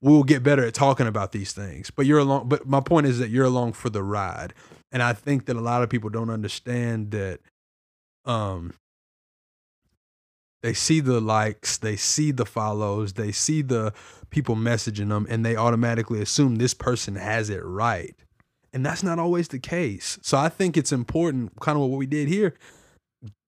we'll 0.01 0.23
get 0.23 0.43
better 0.43 0.63
at 0.65 0.73
talking 0.73 1.07
about 1.07 1.31
these 1.31 1.51
things 1.53 1.89
but 1.89 2.05
you're 2.05 2.19
along 2.19 2.49
but 2.49 2.67
my 2.67 2.79
point 2.81 3.07
is 3.07 3.17
that 3.19 3.29
you're 3.29 3.45
along 3.45 3.73
for 3.73 3.89
the 3.89 4.03
ride 4.03 4.53
and 4.91 5.01
i 5.01 5.13
think 5.13 5.45
that 5.47 5.55
a 5.55 5.61
lot 5.61 5.81
of 5.81 5.89
people 5.89 6.09
don't 6.11 6.29
understand 6.29 7.11
that 7.11 7.39
um 8.25 8.73
they 10.61 10.73
see 10.73 10.99
the 10.99 11.19
likes 11.19 11.77
they 11.77 11.95
see 11.95 12.31
the 12.31 12.45
follows 12.45 13.13
they 13.13 13.31
see 13.31 13.61
the 13.61 13.93
people 14.29 14.55
messaging 14.55 15.09
them 15.09 15.25
and 15.29 15.45
they 15.45 15.55
automatically 15.55 16.21
assume 16.21 16.55
this 16.55 16.73
person 16.73 17.15
has 17.15 17.49
it 17.49 17.63
right 17.63 18.15
and 18.75 18.83
that's 18.83 19.03
not 19.03 19.19
always 19.19 19.49
the 19.49 19.59
case. 19.59 20.17
So 20.23 20.35
I 20.35 20.49
think 20.49 20.75
it's 20.77 20.91
important, 20.91 21.59
kind 21.59 21.77
of 21.77 21.83
what 21.87 21.95
we 21.95 22.07
did 22.07 22.27
here. 22.27 22.55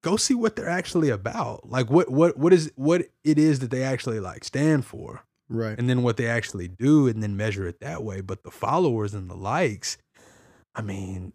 Go 0.05 0.17
see 0.17 0.35
what 0.35 0.55
they're 0.55 0.69
actually 0.69 1.09
about. 1.09 1.67
Like 1.67 1.89
what 1.89 2.11
what 2.11 2.37
what 2.37 2.53
is 2.53 2.71
what 2.75 3.07
it 3.23 3.39
is 3.39 3.57
that 3.59 3.71
they 3.71 3.81
actually 3.81 4.19
like 4.19 4.43
stand 4.43 4.85
for, 4.85 5.23
right. 5.49 5.75
and 5.79 5.89
then 5.89 6.03
what 6.03 6.15
they 6.15 6.27
actually 6.27 6.67
do, 6.67 7.07
and 7.07 7.23
then 7.23 7.35
measure 7.35 7.67
it 7.67 7.79
that 7.79 8.03
way. 8.03 8.21
But 8.21 8.43
the 8.43 8.51
followers 8.51 9.15
and 9.15 9.27
the 9.27 9.35
likes, 9.35 9.97
I 10.75 10.83
mean, 10.83 11.33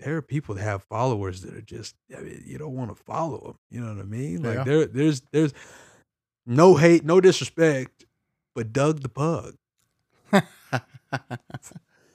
there 0.00 0.16
are 0.16 0.22
people 0.22 0.54
that 0.54 0.62
have 0.62 0.82
followers 0.84 1.42
that 1.42 1.54
are 1.54 1.60
just 1.60 1.94
I 2.16 2.22
mean, 2.22 2.42
you 2.46 2.56
don't 2.56 2.74
want 2.74 2.96
to 2.96 3.04
follow 3.04 3.38
them. 3.38 3.58
You 3.70 3.82
know 3.82 3.94
what 3.94 4.00
I 4.00 4.06
mean? 4.06 4.42
Like 4.42 4.56
Yeah. 4.56 4.64
there 4.64 4.86
there's 4.86 5.20
there's 5.30 5.52
no 6.46 6.76
hate, 6.76 7.04
no 7.04 7.20
disrespect, 7.20 8.06
but 8.54 8.72
Doug 8.72 9.00
the 9.02 9.10
Pug. 9.10 9.56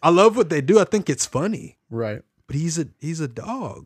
I 0.02 0.10
love 0.10 0.36
what 0.36 0.50
they 0.50 0.62
do. 0.62 0.80
I 0.80 0.86
think 0.86 1.12
it's 1.12 1.28
funny. 1.28 1.78
right. 1.92 2.24
but 2.48 2.56
he's 2.56 2.80
a 2.80 2.88
he's 3.00 3.20
a 3.20 3.28
dog. 3.28 3.86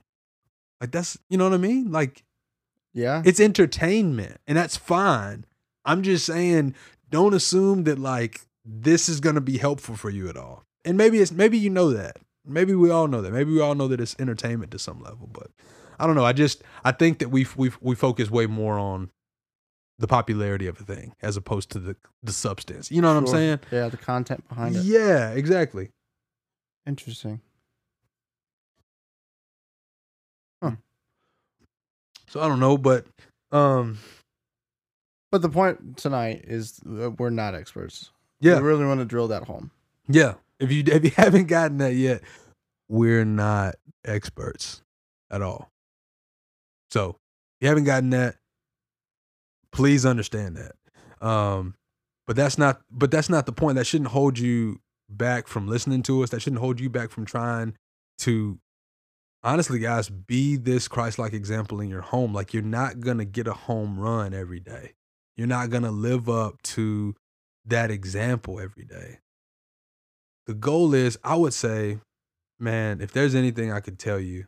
Like 0.82 0.91
that's 0.91 1.17
you 1.30 1.38
know 1.38 1.45
what 1.45 1.53
I 1.53 1.57
mean? 1.57 1.91
Like 1.91 2.23
Yeah. 2.93 3.21
it's 3.25 3.39
entertainment 3.39 4.38
and 4.47 4.57
that's 4.57 4.78
fine. 4.78 5.45
I'm 5.86 6.01
just 6.03 6.25
saying 6.25 6.75
don't 7.09 7.34
assume 7.34 7.84
that 7.86 7.97
like 7.99 8.41
this 8.65 9.07
is 9.09 9.19
gonna 9.19 9.41
be 9.41 9.57
helpful 9.57 9.95
for 9.95 10.09
you 10.09 10.28
at 10.30 10.38
all. 10.38 10.63
And 10.86 10.97
maybe 10.97 11.19
it's 11.19 11.32
maybe 11.32 11.57
you 11.57 11.69
know 11.69 11.91
that. 11.91 12.17
Maybe 12.45 12.73
we 12.73 12.89
all 12.89 13.07
know 13.07 13.21
that. 13.21 13.34
Maybe 13.34 13.51
we 13.51 13.59
all 13.59 13.75
know 13.75 13.88
that 13.89 13.99
it's 13.99 14.15
entertainment 14.19 14.71
to 14.71 14.80
some 14.80 15.01
level, 15.01 15.28
but 15.32 15.47
I 15.99 16.05
don't 16.07 16.15
know. 16.15 16.25
I 16.25 16.34
just 16.34 16.63
I 16.86 16.91
think 16.91 17.19
that 17.19 17.30
we 17.30 17.45
we 17.55 17.71
we 17.82 17.95
focus 17.95 18.30
way 18.30 18.45
more 18.45 18.78
on 18.78 19.09
the 19.99 20.07
popularity 20.07 20.67
of 20.67 20.80
a 20.80 20.84
thing 20.84 21.13
as 21.21 21.36
opposed 21.38 21.71
to 21.71 21.80
the 21.80 21.95
the 22.23 22.32
substance. 22.32 22.91
You 22.91 23.01
know 23.01 23.11
what 23.13 23.17
I'm 23.19 23.28
saying? 23.28 23.59
Yeah. 23.71 23.89
The 23.89 23.97
content 23.97 24.47
behind 24.47 24.75
it. 24.75 24.84
Yeah, 24.84 25.32
exactly. 25.32 25.89
Interesting. 26.86 27.41
So 32.28 32.41
I 32.41 32.47
don't 32.47 32.59
know, 32.59 32.78
but 32.78 33.05
um 33.51 33.97
But 35.32 35.41
the 35.41 35.49
point 35.49 35.97
tonight 35.97 36.45
is 36.47 36.80
that 36.86 37.11
we're 37.19 37.30
not 37.30 37.55
experts. 37.55 38.11
yeah. 38.39 38.57
We 38.57 38.63
really 38.63 38.86
want 38.86 38.99
to 38.99 39.05
drill 39.05 39.28
that 39.30 39.43
home. 39.43 39.71
Yeah. 40.07 40.36
If 40.59 40.71
you 40.71 40.84
if 40.86 41.03
you 41.03 41.11
haven't 41.15 41.47
gotten 41.47 41.78
that 41.80 41.93
yet, 41.95 42.21
we're 42.89 43.25
not 43.25 43.75
experts 44.05 44.82
at 45.30 45.41
all. 45.41 45.69
So 46.91 47.09
if 47.09 47.15
you 47.61 47.67
haven't 47.67 47.84
gotten 47.86 48.09
that, 48.11 48.36
please 49.71 50.05
understand 50.05 50.57
that. 50.57 51.25
Um, 51.25 51.75
but 52.25 52.36
that's 52.36 52.57
not 52.57 52.82
but 52.91 53.11
that's 53.11 53.30
not 53.30 53.45
the 53.45 53.51
point. 53.51 53.75
That 53.75 53.86
shouldn't 53.86 54.09
hold 54.11 54.38
you 54.39 54.80
back 55.09 55.47
from 55.47 55.67
listening 55.67 56.03
to 56.03 56.23
us. 56.23 56.30
That 56.32 56.41
shouldn't 56.41 56.61
hold 56.61 56.80
you 56.80 56.89
back 56.89 57.09
from 57.09 57.25
trying 57.25 57.75
to 58.19 58.59
honestly, 59.44 59.80
guys, 59.80 60.10
be 60.10 60.56
this 60.56 60.88
Christ-like 60.88 61.34
example 61.34 61.80
in 61.82 61.90
your 61.90 62.02
home. 62.02 62.34
Like 62.34 62.54
you're 62.54 62.64
not 62.64 63.00
gonna 63.00 63.26
get 63.26 63.48
a 63.48 63.54
home 63.54 64.00
run 64.00 64.34
every 64.34 64.60
day. 64.60 64.94
You're 65.36 65.48
not 65.48 65.70
gonna 65.70 65.92
live 65.92 66.30
up 66.30 66.62
to 66.64 67.16
that 67.66 67.92
example 67.92 68.60
every 68.60 68.86
day 68.86 69.20
the 70.48 70.54
goal 70.54 70.94
is 70.94 71.20
i 71.24 71.36
would 71.36 71.54
say 71.54 72.00
man 72.58 73.02
if 73.02 73.12
there's 73.12 73.36
anything 73.36 73.72
i 73.72 73.80
could 73.80 74.00
tell 74.00 74.20
you 74.20 74.46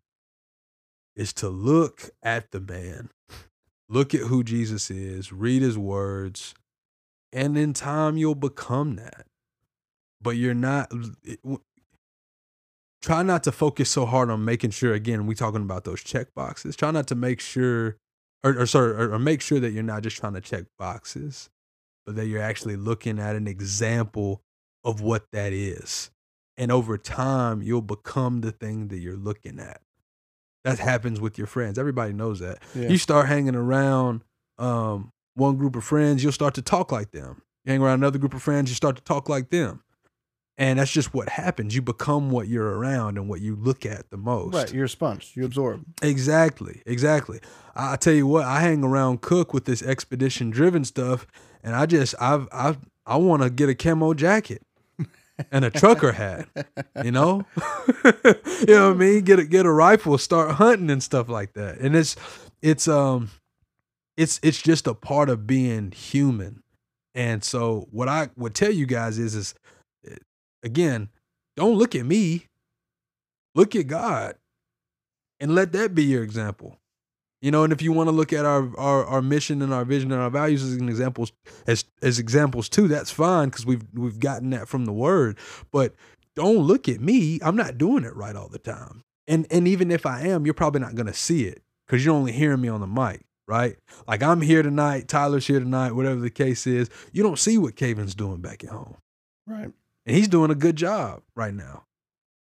is 1.16 1.34
to 1.34 1.50
look 1.50 2.10
at 2.24 2.52
the 2.52 2.60
man 2.60 3.10
look 3.90 4.16
at 4.16 4.22
who 4.22 4.44
jesus 4.44 4.90
is 4.90 5.32
read 5.32 5.62
his 5.62 5.78
words 5.78 6.56
and 7.32 7.58
in 7.58 7.74
time 7.74 8.18
you'll 8.18 8.34
become 8.34 8.96
that 8.96 9.26
but 10.22 10.32
you're 10.32 10.54
not 10.54 10.92
try 13.02 13.24
not 13.24 13.44
to 13.44 13.52
focus 13.52 13.90
so 13.90 14.06
hard 14.06 14.30
on 14.30 14.44
making 14.44 14.72
sure 14.72 14.94
again 14.94 15.26
we 15.26 15.36
talking 15.36 15.62
about 15.62 15.84
those 15.84 16.04
check 16.04 16.34
boxes 16.36 16.76
try 16.76 16.92
not 16.92 17.08
to 17.08 17.16
make 17.16 17.40
sure 17.40 17.98
or, 18.44 18.60
or 18.60 18.66
sorry 18.66 18.92
or, 18.92 19.14
or 19.14 19.20
make 19.20 19.42
sure 19.42 19.60
that 19.60 19.72
you're 19.72 19.84
not 19.84 20.04
just 20.04 20.18
trying 20.18 20.34
to 20.34 20.42
check 20.42 20.66
boxes 20.78 21.50
but 22.10 22.16
that 22.16 22.26
you're 22.26 22.42
actually 22.42 22.76
looking 22.76 23.20
at 23.20 23.36
an 23.36 23.48
example 23.48 24.42
of 24.84 25.00
what 25.02 25.26
that 25.32 25.54
is. 25.54 26.10
And 26.58 26.72
over 26.72 26.98
time, 26.98 27.62
you'll 27.62 27.84
become 27.84 28.42
the 28.42 28.52
thing 28.52 28.88
that 28.88 28.98
you're 28.98 29.16
looking 29.16 29.60
at. 29.60 29.82
That 30.64 30.80
happens 30.80 31.22
with 31.22 31.38
your 31.38 31.46
friends. 31.46 31.78
Everybody 31.78 32.12
knows 32.12 32.40
that. 32.40 32.64
Yeah. 32.74 32.90
You 32.90 32.98
start 32.98 33.28
hanging 33.28 33.56
around 33.56 34.24
um, 34.58 35.12
one 35.36 35.56
group 35.56 35.76
of 35.76 35.84
friends, 35.84 36.22
you'll 36.22 36.32
start 36.32 36.56
to 36.56 36.64
talk 36.64 36.92
like 36.92 37.12
them. 37.12 37.44
You 37.64 37.74
hang 37.74 37.82
around 37.84 38.00
another 38.00 38.18
group 38.18 38.34
of 38.34 38.42
friends, 38.42 38.70
you 38.72 38.76
start 38.76 38.96
to 38.96 39.04
talk 39.04 39.30
like 39.30 39.52
them. 39.52 39.84
And 40.60 40.78
that's 40.78 40.92
just 40.92 41.14
what 41.14 41.30
happens. 41.30 41.74
You 41.74 41.82
become 41.82 42.32
what 42.32 42.50
you're 42.50 42.78
around 42.78 43.18
and 43.18 43.30
what 43.30 43.40
you 43.40 43.56
look 43.56 43.86
at 43.86 44.10
the 44.10 44.18
most. 44.18 44.54
Right. 44.54 44.74
You're 44.74 44.86
a 44.86 44.90
sponge. 44.90 45.32
You 45.34 45.46
absorb. 45.46 45.86
Exactly, 46.02 46.84
exactly. 46.86 47.40
I, 47.78 47.94
I 47.94 47.96
tell 47.96 48.14
you 48.14 48.28
what, 48.28 48.44
I 48.44 48.60
hang 48.60 48.84
around 48.84 49.22
Cook 49.22 49.54
with 49.54 49.64
this 49.64 49.82
expedition 49.82 50.50
driven 50.50 50.84
stuff, 50.84 51.26
and 51.64 51.78
I 51.78 51.86
just 51.86 52.14
I've 52.20 52.50
I 52.52 52.76
I 53.06 53.16
want 53.16 53.42
to 53.42 53.50
get 53.50 53.70
a 53.70 53.74
camo 53.74 54.14
jacket 54.14 54.62
and 55.52 55.64
a 55.64 55.70
trucker 55.70 56.12
hat. 56.12 56.50
You 57.06 57.12
know, 57.12 57.46
you 58.04 58.66
know 58.68 58.90
what 58.90 58.96
I 58.96 58.98
mean. 58.98 59.22
Get 59.22 59.40
a 59.40 59.46
get 59.46 59.66
a 59.66 59.72
rifle, 59.72 60.18
start 60.18 60.52
hunting 60.56 60.92
and 60.92 61.02
stuff 61.02 61.30
like 61.30 61.54
that. 61.54 61.78
And 61.78 61.96
it's 61.96 62.18
it's 62.62 62.86
um 62.86 63.30
it's 64.18 64.42
it's 64.44 64.62
just 64.62 64.88
a 64.88 64.94
part 64.94 65.30
of 65.30 65.48
being 65.48 65.92
human. 65.92 66.64
And 67.16 67.46
so 67.46 67.88
what 67.92 68.10
I 68.10 68.30
would 68.36 68.56
tell 68.56 68.72
you 68.72 68.86
guys 68.86 69.18
is 69.18 69.36
is 69.36 69.56
again, 70.64 71.10
don't 71.56 71.78
look 71.78 71.96
at 71.96 72.06
me. 72.06 72.48
Look 73.56 73.76
at 73.76 73.88
God 73.88 74.36
and 75.40 75.56
let 75.56 75.72
that 75.74 75.96
be 75.96 76.04
your 76.04 76.24
example. 76.24 76.78
You 77.42 77.52
know, 77.52 77.64
and 77.64 77.72
if 77.72 77.82
you 77.82 77.94
want 77.94 78.08
to 78.08 78.12
look 78.12 78.34
at 78.34 78.46
our, 78.46 78.78
our 78.78 79.06
our 79.06 79.22
mission 79.22 79.62
and 79.62 79.74
our 79.74 79.86
vision 79.86 80.12
and 80.12 80.22
our 80.22 80.30
values 80.30 80.62
as 80.62 80.76
examples 80.76 81.32
as 81.68 81.86
as 82.02 82.20
examples 82.20 82.68
too, 82.68 82.88
that's 82.90 83.12
fine 83.12 83.48
because 83.48 83.66
we've 83.66 83.86
we've 83.94 84.20
gotten 84.20 84.50
that 84.50 84.68
from 84.68 84.86
the 84.86 84.92
word. 84.92 85.38
But 85.72 85.96
don't 86.36 86.60
look 86.60 86.90
at 86.90 87.00
me. 87.00 87.40
I'm 87.42 87.56
not 87.56 87.78
doing 87.78 88.04
it 88.04 88.16
right 88.16 88.36
all 88.36 88.50
the 88.50 88.60
time. 88.60 89.04
And 89.28 89.48
and 89.52 89.68
even 89.70 89.90
if 89.90 90.06
I 90.06 90.22
am, 90.24 90.46
you're 90.46 90.54
probably 90.54 90.82
not 90.82 90.96
gonna 90.96 91.14
see 91.14 91.46
it 91.46 91.64
because 91.88 92.04
you're 92.04 92.16
only 92.16 92.34
hearing 92.34 92.60
me 92.60 92.68
on 92.68 92.82
the 92.82 92.88
mic, 92.88 93.26
right? 93.48 93.78
Like 94.06 94.22
I'm 94.22 94.42
here 94.42 94.62
tonight, 94.62 95.08
Tyler's 95.08 95.48
here 95.48 95.60
tonight, 95.60 95.94
whatever 95.94 96.20
the 96.20 96.30
case 96.30 96.68
is. 96.68 96.90
You 97.14 97.24
don't 97.24 97.40
see 97.40 97.58
what 97.58 97.78
Caven's 97.78 98.16
doing 98.16 98.42
back 98.42 98.66
at 98.66 98.70
home. 98.72 98.98
Right. 99.48 99.72
And 100.06 100.16
he's 100.16 100.28
doing 100.28 100.52
a 100.52 100.56
good 100.56 100.76
job 100.76 101.22
right 101.36 101.54
now. 101.54 101.86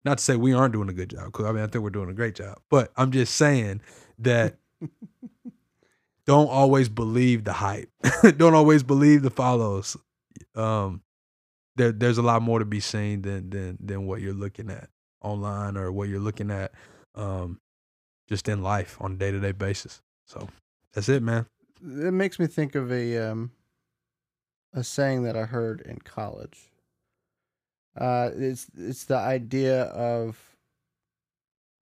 Not 0.05 0.17
to 0.19 0.23
say 0.23 0.35
we 0.35 0.53
aren't 0.53 0.73
doing 0.73 0.89
a 0.89 0.93
good 0.93 1.09
job, 1.09 1.25
because 1.25 1.45
I 1.45 1.51
mean 1.51 1.63
I 1.63 1.67
think 1.67 1.83
we're 1.83 1.89
doing 1.89 2.09
a 2.09 2.13
great 2.13 2.35
job. 2.35 2.59
But 2.69 2.91
I'm 2.95 3.11
just 3.11 3.35
saying 3.35 3.81
that 4.19 4.57
don't 6.25 6.49
always 6.49 6.89
believe 6.89 7.43
the 7.43 7.53
hype. 7.53 7.89
don't 8.37 8.53
always 8.53 8.83
believe 8.83 9.23
the 9.23 9.29
follows. 9.29 9.97
Um, 10.55 11.01
there, 11.75 11.91
there's 11.91 12.17
a 12.17 12.21
lot 12.21 12.41
more 12.41 12.59
to 12.59 12.65
be 12.65 12.79
seen 12.79 13.21
than 13.21 13.49
than 13.49 13.77
than 13.79 14.05
what 14.05 14.21
you're 14.21 14.33
looking 14.33 14.69
at 14.69 14.89
online 15.21 15.77
or 15.77 15.91
what 15.91 16.07
you're 16.07 16.19
looking 16.19 16.51
at 16.51 16.71
um, 17.15 17.59
just 18.27 18.47
in 18.47 18.61
life 18.61 18.97
on 18.99 19.13
a 19.13 19.15
day 19.15 19.31
to 19.31 19.39
day 19.39 19.51
basis. 19.51 20.01
So 20.25 20.47
that's 20.93 21.09
it, 21.09 21.23
man. 21.23 21.45
It 21.81 22.13
makes 22.13 22.39
me 22.39 22.47
think 22.47 22.75
of 22.75 22.91
a 22.91 23.17
um 23.17 23.51
a 24.73 24.83
saying 24.83 25.23
that 25.23 25.35
I 25.35 25.45
heard 25.45 25.81
in 25.81 25.97
college. 25.99 26.68
Uh, 27.99 28.31
it's 28.33 28.67
it's 28.77 29.03
the 29.03 29.17
idea 29.17 29.83
of 29.83 30.55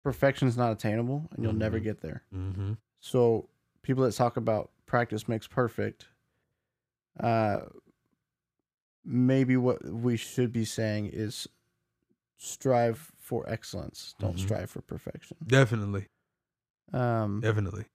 perfection 0.03 0.47
is 0.47 0.56
not 0.56 0.72
attainable, 0.72 1.28
and 1.32 1.43
you'll 1.43 1.53
never 1.53 1.80
Mhm. 1.80 1.84
get 1.84 2.01
there. 2.01 2.24
Mm-hmm. 2.34 2.74
So 2.99 3.49
people 3.82 4.03
that 4.03 4.14
talk 4.14 4.38
about 4.38 4.70
practice 4.86 5.28
makes 5.28 5.47
perfect, 5.47 6.08
uh, 7.20 7.62
maybe 9.03 9.58
what 9.58 9.84
we 9.84 10.18
should 10.18 10.51
be 10.51 10.66
saying 10.66 11.08
is 11.08 11.47
strive 12.38 13.12
for 13.18 13.47
excellence. 13.49 14.14
Don't 14.20 14.36
Mhm. 14.36 14.39
strive 14.39 14.70
for 14.70 14.82
perfection. 14.82 15.38
Definitely. 15.45 16.08
Um, 16.93 17.41
Definitely. 17.41 17.86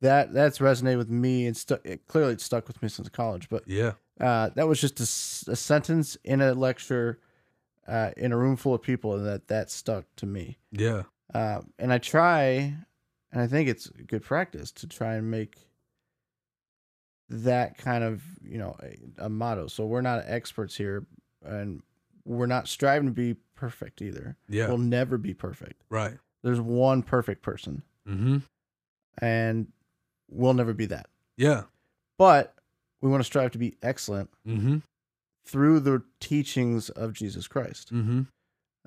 that 0.00 0.32
that's 0.32 0.58
resonated 0.58 0.98
with 0.98 1.10
me 1.10 1.46
and 1.46 1.56
stuck. 1.56 1.84
It, 1.84 2.06
clearly, 2.06 2.34
it's 2.34 2.44
stuck 2.44 2.68
with 2.68 2.80
me 2.82 2.88
since 2.88 3.08
college. 3.08 3.48
But 3.48 3.66
Yeah. 3.66 3.94
Uh, 4.20 4.50
that 4.54 4.66
was 4.68 4.80
just 4.80 5.00
a 5.00 5.06
sentence 5.56 6.16
in 6.24 6.40
a 6.40 6.54
lecture 6.54 7.18
uh, 7.88 8.10
in 8.16 8.32
a 8.32 8.36
room 8.36 8.56
full 8.56 8.74
of 8.74 8.82
people 8.82 9.14
and 9.14 9.26
that 9.26 9.48
that 9.48 9.70
stuck 9.70 10.04
to 10.16 10.26
me. 10.26 10.58
Yeah. 10.70 11.02
Uh, 11.32 11.60
and 11.78 11.92
I 11.92 11.98
try, 11.98 12.74
and 13.32 13.42
I 13.42 13.46
think 13.46 13.68
it's 13.68 13.88
good 14.06 14.22
practice 14.22 14.70
to 14.72 14.86
try 14.86 15.14
and 15.14 15.30
make 15.30 15.56
that 17.30 17.78
kind 17.78 18.04
of 18.04 18.22
you 18.42 18.58
know 18.58 18.76
a, 18.82 19.24
a 19.26 19.28
motto. 19.28 19.66
So 19.66 19.86
we're 19.86 20.00
not 20.02 20.24
experts 20.26 20.76
here, 20.76 21.06
and 21.44 21.82
we're 22.24 22.46
not 22.46 22.68
striving 22.68 23.08
to 23.08 23.14
be 23.14 23.34
perfect 23.54 24.02
either. 24.02 24.36
Yeah. 24.48 24.68
We'll 24.68 24.78
never 24.78 25.18
be 25.18 25.34
perfect. 25.34 25.82
right. 25.88 26.14
There's 26.42 26.60
one 26.60 27.02
perfect 27.02 27.40
person, 27.42 27.82
Mm-hmm. 28.06 28.38
and 29.18 29.68
we'll 30.28 30.52
never 30.54 30.74
be 30.74 30.84
that. 30.86 31.06
Yeah. 31.38 31.62
But 32.18 32.53
we 33.04 33.10
want 33.10 33.20
to 33.20 33.24
strive 33.24 33.50
to 33.52 33.58
be 33.58 33.74
excellent 33.82 34.30
Mm-hmm. 34.48 34.78
through 35.46 35.80
the 35.80 36.02
teachings 36.20 36.88
of 36.88 37.12
Jesus 37.12 37.46
Christ, 37.46 37.92
Mm-hmm. 37.92 38.22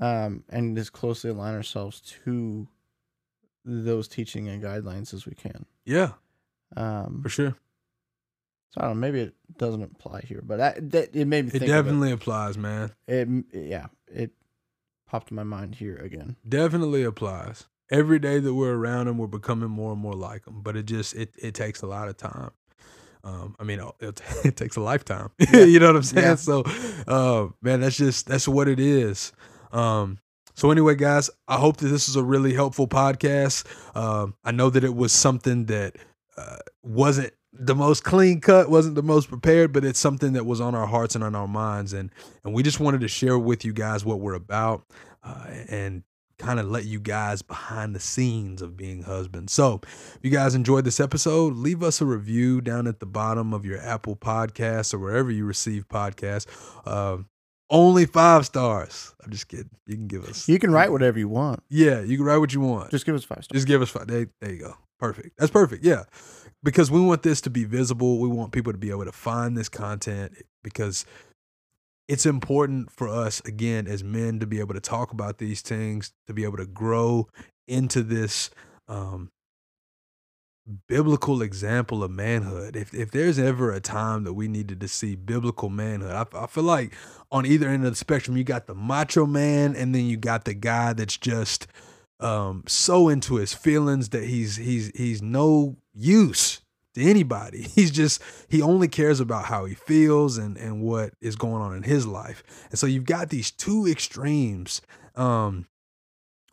um, 0.04 0.44
and 0.50 0.78
as 0.78 0.90
closely 0.90 1.30
align 1.30 1.54
ourselves 1.54 2.02
to 2.26 2.68
those 3.64 4.08
teaching 4.08 4.48
and 4.48 4.64
guidelines 4.64 5.14
as 5.14 5.26
we 5.28 5.34
can. 5.36 5.66
Yeah. 5.86 6.14
Um, 6.76 7.20
For 7.22 7.30
sure. 7.30 7.56
So 8.72 8.82
I 8.82 8.86
don't 8.86 8.96
know. 8.96 9.02
Maybe 9.02 9.20
it 9.22 9.36
doesn't 9.58 9.84
apply 9.84 10.22
here, 10.28 10.42
but 10.44 10.58
that, 10.58 10.90
that 10.92 11.16
it 11.16 11.26
made 11.26 11.46
me 11.46 11.52
It 11.54 11.60
definitely 11.68 12.12
applies, 12.12 12.58
man. 12.58 12.92
It. 13.08 13.28
it. 13.52 13.66
Yeah, 13.68 13.86
it 14.12 14.32
popped 15.08 15.30
in 15.32 15.36
my 15.36 15.44
mind 15.44 15.76
here 15.76 15.96
again. 15.98 16.36
Definitely 16.48 17.04
applies. 17.04 17.66
Every 17.92 18.20
day 18.20 18.40
that 18.40 18.54
we're 18.54 18.76
around 18.76 19.08
him, 19.08 19.18
we're 19.18 19.28
becoming 19.28 19.70
more 19.70 19.94
and 19.94 20.02
more 20.02 20.14
like 20.16 20.46
him. 20.48 20.62
But 20.62 20.76
it 20.76 20.84
just 20.88 21.14
it 21.16 21.34
it 21.42 21.54
takes 21.54 21.82
a 21.82 21.88
lot 21.88 22.10
of 22.10 22.18
time. 22.18 22.52
Um, 23.28 23.56
I 23.60 23.64
mean, 23.64 23.82
it, 24.00 24.22
it 24.46 24.56
takes 24.56 24.78
a 24.78 24.82
lifetime. 24.82 25.30
you 25.54 25.80
know 25.80 25.88
what 25.88 25.98
I'm 25.98 26.04
saying? 26.04 26.26
Yeah. 26.26 26.36
So, 26.36 26.64
uh, 27.08 27.48
man, 27.62 27.82
that's 27.82 27.98
just 27.98 28.28
that's 28.28 28.48
what 28.48 28.68
it 28.68 28.80
is. 28.80 29.34
Um, 29.72 30.20
so 30.56 30.72
anyway, 30.72 30.96
guys, 30.96 31.30
I 31.48 31.58
hope 31.58 31.78
that 31.78 31.90
this 31.90 32.10
is 32.10 32.16
a 32.16 32.24
really 32.24 32.54
helpful 32.54 32.88
podcast. 32.88 33.66
Um, 33.96 34.34
I 34.44 34.52
know 34.52 34.70
that 34.72 34.84
it 34.84 34.96
was 34.96 35.12
something 35.12 35.66
that 35.66 35.98
uh, 36.36 36.58
wasn't 36.82 37.34
the 37.54 37.76
most 37.76 38.04
clean 38.04 38.42
cut, 38.42 38.70
wasn't 38.70 38.96
the 38.96 39.04
most 39.04 39.30
prepared, 39.30 39.72
but 39.72 39.84
it's 39.84 40.00
something 40.00 40.34
that 40.34 40.46
was 40.46 40.62
on 40.62 40.74
our 40.74 40.88
hearts 40.88 41.16
and 41.16 41.24
on 41.24 41.36
our 41.36 41.48
minds, 41.48 41.94
and 41.94 42.12
and 42.44 42.54
we 42.54 42.64
just 42.64 42.80
wanted 42.80 43.02
to 43.02 43.08
share 43.08 43.38
with 43.38 43.66
you 43.66 43.74
guys 43.74 44.06
what 44.06 44.20
we're 44.20 44.34
about, 44.34 44.86
uh, 45.24 45.46
and 45.70 46.04
kind 46.40 46.60
of 46.60 46.70
let 46.70 46.86
you 46.86 47.00
guys 47.00 47.42
behind 47.42 47.96
the 47.96 48.00
scenes 48.00 48.62
of 48.62 48.78
being 48.78 49.04
husbands. 49.04 49.54
So, 49.54 49.82
if 49.84 50.20
you 50.22 50.30
guys 50.30 50.56
enjoyed 50.56 50.86
this 50.86 51.00
episode, 51.00 51.54
leave 51.56 51.84
us 51.84 52.02
a 52.02 52.06
review 52.06 52.62
down 52.62 52.88
at 52.88 53.00
the 53.00 53.06
bottom 53.06 53.54
of 53.54 53.66
your 53.66 53.80
Apple 53.80 54.16
Podcasts 54.16 54.94
or 54.94 55.00
wherever 55.00 55.32
you 55.32 55.46
receive 55.46 55.88
podcasts. 55.88 56.46
Uh, 56.86 57.24
only 57.70 58.06
five 58.06 58.46
stars. 58.46 59.14
I'm 59.24 59.32
just 59.32 59.48
kidding. 59.48 59.70
You 59.88 59.96
can 59.96 60.08
give 60.08 60.26
us. 60.26 60.48
You 60.48 60.60
can 60.60 60.72
write 60.72 60.92
whatever 60.94 61.20
you 61.20 61.28
want. 61.28 61.62
Yeah, 61.70 62.02
you 62.02 62.18
can 62.18 62.26
write 62.26 62.38
what 62.38 62.54
you 62.54 62.62
want. 62.62 62.92
Just 62.92 63.06
give 63.06 63.16
us 63.16 63.24
five 63.24 63.44
stars. 63.44 63.58
Just 63.58 63.68
give 63.68 63.82
us 63.82 63.90
five. 63.90 64.08
There, 64.08 64.28
there 64.40 64.52
you 64.52 64.60
go. 64.60 64.74
Perfect. 65.00 65.38
That's 65.38 65.52
perfect. 65.52 65.84
Yeah. 65.84 66.04
Because 66.64 66.90
we 66.90 67.00
want 67.00 67.24
this 67.24 67.42
to 67.42 67.50
be 67.50 67.66
visible. 67.66 68.20
We 68.20 68.28
want 68.28 68.52
people 68.52 68.72
to 68.72 68.80
be 68.80 68.90
able 68.90 69.06
to 69.06 69.12
find 69.12 69.56
this 69.56 69.70
content 69.70 70.34
because 70.64 71.06
it's 72.08 72.26
important 72.26 72.92
for 72.92 73.08
us, 73.10 73.42
again, 73.42 73.88
as 73.88 74.04
men, 74.04 74.40
to 74.40 74.48
be 74.48 74.60
able 74.60 74.74
to 74.74 74.80
talk 74.80 75.12
about 75.12 75.38
these 75.38 75.62
things, 75.62 76.14
to 76.28 76.34
be 76.34 76.44
able 76.44 76.58
to 76.58 76.66
grow 76.66 77.28
into 77.68 78.02
this 78.02 78.50
um, 78.88 79.30
biblical 80.88 81.42
example 81.42 82.04
of 82.04 82.12
manhood. 82.12 82.76
If, 82.76 82.94
if 82.94 83.12
there's 83.12 83.38
ever 83.38 83.72
a 83.72 83.80
time 83.80 84.24
that 84.24 84.34
we 84.34 84.48
needed 84.48 84.80
to 84.82 84.88
see 84.88 85.16
biblical 85.16 85.70
manhood, 85.70 86.12
I, 86.12 86.44
I 86.44 86.48
feel 86.48 86.64
like 86.64 86.94
on 87.32 87.46
either 87.46 87.68
end 87.68 87.86
of 87.86 87.92
the 87.92 87.98
spectrum, 87.98 88.38
you 88.38 88.44
got 88.44 88.68
the 88.68 88.76
macho 88.76 89.26
man 89.26 89.76
and 89.76 89.94
then 89.94 90.06
you 90.06 90.18
got 90.18 90.46
the 90.46 90.54
guy 90.54 90.94
that's 90.94 91.18
just 91.18 91.68
um 92.20 92.64
so 92.66 93.10
into 93.10 93.36
his 93.36 93.54
feelings 93.54 94.10
that 94.10 94.24
he's 94.24 94.56
he's 94.56 94.92
he's 94.96 95.22
no 95.22 95.78
use 95.94 96.62
to 96.98 97.10
anybody. 97.10 97.62
He's 97.76 97.92
just 97.92 98.22
he 98.48 98.62
only 98.62 98.88
cares 98.88 99.20
about 99.20 99.46
how 99.46 99.66
he 99.66 99.76
feels 99.76 100.38
and 100.38 100.58
and 100.58 100.82
what 100.82 101.14
is 101.22 101.36
going 101.36 101.62
on 101.62 101.76
in 101.76 101.84
his 101.84 102.06
life. 102.06 102.44
And 102.70 102.80
so 102.80 102.88
you've 102.88 103.06
got 103.06 103.30
these 103.30 103.52
two 103.52 103.88
extremes 103.88 104.82
um 105.16 105.68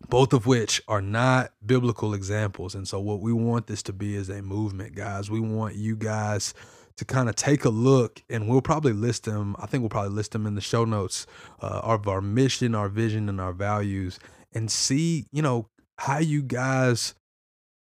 both 0.08 0.34
of 0.34 0.44
which 0.44 0.82
are 0.86 1.00
not 1.00 1.52
biblical 1.64 2.12
examples. 2.12 2.74
And 2.74 2.86
so 2.86 3.00
what 3.00 3.20
we 3.20 3.32
want 3.32 3.68
this 3.68 3.82
to 3.84 3.92
be 3.92 4.14
is 4.14 4.28
a 4.28 4.42
movement 4.42 4.94
guys. 4.94 5.30
We 5.30 5.40
want 5.40 5.76
you 5.76 5.96
guys 5.96 6.52
to 6.96 7.06
kind 7.06 7.28
of 7.28 7.36
take 7.36 7.64
a 7.64 7.70
look 7.70 8.22
and 8.28 8.48
we'll 8.48 8.62
probably 8.62 8.92
list 8.92 9.24
them 9.24 9.56
i 9.58 9.66
think 9.66 9.82
we'll 9.82 9.88
probably 9.88 10.12
list 10.12 10.30
them 10.30 10.46
in 10.46 10.54
the 10.54 10.60
show 10.60 10.84
notes 10.84 11.26
uh, 11.60 11.80
of 11.82 12.06
our 12.06 12.20
mission 12.20 12.72
our 12.72 12.88
vision 12.88 13.28
and 13.28 13.40
our 13.40 13.52
values 13.52 14.20
and 14.54 14.70
see, 14.70 15.26
you 15.32 15.42
know, 15.42 15.68
how 15.98 16.18
you 16.18 16.42
guys 16.42 17.14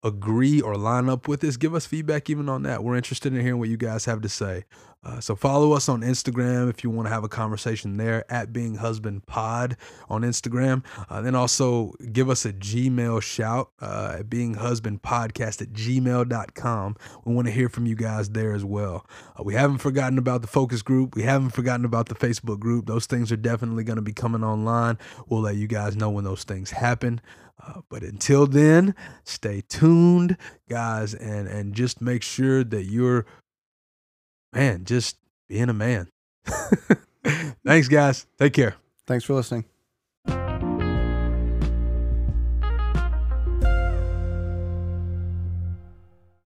agree 0.03 0.61
or 0.61 0.77
line 0.77 1.09
up 1.09 1.29
with 1.29 1.41
this. 1.41 1.57
Give 1.57 1.75
us 1.75 1.87
feedback 1.87 2.31
even 2.31 2.49
on 2.49 2.63
that. 2.63 2.83
We're 2.83 2.97
interested 2.97 3.35
in 3.35 3.41
hearing 3.41 3.59
what 3.59 3.69
you 3.69 3.77
guys 3.77 4.05
have 4.07 4.23
to 4.23 4.29
say. 4.29 4.65
Uh, 5.03 5.19
so 5.19 5.35
follow 5.35 5.73
us 5.73 5.89
on 5.89 6.03
Instagram 6.03 6.69
if 6.69 6.85
you 6.85 6.91
want 6.91 7.07
to 7.07 7.13
have 7.13 7.25
a 7.25 7.29
conversation 7.29 7.97
there 7.97 8.31
at 8.31 8.53
Being 8.53 8.75
Husband 8.75 9.25
Pod 9.25 9.77
on 10.11 10.23
Instagram. 10.23 10.85
Uh, 11.09 11.23
then 11.23 11.35
also 11.35 11.93
give 12.13 12.29
us 12.29 12.45
a 12.45 12.53
Gmail 12.53 13.23
shout 13.23 13.71
uh, 13.81 14.17
at 14.19 14.29
Being 14.29 14.55
Husband 14.55 15.01
Podcast 15.01 15.63
at 15.63 15.73
gmail.com. 15.73 16.97
We 17.25 17.35
want 17.35 17.47
to 17.47 17.53
hear 17.53 17.71
from 17.71 17.87
you 17.87 17.95
guys 17.95 18.29
there 18.31 18.53
as 18.53 18.65
well. 18.65 19.07
Uh, 19.39 19.43
we 19.43 19.55
haven't 19.55 19.79
forgotten 19.79 20.19
about 20.19 20.43
the 20.43 20.49
focus 20.49 20.83
group. 20.83 21.15
We 21.15 21.23
haven't 21.23 21.51
forgotten 21.51 21.87
about 21.87 22.11
the 22.11 22.15
Facebook 22.15 22.61
group. 22.61 22.85
Those 22.85 23.07
things 23.07 23.33
are 23.33 23.37
definitely 23.37 23.85
going 23.85 23.97
to 23.97 24.03
be 24.03 24.13
coming 24.13 24.45
online. 24.45 24.99
We'll 25.29 25.41
let 25.41 25.57
you 25.57 25.67
guys 25.67 25.97
know 25.97 26.11
when 26.11 26.25
those 26.25 26.45
things 26.45 26.71
happen. 26.71 27.23
But 27.89 28.03
until 28.03 28.47
then, 28.47 28.95
stay 29.25 29.63
tuned, 29.69 30.37
guys, 30.69 31.15
and 31.15 31.49
and 31.49 31.75
just 31.75 32.01
make 32.01 32.23
sure 32.23 32.65
that 32.65 32.85
you're, 32.85 33.27
man, 34.53 34.85
just 34.85 35.17
being 35.49 35.69
a 35.69 35.75
man. 35.75 36.09
Thanks, 37.65 37.89
guys. 37.89 38.27
Take 38.39 38.53
care. 38.53 38.77
Thanks 39.07 39.25
for 39.25 39.35
listening. 39.35 39.65